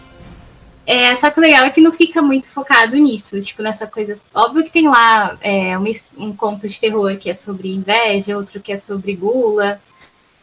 É, 0.86 1.16
só 1.16 1.30
que 1.30 1.38
o 1.40 1.42
legal 1.42 1.64
é 1.64 1.70
que 1.70 1.80
não 1.80 1.90
fica 1.90 2.20
muito 2.20 2.46
focado 2.46 2.94
nisso, 2.96 3.40
tipo, 3.40 3.62
nessa 3.62 3.86
coisa. 3.86 4.18
Óbvio 4.34 4.64
que 4.64 4.70
tem 4.70 4.86
lá 4.86 5.36
é, 5.40 5.76
um, 5.78 5.84
um 6.18 6.36
conto 6.36 6.68
de 6.68 6.78
terror 6.78 7.16
que 7.16 7.30
é 7.30 7.34
sobre 7.34 7.74
inveja, 7.74 8.36
outro 8.36 8.60
que 8.60 8.70
é 8.72 8.76
sobre 8.76 9.14
gula, 9.16 9.80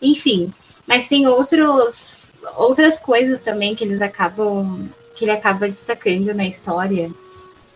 enfim. 0.02 0.52
Mas 0.88 1.08
tem 1.08 1.28
outros, 1.28 2.32
outras 2.58 2.98
coisas 2.98 3.40
também 3.40 3.76
que 3.76 3.84
eles 3.84 4.02
acabam. 4.02 4.90
que 5.16 5.24
ele 5.26 5.32
acaba 5.32 5.68
destacando 5.70 6.34
na 6.34 6.46
história. 6.46 7.12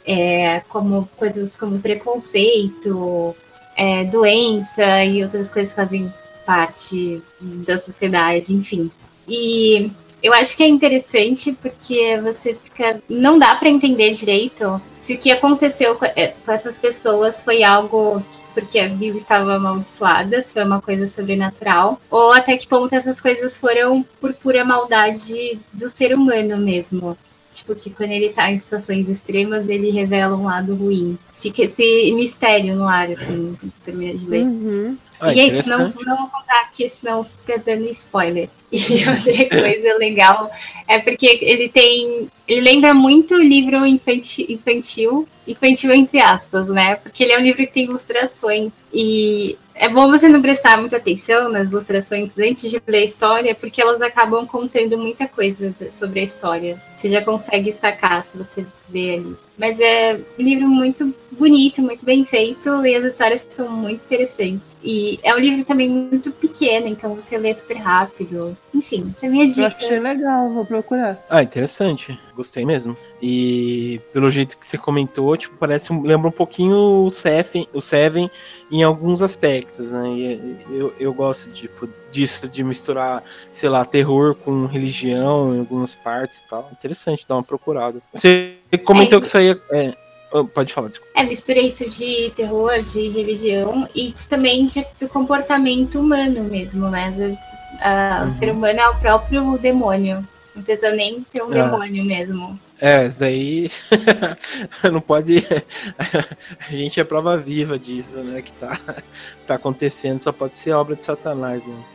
É, 0.07 0.59
como 0.69 1.07
coisas 1.17 1.55
como 1.55 1.79
preconceito, 1.79 3.35
é, 3.75 4.03
doença 4.05 5.03
e 5.03 5.23
outras 5.23 5.51
coisas 5.51 5.73
fazem 5.73 6.13
parte 6.45 7.21
da 7.41 7.77
sociedade, 7.77 8.53
enfim. 8.53 8.91
E 9.27 9.91
eu 10.21 10.33
acho 10.33 10.55
que 10.55 10.63
é 10.63 10.67
interessante 10.67 11.51
porque 11.51 12.19
você 12.21 12.55
fica. 12.55 13.01
Não 13.09 13.37
dá 13.37 13.55
para 13.55 13.69
entender 13.69 14.11
direito 14.11 14.81
se 14.99 15.13
o 15.13 15.17
que 15.17 15.31
aconteceu 15.31 15.95
com, 15.95 16.05
é, 16.05 16.33
essas 16.47 16.79
pessoas 16.79 17.43
foi 17.43 17.63
algo 17.63 18.21
que- 18.21 18.43
porque 18.53 18.79
a 18.79 18.87
vila 18.87 19.17
estava 19.17 19.55
amaldiçoada, 19.55 20.41
se 20.41 20.53
foi 20.53 20.63
uma 20.63 20.81
coisa 20.81 21.05
sobrenatural, 21.07 21.99
ou 22.09 22.31
até 22.31 22.57
que 22.57 22.67
ponto 22.67 22.93
essas 22.95 23.19
coisas 23.21 23.59
foram 23.59 24.03
por 24.19 24.33
pura 24.33 24.63
maldade 24.65 25.59
do 25.73 25.89
ser 25.89 26.15
humano 26.15 26.57
mesmo. 26.57 27.15
Tipo, 27.55 27.73
que 27.73 27.89
quando 27.89 28.11
ele 28.11 28.29
tá 28.29 28.51
em 28.51 28.59
situações 28.59 29.07
extremas, 29.07 29.69
ele 29.69 29.89
revela 29.89 30.35
um 30.35 30.43
lado 30.43 30.75
ruim. 30.75 31.17
Fica 31.35 31.63
esse 31.63 32.11
mistério 32.13 32.75
no 32.75 32.85
ar, 32.85 33.09
assim, 33.09 33.57
termina 33.85 34.13
de 34.13 34.27
ler. 34.27 34.43
Uhum. 34.43 34.97
Ah, 35.21 35.33
e 35.33 35.39
é 35.39 35.47
isso, 35.47 35.69
não, 35.69 35.93
não 36.05 36.17
vou 36.17 36.27
contar 36.27 36.63
aqui, 36.63 36.89
senão 36.89 37.23
fica 37.23 37.57
dando 37.57 37.85
spoiler. 37.91 38.49
E 38.75 39.07
outra 39.07 39.61
coisa 39.61 39.97
legal 39.97 40.51
é 40.85 40.99
porque 40.99 41.39
ele 41.41 41.69
tem. 41.69 42.29
Ele 42.45 42.59
lembra 42.59 42.93
muito 42.93 43.35
o 43.35 43.41
livro 43.41 43.85
infanti- 43.85 44.51
infantil, 44.51 45.25
infantil 45.47 45.93
entre 45.93 46.19
aspas, 46.19 46.67
né? 46.67 46.95
Porque 46.95 47.23
ele 47.23 47.31
é 47.31 47.39
um 47.39 47.41
livro 47.41 47.65
que 47.65 47.71
tem 47.71 47.85
ilustrações. 47.85 48.85
E 48.93 49.57
é 49.75 49.89
bom 49.89 50.09
você 50.09 50.29
não 50.29 50.41
prestar 50.41 50.79
muita 50.79 50.97
atenção 50.97 51.49
nas 51.49 51.69
ilustrações 51.69 52.37
antes 52.37 52.71
de 52.71 52.81
ler 52.87 52.99
a 52.99 53.05
história, 53.05 53.53
porque 53.53 53.81
elas 53.81 54.01
acabam 54.01 54.47
contando 54.47 54.97
muita 54.97 55.27
coisa 55.27 55.75
sobre 55.91 56.21
a 56.21 56.23
história. 56.23 56.81
Você 56.95 57.09
já 57.09 57.21
consegue 57.21 57.73
sacar 57.73 58.25
se 58.25 58.37
você 58.37 58.65
vê 58.87 59.15
ali. 59.15 59.35
Mas 59.57 59.79
é 59.79 60.19
um 60.39 60.41
livro 60.41 60.67
muito 60.67 61.13
bonito, 61.31 61.81
muito 61.81 62.05
bem 62.05 62.23
feito, 62.23 62.85
e 62.85 62.95
as 62.95 63.03
histórias 63.03 63.45
são 63.49 63.69
muito 63.69 64.03
interessantes. 64.05 64.74
E 64.85 65.19
é 65.23 65.33
um 65.33 65.39
livro 65.39 65.65
também 65.65 65.89
muito 65.89 66.31
pequeno, 66.31 66.85
então 66.87 67.15
você 67.15 67.39
lê 67.39 67.53
super 67.55 67.77
rápido. 67.77 68.55
Enfim, 68.71 69.11
essa 69.17 69.25
é 69.25 69.29
a 69.29 69.31
minha 69.31 69.47
dica. 69.47 69.61
Eu 69.61 69.67
achei 69.67 69.99
legal, 69.99 70.53
vou 70.53 70.63
procurar. 70.63 71.25
Ah, 71.27 71.41
interessante. 71.41 72.17
Gostei 72.35 72.63
mesmo. 72.63 72.95
E 73.19 73.99
pelo 74.13 74.29
jeito 74.29 74.57
que 74.59 74.65
você 74.65 74.77
comentou, 74.77 75.35
tipo, 75.35 75.57
parece 75.57 75.91
lembra 75.91 76.27
um 76.27 76.31
pouquinho 76.31 77.05
o 77.05 77.09
Seven, 77.09 77.67
o 77.73 77.81
Seven 77.81 78.29
em 78.71 78.83
alguns 78.83 79.23
aspectos, 79.23 79.91
né? 79.91 80.07
E 80.09 80.57
eu, 80.69 80.93
eu 80.99 81.13
gosto 81.13 81.51
tipo, 81.51 81.89
disso, 82.11 82.47
de 82.51 82.63
misturar, 82.63 83.23
sei 83.51 83.69
lá, 83.69 83.83
terror 83.85 84.35
com 84.35 84.67
religião 84.67 85.55
em 85.55 85.59
algumas 85.59 85.95
partes 85.95 86.39
e 86.39 86.47
tal. 86.47 86.69
Interessante 86.71 87.25
dar 87.27 87.37
uma 87.37 87.43
procurada. 87.43 87.99
Você 88.13 88.57
comentou 88.83 89.17
É, 89.17 89.21
que 89.21 89.27
isso 89.27 89.37
aí 89.37 89.59
é. 89.71 90.04
Oh, 90.39 90.45
pode 90.45 90.73
falar, 90.73 90.89
desculpa. 90.89 91.11
É, 91.19 91.23
mistura 91.23 91.59
isso 91.59 91.89
de 91.89 92.31
terror, 92.35 92.81
de 92.81 93.09
religião 93.09 93.87
e 93.95 94.13
também 94.29 94.65
de, 94.65 94.85
do 94.99 95.07
comportamento 95.09 95.99
humano 95.99 96.43
mesmo, 96.43 96.89
né? 96.89 97.07
Às 97.07 97.17
vezes 97.17 97.39
ah, 97.81 98.19
Uhum. 98.21 98.27
o 98.27 98.31
ser 98.37 98.51
humano 98.51 98.79
é 98.79 98.89
o 98.89 98.95
próprio 98.99 99.57
demônio. 99.57 100.27
Não 100.55 100.63
precisa 100.63 100.91
nem 100.91 101.25
ter 101.33 101.41
um 101.43 101.47
Ah. 101.47 101.63
demônio 101.67 102.03
mesmo. 102.05 102.59
É, 102.79 103.05
isso 103.05 103.19
daí 103.21 103.69
não 104.91 105.01
pode. 105.01 105.35
A 106.67 106.71
gente 106.71 106.99
é 106.99 107.03
prova 107.03 107.37
viva 107.37 107.77
disso, 107.79 108.21
né? 108.23 108.41
Que 108.41 108.53
tá, 108.53 108.77
tá 109.47 109.55
acontecendo, 109.55 110.19
só 110.19 110.31
pode 110.31 110.57
ser 110.57 110.71
obra 110.73 110.95
de 110.95 111.03
Satanás, 111.03 111.65
mano. 111.65 111.85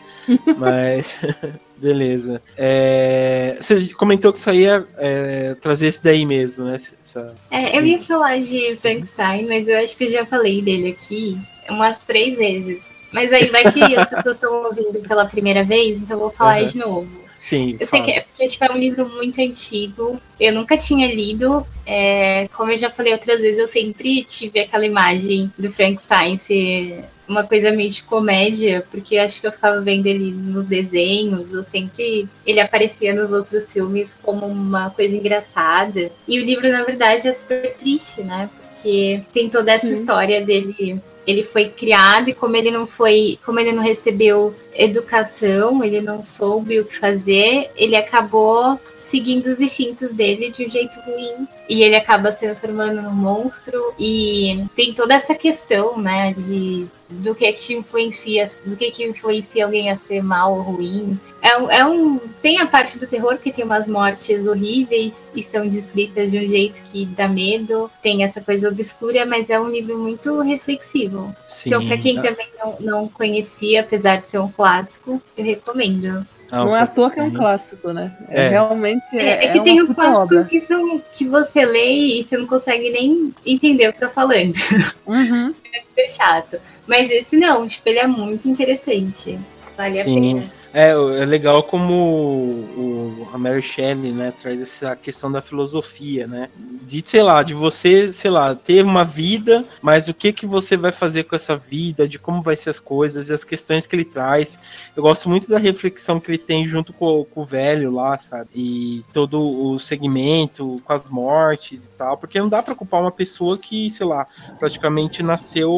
Mas, 0.57 1.21
beleza. 1.77 2.43
É, 2.57 3.57
você 3.61 3.93
comentou 3.95 4.33
que 4.33 4.39
isso 4.39 4.51
aí 4.51 4.61
ia 4.61 4.87
é, 4.99 5.55
trazer 5.61 5.87
esse 5.89 6.03
daí 6.03 6.25
mesmo, 6.27 6.65
né? 6.65 6.75
Essa, 6.77 7.35
É, 7.51 7.77
eu 7.77 7.85
ia 7.87 8.03
falar 8.05 8.41
de 8.41 8.77
Frankenstein, 8.81 9.47
mas 9.47 9.69
eu 9.69 9.79
acho 9.79 9.97
que 9.97 10.05
eu 10.05 10.11
já 10.11 10.27
falei 10.27 10.63
dele 10.63 10.91
aqui 10.91 11.39
umas 11.69 11.99
três 11.99 12.37
vezes. 12.39 12.83
Mas 13.13 13.33
aí 13.33 13.47
vai 13.47 13.71
que 13.73 13.97
as 13.97 14.09
pessoas 14.09 14.37
estão 14.37 14.65
ouvindo 14.65 15.01
pela 15.01 15.25
primeira 15.27 15.65
vez, 15.65 15.97
então 15.99 16.17
eu 16.17 16.21
vou 16.21 16.31
falar 16.31 16.59
Aham. 16.61 16.67
de 16.67 16.79
novo. 16.79 17.21
Sim, 17.41 17.77
Eu 17.81 17.87
sei 17.87 18.01
fala. 18.01 18.05
que 18.13 18.19
é 18.19 18.21
porque 18.21 18.47
tipo, 18.47 18.65
é 18.65 18.71
um 18.71 18.79
livro 18.79 19.09
muito 19.09 19.41
antigo. 19.41 20.21
Eu 20.39 20.53
nunca 20.53 20.77
tinha 20.77 21.13
lido. 21.13 21.67
É, 21.87 22.47
como 22.55 22.71
eu 22.71 22.77
já 22.77 22.91
falei 22.91 23.15
outras 23.15 23.41
vezes, 23.41 23.59
eu 23.59 23.67
sempre 23.67 24.23
tive 24.25 24.61
aquela 24.61 24.85
imagem 24.85 25.51
do 25.59 25.73
Frankenstein 25.73 26.37
ser 26.37 27.05
uma 27.31 27.45
coisa 27.45 27.71
meio 27.71 27.91
de 27.91 28.03
comédia, 28.03 28.87
porque 28.91 29.17
acho 29.17 29.41
que 29.41 29.47
eu 29.47 29.53
ficava 29.53 29.81
vendo 29.81 30.07
ele 30.07 30.33
nos 30.33 30.65
desenhos, 30.65 31.55
ou 31.55 31.63
sempre 31.63 32.29
ele 32.45 32.61
aparecia 32.61 33.15
nos 33.15 33.33
outros 33.33 33.73
filmes 33.73 34.19
como 34.23 34.47
uma 34.47 34.91
coisa 34.91 35.17
engraçada. 35.17 36.11
E 36.27 36.41
o 36.41 36.45
livro, 36.45 36.69
na 36.71 36.83
verdade, 36.83 37.29
é 37.29 37.33
super 37.33 37.75
triste, 37.75 38.23
né? 38.23 38.51
Porque 38.61 39.23
tem 39.33 39.49
toda 39.49 39.73
essa 39.73 39.87
Sim. 39.87 39.93
história 39.93 40.45
dele 40.45 41.01
ele 41.27 41.45
foi 41.45 41.69
criado 41.69 42.29
e 42.29 42.35
como 42.35 42.57
ele 42.57 42.71
não 42.71 42.87
foi, 42.87 43.39
como 43.45 43.61
ele 43.61 43.73
não 43.73 43.83
recebeu 43.83 44.55
educação, 44.75 45.85
ele 45.85 46.01
não 46.01 46.23
soube 46.23 46.81
o 46.81 46.85
que 46.85 46.99
fazer, 46.99 47.71
ele 47.77 47.95
acabou 47.95 48.81
seguindo 48.99 49.47
os 49.47 49.61
instintos 49.61 50.13
dele 50.15 50.51
de 50.51 50.67
um 50.67 50.71
jeito 50.71 50.99
ruim 51.01 51.47
e 51.69 51.83
ele 51.83 51.95
acaba 51.95 52.33
se 52.33 52.41
transformando 52.41 53.03
num 53.03 53.13
monstro 53.13 53.93
e 53.99 54.65
tem 54.75 54.93
toda 54.93 55.15
essa 55.15 55.35
questão, 55.35 55.99
né, 55.99 56.33
de 56.33 56.89
do 57.11 57.35
que 57.35 57.45
é 57.45 57.53
que 57.53 57.61
te 57.61 57.75
influencia, 57.75 58.51
do 58.65 58.77
que 58.77 58.91
que 58.91 59.05
influencia 59.05 59.65
alguém 59.65 59.91
a 59.91 59.97
ser 59.97 60.23
mal 60.23 60.55
ou 60.55 60.63
ruim. 60.63 61.19
É 61.43 61.57
um, 61.59 61.71
é 61.71 61.87
um 61.87 62.19
tem 62.43 62.59
a 62.61 62.67
parte 62.67 62.99
do 62.99 63.07
terror 63.07 63.35
porque 63.35 63.53
tem 63.53 63.65
umas 63.65 63.89
mortes 63.89 64.47
horríveis 64.47 65.31
e 65.35 65.43
são 65.43 65.67
descritas 65.69 66.31
de 66.31 66.39
um 66.39 66.49
jeito 66.49 66.83
que 66.85 67.07
dá 67.07 67.29
medo, 67.29 67.91
tem 68.03 68.23
essa 68.23 68.41
coisa 68.41 68.69
obscura, 68.69 69.25
mas 69.27 69.49
é 69.51 69.59
um 69.59 69.71
livro 69.71 69.99
muito 69.99 70.41
reflexivo. 70.41 71.35
Sim. 71.47 71.71
Então, 71.71 71.87
para 71.87 71.99
quem 71.99 72.19
Ah, 72.19 72.23
também 72.23 72.49
não, 72.59 72.77
não 72.81 73.09
conhecia, 73.09 73.81
apesar 73.81 74.17
de 74.17 74.31
ser 74.31 74.39
um 74.39 74.51
clássico, 74.51 75.21
eu 75.37 75.45
recomendo. 75.45 76.27
Ah, 76.51 76.65
Não 76.65 76.77
é 76.77 76.81
à 76.81 76.87
toa 76.87 77.11
que 77.11 77.21
é 77.21 77.23
um 77.23 77.31
tem. 77.31 77.39
clássico, 77.39 77.93
né? 77.93 78.13
É, 78.29 78.47
É. 78.47 78.49
realmente 78.49 79.05
É, 79.13 79.23
é, 79.23 79.45
é 79.47 79.53
que 79.53 79.59
é 79.59 79.63
tem 79.63 79.81
puta 79.87 79.95
clássicos 79.95 80.47
que, 80.47 80.61
são, 80.63 81.03
que 81.13 81.27
você 81.29 81.65
lê 81.65 81.93
e 82.21 82.25
você 82.25 82.37
não 82.37 82.47
consegue 82.47 82.91
nem 82.91 83.33
entender 83.47 83.89
o 83.89 83.93
que 83.93 84.01
tá 84.01 84.09
falando. 84.09 84.55
Uhum. 85.07 85.55
É 85.97 86.09
chato. 86.09 86.59
Mas 86.87 87.11
esse 87.11 87.37
não, 87.37 87.67
tipo, 87.67 87.89
ele 87.89 87.99
é 87.99 88.07
muito 88.07 88.49
interessante. 88.49 89.39
Vale 89.77 90.01
a 90.01 90.05
Sim. 90.05 90.35
pena. 90.39 90.60
É, 90.73 90.91
é 90.91 91.25
legal 91.25 91.65
como 91.65 91.93
o, 91.93 93.23
o- 93.25 93.29
a 93.33 93.39
Mary 93.39 93.61
Shelley, 93.61 94.13
né, 94.13 94.31
traz 94.31 94.61
essa 94.63 94.95
questão 94.95 95.31
da 95.31 95.43
filosofia, 95.43 96.29
né? 96.29 96.49
De, 96.57 97.01
sei 97.03 97.23
lá, 97.25 97.43
de 97.43 97.53
você, 97.55 98.09
sei 98.09 98.31
lá, 98.31 98.55
ter 98.55 98.85
uma 98.85 99.05
vida, 99.05 99.65
mas 99.83 100.07
o 100.09 100.15
que 100.15 100.33
que 100.33 100.47
você 100.47 100.77
vai 100.77 100.93
fazer 100.93 101.25
com 101.25 101.35
essa 101.35 101.57
vida, 101.57 102.07
de 102.09 102.21
como 102.21 102.41
vai 102.41 102.55
ser 102.55 102.71
as 102.71 102.79
coisas 102.79 103.29
e 103.29 103.33
as 103.33 103.43
questões 103.43 103.85
que 103.85 103.97
ele 103.97 104.05
traz. 104.05 104.61
Eu 104.95 105.03
gosto 105.03 105.29
muito 105.29 105.49
da 105.51 105.59
reflexão 105.59 106.21
que 106.21 106.31
ele 106.31 106.39
tem 106.39 106.65
junto 106.67 106.93
com, 106.93 107.25
com 107.25 107.41
o 107.41 107.45
velho 107.45 107.91
lá, 107.91 108.17
sabe? 108.17 108.51
E 108.55 109.05
todo 109.13 109.41
o 109.41 109.77
segmento 109.79 110.81
com 110.85 110.93
as 110.93 111.09
mortes 111.09 111.87
e 111.87 111.91
tal, 111.93 112.17
porque 112.17 112.39
não 112.41 112.49
dá 112.49 112.63
pra 112.63 112.77
culpar 112.77 113.01
uma 113.01 113.11
pessoa 113.13 113.59
que, 113.59 113.91
sei 113.91 114.07
lá, 114.07 114.25
praticamente 114.61 115.21
nasceu 115.21 115.71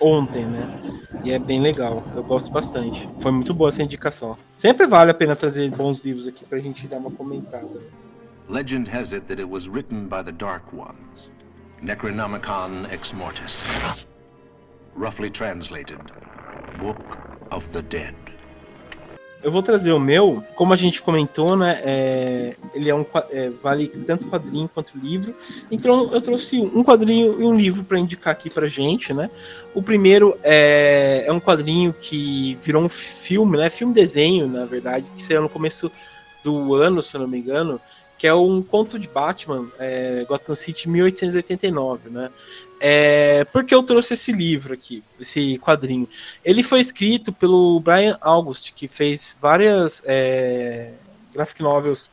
ontem, 0.00 0.44
né? 0.44 0.68
E 1.24 1.32
é 1.32 1.38
bem 1.38 1.60
legal. 1.60 2.02
Eu 2.14 2.22
gosto 2.24 2.50
bastante. 2.50 3.08
Foi 3.18 3.30
muito 3.30 3.54
boa 3.54 3.68
essa 3.68 3.82
indicação. 3.82 4.36
Sempre 4.56 4.86
vale 4.86 5.10
a 5.10 5.14
pena 5.14 5.36
trazer 5.36 5.70
bons 5.70 6.00
livros 6.02 6.26
aqui 6.26 6.44
pra 6.44 6.58
gente 6.58 6.86
dar 6.88 6.98
uma 6.98 7.10
comentada. 7.10 7.80
Legend 8.48 8.88
has 8.90 9.12
it 9.12 9.26
that 9.26 9.40
it 9.40 9.48
was 9.48 9.68
written 9.68 10.08
by 10.08 10.22
the 10.22 10.32
Dark 10.32 10.64
Ones, 10.72 11.30
Necronomicon 11.80 12.86
Ex 12.90 13.12
Mortis. 13.12 14.06
Roughly 14.94 15.30
translated, 15.30 16.00
Book 16.78 17.00
of 17.50 17.66
the 17.72 17.82
Dead. 17.82 18.14
Eu 19.42 19.50
vou 19.50 19.62
trazer 19.62 19.92
o 19.92 19.98
meu, 19.98 20.42
como 20.54 20.72
a 20.72 20.76
gente 20.76 21.02
comentou, 21.02 21.56
né? 21.56 21.80
é, 21.84 22.56
ele 22.74 22.88
é 22.88 22.94
um 22.94 23.04
é, 23.30 23.50
vale 23.50 23.88
tanto 23.88 24.26
quadrinho 24.28 24.70
quanto 24.72 24.96
livro. 24.96 25.34
Então 25.70 26.12
eu 26.12 26.20
trouxe 26.20 26.60
um 26.60 26.82
quadrinho 26.84 27.40
e 27.40 27.44
um 27.44 27.54
livro 27.54 27.82
para 27.82 27.98
indicar 27.98 28.32
aqui 28.32 28.48
pra 28.48 28.68
gente, 28.68 29.12
né? 29.12 29.30
O 29.74 29.82
primeiro 29.82 30.38
é, 30.42 31.24
é 31.26 31.32
um 31.32 31.40
quadrinho 31.40 31.92
que 31.92 32.56
virou 32.62 32.82
um 32.82 32.88
filme, 32.88 33.56
né? 33.56 33.68
Filme 33.68 33.92
desenho, 33.92 34.46
na 34.46 34.64
verdade, 34.64 35.10
que 35.10 35.22
saiu 35.22 35.42
no 35.42 35.48
começo 35.48 35.90
do 36.42 36.74
ano, 36.74 37.02
se 37.02 37.16
eu 37.16 37.20
não 37.20 37.28
me 37.28 37.38
engano, 37.38 37.80
que 38.22 38.26
é 38.28 38.32
um 38.32 38.62
conto 38.62 39.00
de 39.00 39.08
Batman, 39.08 39.66
é, 39.80 40.24
Gotham 40.28 40.54
City 40.54 40.88
1889, 40.88 42.08
né? 42.08 42.30
É, 42.78 43.44
por 43.46 43.64
que 43.64 43.74
eu 43.74 43.82
trouxe 43.82 44.14
esse 44.14 44.30
livro 44.30 44.74
aqui, 44.74 45.02
esse 45.18 45.58
quadrinho? 45.58 46.08
Ele 46.44 46.62
foi 46.62 46.78
escrito 46.78 47.32
pelo 47.32 47.80
Brian 47.80 48.16
August, 48.20 48.74
que 48.76 48.86
fez 48.86 49.36
várias 49.42 50.04
é, 50.06 50.92
graphic 51.34 51.60
novels 51.64 52.12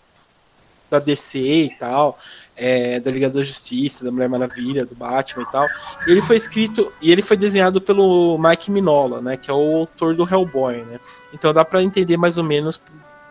da 0.89 0.97
DC 0.97 1.37
e 1.37 1.77
tal, 1.77 2.17
é, 2.57 2.99
da 2.99 3.11
Liga 3.11 3.29
da 3.29 3.43
Justiça, 3.43 4.03
da 4.03 4.11
Mulher 4.11 4.29
Maravilha, 4.29 4.87
do 4.87 4.95
Batman 4.95 5.43
e 5.43 5.51
tal. 5.51 5.67
E 6.07 6.11
ele 6.11 6.23
foi 6.23 6.37
escrito 6.37 6.91
e 6.99 7.11
ele 7.11 7.21
foi 7.21 7.37
desenhado 7.37 7.79
pelo 7.79 8.35
Mike 8.39 8.71
Minola, 8.71 9.21
né, 9.21 9.37
que 9.37 9.51
é 9.51 9.53
o 9.53 9.75
autor 9.75 10.15
do 10.15 10.27
Hellboy, 10.27 10.83
né? 10.85 10.99
Então 11.31 11.53
dá 11.53 11.63
para 11.63 11.83
entender 11.83 12.17
mais 12.17 12.39
ou 12.39 12.43
menos 12.43 12.81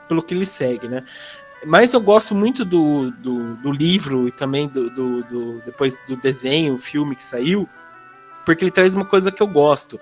pelo 0.07 0.23
que 0.23 0.33
ele 0.33 0.47
segue, 0.47 0.87
né? 0.87 1.03
Mas 1.67 1.93
eu 1.93 2.01
gosto 2.01 2.35
muito 2.35 2.65
do, 2.65 3.11
do, 3.13 3.55
do 3.57 3.73
livro 3.73 4.29
e 4.29 4.33
também 4.33 4.69
do, 4.69 4.89
do, 4.91 5.23
do- 5.25 5.63
depois 5.65 5.99
do 6.07 6.17
desenho, 6.17 6.75
o 6.75 6.79
filme 6.79 7.17
que 7.17 7.25
saiu, 7.25 7.69
porque 8.47 8.65
ele 8.65 8.71
traz 8.71 8.95
uma 8.95 9.05
coisa 9.05 9.33
que 9.33 9.43
eu 9.43 9.47
gosto, 9.47 9.99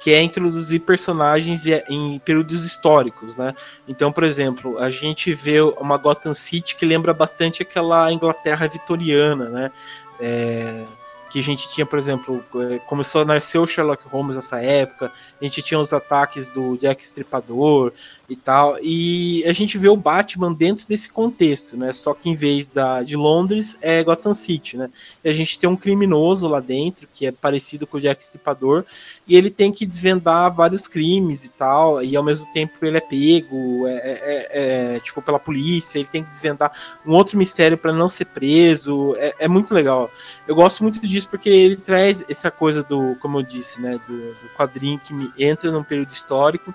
que 0.00 0.12
é 0.12 0.22
introduzir 0.22 0.80
personagens 0.80 1.66
em 1.66 2.18
períodos 2.20 2.64
históricos, 2.64 3.36
né? 3.36 3.52
Então, 3.86 4.10
por 4.10 4.24
exemplo, 4.24 4.78
a 4.78 4.90
gente 4.90 5.34
vê 5.34 5.60
uma 5.60 5.98
Gotham 5.98 6.32
City 6.32 6.74
que 6.76 6.86
lembra 6.86 7.12
bastante 7.12 7.62
aquela 7.62 8.10
Inglaterra 8.12 8.66
vitoriana, 8.66 9.50
né? 9.50 9.70
É, 10.18 10.86
que 11.30 11.38
a 11.38 11.42
gente 11.42 11.72
tinha, 11.72 11.86
por 11.86 11.98
exemplo, 11.98 12.44
eh, 12.56 12.80
começou 12.80 13.22
a 13.22 13.24
nascer 13.24 13.58
o 13.58 13.66
Sherlock 13.66 14.06
Holmes 14.08 14.34
nessa 14.36 14.60
época, 14.60 15.12
a 15.40 15.44
gente 15.44 15.62
tinha 15.62 15.78
os 15.78 15.92
ataques 15.92 16.50
do 16.50 16.76
Jack 16.76 17.04
Stripador 17.04 17.92
e 18.28 18.34
tal, 18.36 18.76
e 18.82 19.44
a 19.46 19.52
gente 19.52 19.78
vê 19.78 19.88
o 19.88 19.96
Batman 19.96 20.52
dentro 20.52 20.86
desse 20.86 21.12
contexto, 21.12 21.76
né? 21.76 21.92
Só 21.92 22.14
que 22.14 22.28
em 22.28 22.34
vez 22.34 22.68
da, 22.68 23.02
de 23.02 23.16
Londres 23.16 23.78
é 23.80 24.02
Gotham 24.02 24.34
City, 24.34 24.76
né? 24.76 24.90
E 25.24 25.30
a 25.30 25.32
gente 25.32 25.58
tem 25.58 25.68
um 25.68 25.76
criminoso 25.76 26.48
lá 26.48 26.60
dentro 26.60 27.08
que 27.12 27.26
é 27.26 27.32
parecido 27.32 27.86
com 27.86 27.98
o 27.98 28.00
Jack 28.00 28.22
Stripador 28.22 28.84
e 29.26 29.36
ele 29.36 29.50
tem 29.50 29.72
que 29.72 29.86
desvendar 29.86 30.52
vários 30.54 30.88
crimes 30.88 31.44
e 31.44 31.50
tal, 31.50 32.02
e 32.02 32.16
ao 32.16 32.22
mesmo 32.24 32.46
tempo 32.52 32.74
ele 32.82 32.98
é 32.98 33.00
pego, 33.00 33.86
é, 33.86 33.92
é- 33.92 34.20
é- 34.22 34.96
é, 34.96 35.00
tipo 35.00 35.22
pela 35.22 35.38
polícia, 35.38 35.98
ele 35.98 36.08
tem 36.08 36.22
que 36.22 36.28
desvendar 36.28 36.70
um 37.06 37.12
outro 37.12 37.38
mistério 37.38 37.78
para 37.78 37.92
não 37.92 38.08
ser 38.08 38.26
preso, 38.26 39.14
é, 39.16 39.34
é 39.40 39.48
muito 39.48 39.72
legal. 39.72 40.10
Eu 40.46 40.54
gosto 40.54 40.82
muito 40.82 41.00
disso 41.06 41.19
porque 41.28 41.48
ele 41.48 41.76
traz 41.76 42.24
essa 42.28 42.50
coisa 42.50 42.82
do, 42.82 43.16
como 43.20 43.38
eu 43.38 43.42
disse, 43.42 43.80
né, 43.80 43.98
do, 44.06 44.34
do 44.34 44.48
quadrinho 44.56 44.98
que 44.98 45.12
me 45.12 45.32
entra 45.38 45.70
num 45.70 45.82
período 45.82 46.10
histórico 46.10 46.74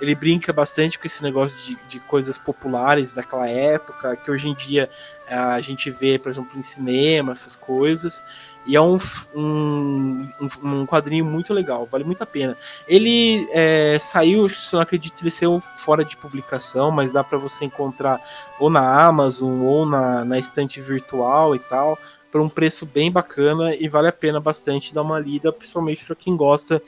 ele 0.00 0.14
brinca 0.14 0.52
bastante 0.52 0.98
com 0.98 1.06
esse 1.06 1.22
negócio 1.22 1.56
de, 1.58 1.78
de 1.86 2.00
coisas 2.00 2.38
populares 2.38 3.14
daquela 3.14 3.48
época, 3.48 4.16
que 4.16 4.30
hoje 4.30 4.48
em 4.48 4.54
dia 4.54 4.88
a 5.28 5.60
gente 5.60 5.90
vê, 5.90 6.18
por 6.18 6.30
exemplo, 6.30 6.58
em 6.58 6.62
cinema, 6.62 7.32
essas 7.32 7.54
coisas. 7.54 8.22
E 8.66 8.76
é 8.76 8.80
um, 8.80 8.98
um, 9.34 10.28
um 10.62 10.86
quadrinho 10.86 11.24
muito 11.24 11.54
legal, 11.54 11.88
vale 11.90 12.04
muito 12.04 12.22
a 12.22 12.26
pena. 12.26 12.56
Ele 12.86 13.46
é, 13.52 13.98
saiu, 13.98 14.48
se 14.48 14.72
não 14.74 14.80
acredito, 14.80 15.22
ele 15.22 15.30
saiu 15.30 15.62
fora 15.74 16.04
de 16.04 16.16
publicação, 16.16 16.90
mas 16.90 17.10
dá 17.10 17.24
para 17.24 17.38
você 17.38 17.64
encontrar 17.64 18.20
ou 18.58 18.68
na 18.68 19.04
Amazon 19.06 19.62
ou 19.62 19.86
na, 19.86 20.24
na 20.24 20.38
estante 20.38 20.80
virtual 20.80 21.54
e 21.54 21.58
tal, 21.58 21.98
por 22.30 22.40
um 22.40 22.48
preço 22.48 22.86
bem 22.86 23.10
bacana 23.10 23.74
e 23.74 23.88
vale 23.88 24.08
a 24.08 24.12
pena 24.12 24.38
bastante 24.38 24.94
dar 24.94 25.02
uma 25.02 25.18
lida, 25.18 25.52
principalmente 25.52 26.04
para 26.04 26.14
quem 26.14 26.36
gosta 26.36 26.80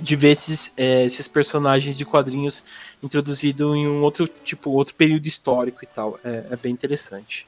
de 0.00 0.16
ver 0.16 0.30
esses, 0.30 0.72
é, 0.76 1.04
esses 1.04 1.28
personagens 1.28 1.98
de 1.98 2.04
quadrinhos 2.04 2.64
introduzidos 3.02 3.76
em 3.76 3.86
um 3.86 4.02
outro 4.02 4.26
tipo, 4.26 4.70
outro 4.70 4.94
período 4.94 5.26
histórico 5.26 5.84
e 5.84 5.86
tal. 5.86 6.18
É, 6.24 6.46
é 6.50 6.56
bem 6.56 6.72
interessante. 6.72 7.46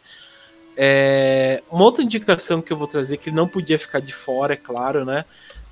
É, 0.76 1.62
uma 1.70 1.84
outra 1.84 2.02
indicação 2.02 2.60
que 2.60 2.72
eu 2.72 2.76
vou 2.76 2.86
trazer 2.86 3.16
que 3.18 3.30
não 3.30 3.46
podia 3.46 3.78
ficar 3.78 4.00
de 4.00 4.12
fora, 4.12 4.54
é 4.54 4.56
claro, 4.56 5.04
né? 5.04 5.24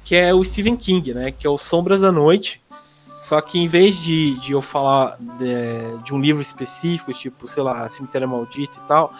Que 0.05 0.15
é 0.17 0.35
o 0.35 0.45
Stephen 0.45 0.77
King, 0.77 1.15
né? 1.15 1.33
Que 1.33 1.47
é 1.47 1.51
o 1.51 1.59
Sombras 1.59 2.01
da 2.01 2.13
Noite. 2.13 2.63
Só 3.11 3.41
que 3.43 3.59
em 3.59 3.69
vez 3.69 3.97
de, 4.03 4.39
de 4.39 4.53
eu 4.53 4.63
falar 4.63 5.19
de, 5.19 6.03
de 6.03 6.15
um 6.15 6.21
livro 6.21 6.41
específico, 6.41 7.13
tipo, 7.13 7.47
sei 7.47 7.63
lá, 7.63 7.87
Cemitério 7.89 8.27
Maldito 8.27 8.79
e 8.79 8.83
tal, 8.85 9.13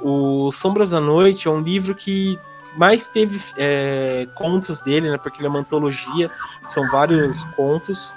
o 0.00 0.52
Sombras 0.52 0.90
da 0.90 1.00
Noite 1.00 1.48
é 1.48 1.50
um 1.50 1.60
livro 1.60 1.94
que 1.94 2.38
mais 2.76 3.08
teve 3.08 3.40
é, 3.56 4.28
contos 4.36 4.80
dele, 4.80 5.10
né? 5.10 5.18
Porque 5.18 5.38
ele 5.38 5.46
é 5.46 5.50
uma 5.50 5.58
antologia, 5.58 6.30
são 6.64 6.88
vários 6.90 7.44
contos. 7.56 8.14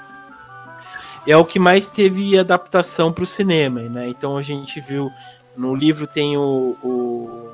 É 1.26 1.36
o 1.36 1.46
que 1.46 1.58
mais 1.58 1.90
teve 1.90 2.38
adaptação 2.38 3.12
para 3.12 3.24
o 3.24 3.28
cinema, 3.28 3.82
né? 3.82 4.08
Então 4.10 4.38
a 4.38 4.42
gente 4.42 4.80
viu 4.80 5.12
no 5.56 5.76
livro 5.76 6.08
tem 6.08 6.38
o, 6.38 6.76
o, 6.84 7.50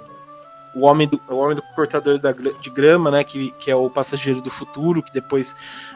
o 0.75 0.81
homem 0.85 1.07
do 1.07 1.19
o 1.27 1.35
homem 1.35 1.55
do 1.55 1.61
cortador 1.75 2.19
da, 2.19 2.31
de 2.31 2.69
grama, 2.69 3.11
né? 3.11 3.23
Que, 3.23 3.51
que 3.51 3.69
é 3.69 3.75
o 3.75 3.89
passageiro 3.89 4.41
do 4.41 4.49
futuro, 4.49 5.03
que 5.03 5.11
depois 5.11 5.55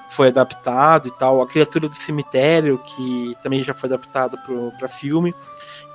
foi 0.09 0.27
adaptado 0.27 1.07
e 1.07 1.11
tal. 1.11 1.41
A 1.41 1.47
criatura 1.47 1.87
do 1.87 1.95
cemitério, 1.95 2.77
que 2.79 3.35
também 3.41 3.63
já 3.63 3.73
foi 3.73 3.89
adaptado 3.89 4.37
para 4.77 4.87
filme 4.87 5.33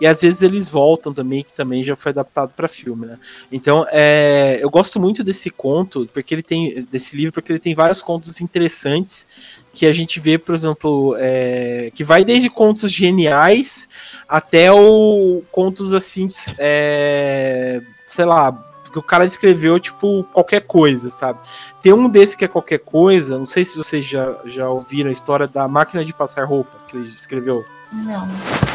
e 0.00 0.06
às 0.06 0.22
vezes 0.22 0.42
eles 0.42 0.68
voltam 0.68 1.12
também, 1.12 1.42
que 1.42 1.52
também 1.52 1.82
já 1.82 1.96
foi 1.96 2.10
adaptado 2.10 2.52
para 2.54 2.68
filme, 2.68 3.06
né? 3.06 3.18
Então, 3.50 3.84
é, 3.90 4.58
eu 4.60 4.70
gosto 4.70 5.00
muito 5.00 5.24
desse 5.24 5.50
conto, 5.50 6.08
porque 6.12 6.34
ele 6.34 6.42
tem 6.42 6.82
desse 6.90 7.16
livro, 7.16 7.32
porque 7.32 7.52
ele 7.52 7.58
tem 7.58 7.74
vários 7.74 8.02
contos 8.02 8.40
interessantes 8.40 9.26
que 9.72 9.86
a 9.86 9.92
gente 9.92 10.20
vê, 10.20 10.38
por 10.38 10.54
exemplo, 10.54 11.14
é, 11.18 11.90
que 11.94 12.04
vai 12.04 12.24
desde 12.24 12.48
contos 12.48 12.90
geniais 12.92 13.88
até 14.28 14.72
o 14.72 15.42
contos 15.50 15.92
assim, 15.92 16.28
é, 16.58 17.80
sei 18.06 18.24
lá, 18.24 18.52
que 18.90 18.98
o 18.98 19.02
cara 19.02 19.24
escreveu, 19.24 19.78
tipo, 19.78 20.24
qualquer 20.32 20.62
coisa, 20.62 21.10
sabe? 21.10 21.40
Tem 21.82 21.92
um 21.92 22.08
desse 22.08 22.36
que 22.36 22.44
é 22.44 22.48
qualquer 22.48 22.78
coisa, 22.78 23.38
não 23.38 23.46
sei 23.46 23.64
se 23.64 23.76
vocês 23.76 24.04
já, 24.04 24.40
já 24.46 24.68
ouviram 24.68 25.10
a 25.10 25.12
história 25.12 25.46
da 25.46 25.68
máquina 25.68 26.04
de 26.04 26.12
passar 26.12 26.44
roupa 26.44 26.78
que 26.88 26.96
ele 26.96 27.04
escreveu. 27.04 27.64
Não. 27.92 28.28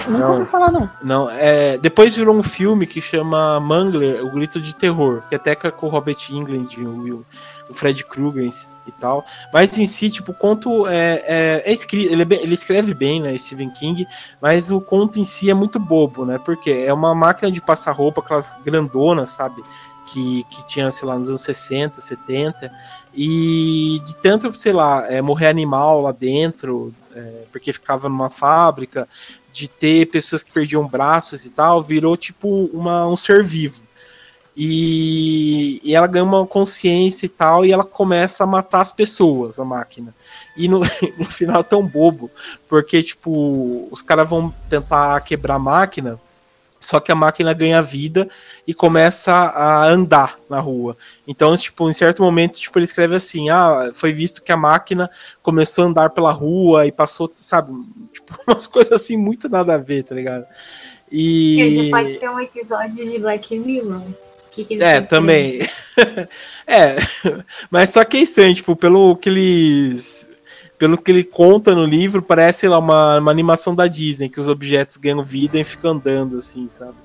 Nunca 0.07 0.31
ouvi 0.31 0.45
falar, 0.45 0.71
não. 0.71 0.89
Não, 1.03 1.29
é, 1.29 1.77
depois 1.77 2.15
virou 2.15 2.35
um 2.35 2.43
filme 2.43 2.87
que 2.87 2.99
chama 2.99 3.59
Mangler, 3.59 4.25
O 4.25 4.31
Grito 4.31 4.59
de 4.59 4.75
Terror, 4.75 5.21
que 5.29 5.35
até 5.35 5.55
com 5.55 5.85
o 5.85 5.89
Robert 5.89 6.17
England, 6.31 6.67
o, 6.79 7.23
o 7.69 7.73
Fred 7.73 8.03
Krueger 8.05 8.49
e 8.87 8.91
tal. 8.91 9.23
Mas 9.53 9.77
em 9.77 9.85
si, 9.85 10.09
tipo, 10.09 10.31
o 10.31 10.35
conto 10.35 10.87
é, 10.87 11.23
é, 11.25 11.63
é 11.65 11.71
escrito, 11.71 12.11
ele, 12.11 12.23
é 12.23 12.43
ele, 12.43 12.53
escreve 12.53 12.93
bem, 12.93 13.21
né, 13.21 13.37
Stephen 13.37 13.69
King, 13.69 14.05
mas 14.41 14.71
o 14.71 14.81
conto 14.81 15.19
em 15.19 15.25
si 15.25 15.49
é 15.49 15.53
muito 15.53 15.79
bobo, 15.79 16.25
né? 16.25 16.39
Porque 16.39 16.71
é 16.71 16.93
uma 16.93 17.13
máquina 17.13 17.51
de 17.51 17.61
passar 17.61 17.91
roupa, 17.91 18.21
aquelas 18.21 18.59
grandonas, 18.63 19.29
sabe? 19.29 19.63
Que, 20.07 20.43
que 20.49 20.67
tinha, 20.67 20.91
sei 20.91 21.07
lá, 21.07 21.17
nos 21.17 21.29
anos 21.29 21.41
60, 21.41 22.01
70, 22.01 22.69
e 23.13 24.01
de 24.03 24.15
tanto, 24.17 24.53
sei 24.53 24.73
lá, 24.73 25.09
é, 25.09 25.21
morrer 25.21 25.47
animal 25.47 26.01
lá 26.01 26.11
dentro, 26.11 26.93
é, 27.15 27.43
porque 27.51 27.73
ficava 27.73 28.09
numa 28.09 28.29
fábrica, 28.29 29.07
de 29.51 29.67
ter 29.67 30.07
pessoas 30.07 30.43
que 30.43 30.51
perdiam 30.51 30.87
braços 30.87 31.45
e 31.45 31.49
tal, 31.49 31.83
virou 31.83 32.17
tipo 32.17 32.65
uma, 32.73 33.07
um 33.07 33.15
ser 33.15 33.43
vivo. 33.43 33.83
E, 34.55 35.81
e, 35.83 35.95
ela 35.95 36.05
ganha 36.05 36.23
uma 36.23 36.45
consciência 36.45 37.25
e 37.25 37.29
tal, 37.29 37.65
e 37.65 37.71
ela 37.71 37.83
começa 37.83 38.43
a 38.43 38.47
matar 38.47 38.81
as 38.81 38.91
pessoas, 38.91 39.59
a 39.59 39.65
máquina. 39.65 40.13
E 40.55 40.67
no, 40.67 40.79
no 41.17 41.25
final 41.25 41.61
é 41.61 41.63
tão 41.63 41.85
bobo, 41.85 42.29
porque, 42.67 43.01
tipo, 43.01 43.87
os 43.91 44.01
caras 44.01 44.29
vão 44.29 44.53
tentar 44.69 45.19
quebrar 45.21 45.55
a 45.55 45.59
máquina, 45.59 46.19
só 46.83 46.99
que 46.99 47.11
a 47.11 47.15
máquina 47.15 47.53
ganha 47.53 47.81
vida 47.81 48.27
e 48.67 48.73
começa 48.73 49.31
a 49.31 49.87
andar 49.87 50.37
na 50.49 50.59
rua. 50.59 50.97
Então, 51.27 51.55
tipo, 51.55 51.89
em 51.89 51.93
certo 51.93 52.21
momento, 52.21 52.59
tipo, 52.59 52.77
ele 52.77 52.85
escreve 52.85 53.15
assim: 53.15 53.49
ah, 53.49 53.91
foi 53.93 54.11
visto 54.11 54.43
que 54.43 54.51
a 54.51 54.57
máquina 54.57 55.09
começou 55.41 55.85
a 55.85 55.87
andar 55.87 56.09
pela 56.09 56.31
rua 56.31 56.85
e 56.85 56.91
passou, 56.91 57.29
sabe, 57.33 57.73
tipo, 58.11 58.37
umas 58.47 58.67
coisas 58.67 58.91
assim 58.91 59.17
muito 59.17 59.47
nada 59.47 59.75
a 59.75 59.77
ver, 59.77 60.03
tá 60.03 60.13
ligado? 60.13 60.45
E. 61.11 61.61
Esse 61.61 61.89
pode 61.91 62.19
ser 62.19 62.29
um 62.29 62.39
episódio 62.39 63.09
de 63.09 63.19
Black 63.19 63.57
Mirror. 63.57 64.01
Que 64.51 64.65
que 64.65 64.83
é, 64.83 65.01
também. 65.01 65.59
é, 66.67 66.95
mas 67.71 67.89
só 67.89 68.03
que 68.03 68.17
é 68.17 68.21
estranho, 68.21 68.53
tipo, 68.53 68.75
pelo 68.75 69.15
que 69.15 69.29
eles 69.29 70.32
pelo 70.83 70.97
que 70.97 71.13
ele 71.13 71.23
conta 71.23 71.73
no 71.73 71.85
livro, 71.85 72.21
parece 72.21 72.67
lá 72.67 72.77
uma, 72.77 73.17
uma 73.17 73.31
animação 73.31 73.73
da 73.73 73.87
Disney, 73.87 74.27
que 74.27 74.37
os 74.37 74.49
objetos 74.49 74.97
ganham 74.97 75.23
vida 75.23 75.57
e 75.57 75.63
ficam 75.63 75.91
andando, 75.91 76.37
assim, 76.37 76.67
sabe? 76.67 76.95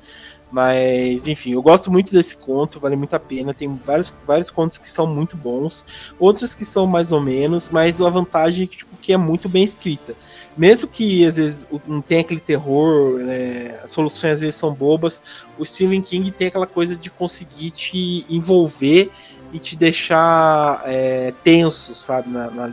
Mas, 0.51 1.29
enfim, 1.29 1.53
eu 1.53 1.63
gosto 1.63 1.89
muito 1.89 2.13
desse 2.13 2.37
conto, 2.37 2.81
vale 2.81 2.97
muito 2.97 3.15
a 3.15 3.21
pena. 3.21 3.55
Tem 3.55 3.73
vários, 3.77 4.13
vários 4.27 4.51
contos 4.51 4.79
que 4.79 4.89
são 4.89 5.07
muito 5.07 5.37
bons, 5.37 5.87
outros 6.19 6.55
que 6.55 6.65
são 6.65 6.89
mais 6.89 7.13
ou 7.13 7.21
menos, 7.21 7.69
mas 7.69 8.01
a 8.01 8.11
vantagem 8.11 8.65
é 8.65 8.67
que, 8.67 8.79
tipo, 8.79 8.97
que 8.97 9.13
é 9.13 9.17
muito 9.17 9.49
bem 9.49 9.63
escrita. 9.63 10.17
Mesmo 10.57 10.89
que 10.89 11.25
às 11.25 11.37
vezes 11.37 11.69
não 11.87 12.01
tenha 12.01 12.23
aquele 12.23 12.41
terror, 12.41 13.21
né, 13.21 13.79
as 13.85 13.93
soluções 13.93 14.33
às 14.33 14.41
vezes 14.41 14.57
são 14.57 14.75
bobas, 14.75 15.23
o 15.57 15.65
Stephen 15.65 16.03
King 16.03 16.33
tem 16.33 16.49
aquela 16.49 16.67
coisa 16.67 16.99
de 16.99 17.11
conseguir 17.11 17.71
te 17.71 18.27
envolver 18.29 19.09
e 19.53 19.59
te 19.59 19.77
deixar 19.77 20.83
é, 20.85 21.33
tenso, 21.43 21.95
sabe, 21.95 22.29
na, 22.31 22.51
na, 22.51 22.73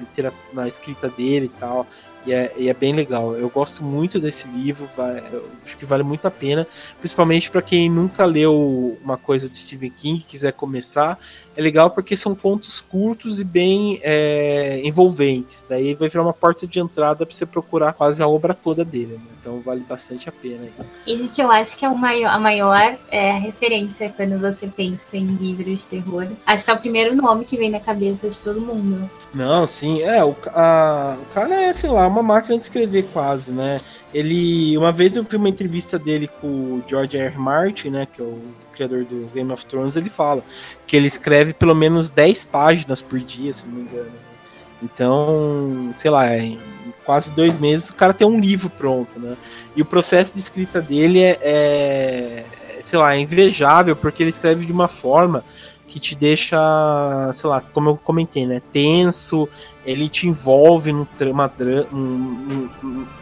na 0.53 0.67
escrita 0.67 1.09
dele 1.09 1.45
e 1.45 1.59
tal. 1.59 1.87
E 2.25 2.33
é, 2.33 2.51
e 2.57 2.69
é, 2.69 2.73
bem 2.73 2.91
legal. 2.91 3.35
Eu 3.35 3.49
gosto 3.49 3.83
muito 3.83 4.19
desse 4.19 4.47
livro, 4.47 4.89
vai, 4.97 5.23
acho 5.63 5.77
que 5.77 5.85
vale 5.85 6.01
muito 6.01 6.27
a 6.27 6.31
pena, 6.31 6.65
principalmente 6.99 7.51
para 7.51 7.61
quem 7.61 7.87
nunca 7.87 8.25
leu 8.25 8.97
uma 9.03 9.15
coisa 9.15 9.47
de 9.47 9.57
Stephen 9.57 9.91
King 9.91 10.23
quiser 10.23 10.53
começar. 10.53 11.19
É 11.55 11.61
legal 11.61 11.91
porque 11.91 12.17
são 12.17 12.33
contos 12.33 12.81
curtos 12.81 13.39
e 13.39 13.43
bem 13.43 13.99
é, 14.01 14.81
envolventes. 14.83 15.67
Daí 15.69 15.93
vai 15.93 16.09
virar 16.09 16.23
uma 16.23 16.33
porta 16.33 16.65
de 16.65 16.79
entrada 16.79 17.25
para 17.25 17.35
você 17.35 17.45
procurar 17.45 17.93
quase 17.93 18.23
a 18.23 18.27
obra 18.27 18.55
toda 18.55 18.83
dele. 18.83 19.13
Né? 19.13 19.34
Então 19.45 19.61
vale 19.61 19.81
bastante 19.81 20.27
a 20.27 20.31
pena. 20.31 20.67
E 21.05 21.27
que 21.27 21.39
eu 21.39 21.51
acho 21.51 21.77
que 21.77 21.85
é 21.85 21.89
o 21.89 21.95
maior, 21.95 22.31
a 22.31 22.39
maior 22.39 22.97
é, 23.11 23.31
referência 23.33 24.11
quando 24.17 24.39
você 24.39 24.65
pensa 24.65 25.15
em 25.15 25.35
livros 25.35 25.81
de 25.81 25.87
terror. 25.87 26.27
Acho 26.47 26.65
que 26.65 26.71
é 26.71 26.73
o 26.73 26.79
primeiro 26.79 27.15
nome 27.15 27.45
que 27.45 27.55
vem 27.55 27.69
na 27.69 27.79
cabeça 27.79 28.27
de 28.27 28.39
todo 28.39 28.59
mundo. 28.59 29.07
Não, 29.31 29.67
sim, 29.67 30.01
é, 30.01 30.25
o, 30.25 30.35
a, 30.47 31.19
o 31.21 31.25
cara 31.31 31.53
é, 31.53 31.71
sei 31.73 31.91
lá, 31.91 32.07
uma 32.07 32.23
máquina 32.23 32.57
de 32.57 32.63
escrever 32.63 33.05
quase, 33.13 33.51
né? 33.51 33.79
Ele, 34.11 34.75
uma 34.79 34.91
vez 34.91 35.15
eu 35.15 35.23
vi 35.23 35.35
uma 35.35 35.49
entrevista 35.49 35.99
dele 35.99 36.27
com 36.41 36.47
o 36.47 36.83
George 36.87 37.15
R. 37.15 37.27
R. 37.27 37.37
Martin, 37.37 37.89
né, 37.89 38.07
que 38.11 38.19
é 38.19 38.25
o 38.25 38.41
criador 38.71 39.05
do 39.05 39.29
Game 39.31 39.51
of 39.51 39.63
Thrones, 39.67 39.95
ele 39.95 40.09
fala 40.09 40.43
que 40.87 40.97
ele 40.97 41.05
escreve 41.05 41.53
pelo 41.53 41.75
menos 41.75 42.09
10 42.09 42.45
páginas 42.45 43.03
por 43.03 43.19
dia, 43.19 43.53
se 43.53 43.63
não 43.67 43.75
me 43.75 43.81
engano. 43.81 44.11
Então, 44.81 45.89
sei 45.93 46.09
lá, 46.09 46.35
em 46.35 46.59
quase 47.05 47.31
dois 47.31 47.57
meses 47.57 47.89
o 47.89 47.93
cara 47.93 48.13
tem 48.13 48.27
um 48.27 48.39
livro 48.39 48.69
pronto, 48.69 49.19
né? 49.19 49.37
E 49.75 49.81
o 49.81 49.85
processo 49.85 50.33
de 50.33 50.39
escrita 50.39 50.81
dele 50.81 51.19
é, 51.19 51.37
é 51.41 52.45
sei 52.81 52.99
lá, 52.99 53.15
é 53.15 53.19
invejável, 53.19 53.95
porque 53.95 54.23
ele 54.23 54.29
escreve 54.29 54.65
de 54.65 54.71
uma 54.71 54.87
forma 54.87 55.43
que 55.87 55.99
te 55.99 56.15
deixa, 56.15 56.57
sei 57.31 57.49
lá, 57.49 57.61
como 57.61 57.89
eu 57.89 57.97
comentei, 57.97 58.45
né, 58.45 58.61
tenso, 58.71 59.47
ele 59.85 60.09
te 60.09 60.27
envolve 60.27 60.91
num 60.91 61.05
trama, 61.05 61.51
um, 61.93 62.69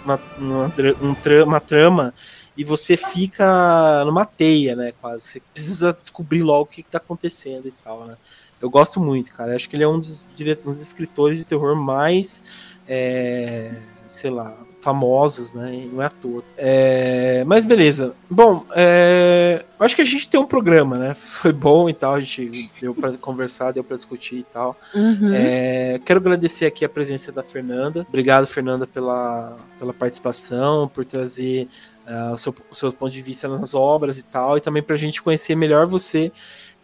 uma, 0.03 0.19
uma, 0.37 0.73
um, 1.01 1.43
uma 1.43 1.59
trama 1.59 2.13
e 2.55 2.63
você 2.63 2.95
fica 2.95 4.03
numa 4.05 4.25
teia, 4.25 4.75
né, 4.75 4.93
quase. 5.01 5.23
Você 5.23 5.41
precisa 5.53 5.97
descobrir 5.99 6.43
logo 6.43 6.63
o 6.63 6.65
que, 6.65 6.81
está 6.81 6.99
acontecendo 6.99 7.67
e 7.67 7.73
tal, 7.83 8.05
né. 8.05 8.15
Eu 8.61 8.69
gosto 8.69 8.97
muito, 8.97 9.33
cara. 9.33 9.53
Acho 9.53 9.69
que 9.69 9.75
ele 9.75 9.83
é 9.83 9.87
um 9.87 9.99
dos, 9.99 10.25
um 10.65 10.71
dos 10.71 10.81
escritores 10.81 11.37
de 11.37 11.43
terror 11.43 11.75
mais 11.75 12.71
é, 12.87 13.71
sei 14.07 14.29
lá, 14.29 14.55
famosos, 14.83 15.53
né? 15.53 15.73
E 15.73 15.85
não 15.85 16.01
é 16.01 16.05
à 16.05 16.09
toa. 16.09 16.43
É, 16.57 17.43
mas 17.45 17.63
beleza. 17.63 18.13
Bom, 18.29 18.65
é, 18.75 19.63
acho 19.79 19.95
que 19.95 20.01
a 20.01 20.05
gente 20.05 20.27
tem 20.27 20.39
um 20.39 20.45
programa, 20.45 20.97
né? 20.97 21.13
Foi 21.15 21.53
bom 21.53 21.89
e 21.89 21.93
tal, 21.93 22.15
a 22.15 22.19
gente 22.19 22.69
deu 22.81 22.93
para 22.93 23.17
conversar, 23.17 23.71
deu 23.71 23.83
para 23.83 23.95
discutir 23.95 24.39
e 24.39 24.43
tal. 24.43 24.77
Uhum. 24.93 25.33
É, 25.33 25.99
quero 26.03 26.19
agradecer 26.19 26.65
aqui 26.65 26.83
a 26.83 26.89
presença 26.89 27.31
da 27.31 27.41
Fernanda. 27.41 28.05
Obrigado, 28.07 28.45
Fernanda, 28.45 28.85
pela, 28.85 29.55
pela 29.79 29.93
participação, 29.93 30.87
por 30.89 31.05
trazer 31.05 31.69
uh, 32.05 32.33
o, 32.33 32.37
seu, 32.37 32.53
o 32.69 32.75
seu 32.75 32.91
ponto 32.91 33.11
de 33.11 33.21
vista 33.21 33.47
nas 33.47 33.73
obras 33.73 34.19
e 34.19 34.23
tal, 34.23 34.57
e 34.57 34.61
também 34.61 34.83
para 34.83 34.95
a 34.95 34.99
gente 34.99 35.23
conhecer 35.23 35.55
melhor 35.55 35.87
você. 35.87 36.31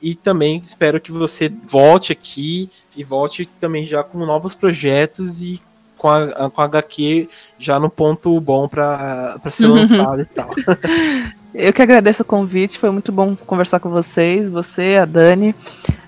E 0.01 0.15
também 0.15 0.61
espero 0.63 1.01
que 1.01 1.11
você 1.11 1.49
volte 1.49 2.13
aqui 2.13 2.69
e 2.95 3.03
volte 3.03 3.45
também 3.45 3.85
já 3.85 4.01
com 4.01 4.25
novos 4.25 4.55
projetos 4.55 5.41
e 5.41 5.59
com 5.99 6.07
a, 6.09 6.49
com 6.49 6.61
a 6.61 6.65
HQ 6.65 7.29
já 7.59 7.79
no 7.79 7.89
ponto 7.89 8.39
bom 8.41 8.67
para 8.67 9.37
ser 9.51 9.67
Uhum. 9.67 9.75
lançado 9.75 10.21
e 10.21 10.25
tal. 10.25 10.49
Eu 11.53 11.73
que 11.73 11.81
agradeço 11.81 12.21
o 12.23 12.25
convite, 12.25 12.79
foi 12.79 12.89
muito 12.89 13.11
bom 13.11 13.35
conversar 13.35 13.79
com 13.79 13.89
vocês, 13.89 14.49
você, 14.49 14.97
a 15.01 15.05
Dani. 15.05 15.53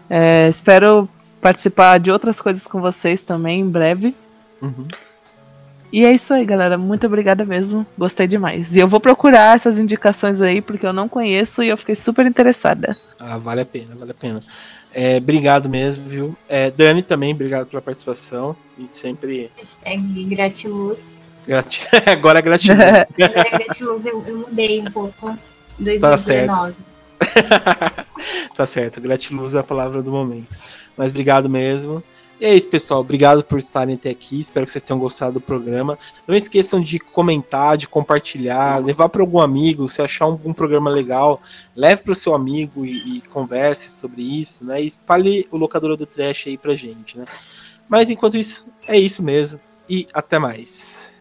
É, 0.09 0.47
espero 0.47 1.09
participar 1.41 1.99
de 1.99 2.11
outras 2.11 2.41
coisas 2.41 2.65
com 2.67 2.79
vocês 2.79 3.23
também 3.23 3.59
em 3.61 3.67
breve. 3.69 4.15
Uhum. 4.61 4.87
E 5.91 6.05
é 6.05 6.13
isso 6.13 6.33
aí, 6.33 6.45
galera. 6.45 6.77
Muito 6.77 7.05
obrigada 7.05 7.43
mesmo. 7.43 7.85
Gostei 7.97 8.25
demais. 8.27 8.75
E 8.75 8.79
eu 8.79 8.87
vou 8.87 8.99
procurar 8.99 9.55
essas 9.55 9.77
indicações 9.77 10.39
aí, 10.39 10.61
porque 10.61 10.85
eu 10.85 10.93
não 10.93 11.09
conheço 11.09 11.61
e 11.63 11.67
eu 11.69 11.75
fiquei 11.75 11.95
super 11.95 12.25
interessada. 12.25 12.95
Ah, 13.19 13.37
vale 13.37 13.61
a 13.61 13.65
pena, 13.65 13.95
vale 13.95 14.11
a 14.11 14.13
pena. 14.13 14.41
É, 14.93 15.17
obrigado 15.17 15.69
mesmo, 15.69 16.07
viu? 16.07 16.37
É, 16.49 16.69
Dani 16.69 17.01
também, 17.01 17.33
obrigado 17.33 17.67
pela 17.67 17.81
participação. 17.81 18.55
E 18.77 18.87
sempre. 18.87 19.49
Hashtag 19.57 20.25
gratiluz. 20.25 20.99
Grati... 21.47 21.87
Agora 22.07 22.39
é 22.39 22.41
gratidão. 22.41 22.75
Agora 23.21 23.49
gratiluz 23.49 24.05
eu, 24.05 24.23
eu 24.27 24.37
mudei 24.39 24.81
um 24.81 24.85
pouco. 24.85 25.37
Tá 25.99 26.17
certo. 26.17 26.53
2019. 26.53 26.75
tá 28.55 28.65
certo, 28.65 29.01
gratiluz 29.01 29.53
é 29.53 29.59
a 29.59 29.63
palavra 29.63 30.01
do 30.01 30.11
momento. 30.11 30.57
Mas 30.97 31.09
obrigado 31.09 31.49
mesmo. 31.49 32.03
E 32.41 32.45
é 32.45 32.55
isso, 32.55 32.67
pessoal. 32.69 33.01
Obrigado 33.01 33.45
por 33.45 33.59
estarem 33.59 33.93
até 33.93 34.09
aqui. 34.09 34.39
Espero 34.39 34.65
que 34.65 34.71
vocês 34.71 34.81
tenham 34.83 34.99
gostado 34.99 35.33
do 35.33 35.39
programa. 35.39 35.95
Não 36.27 36.33
esqueçam 36.33 36.81
de 36.81 36.97
comentar, 36.97 37.77
de 37.77 37.87
compartilhar, 37.87 38.83
levar 38.83 39.09
para 39.09 39.21
algum 39.21 39.39
amigo. 39.39 39.87
Se 39.87 40.01
achar 40.01 40.25
um, 40.25 40.39
um 40.43 40.51
programa 40.51 40.89
legal, 40.89 41.39
leve 41.75 42.01
para 42.01 42.13
o 42.13 42.15
seu 42.15 42.33
amigo 42.33 42.83
e, 42.83 43.17
e, 43.17 43.21
converse 43.21 43.89
sobre 43.89 44.23
isso, 44.23 44.65
né? 44.65 44.81
E 44.81 44.87
espalhe 44.87 45.47
o 45.51 45.57
locadora 45.57 45.95
do 45.95 46.07
trash 46.07 46.47
aí 46.47 46.57
pra 46.57 46.73
gente, 46.73 47.15
né? 47.15 47.25
Mas 47.87 48.09
enquanto 48.09 48.37
isso, 48.37 48.65
é 48.87 48.97
isso 48.97 49.21
mesmo. 49.21 49.59
E 49.87 50.07
até 50.11 50.39
mais. 50.39 51.13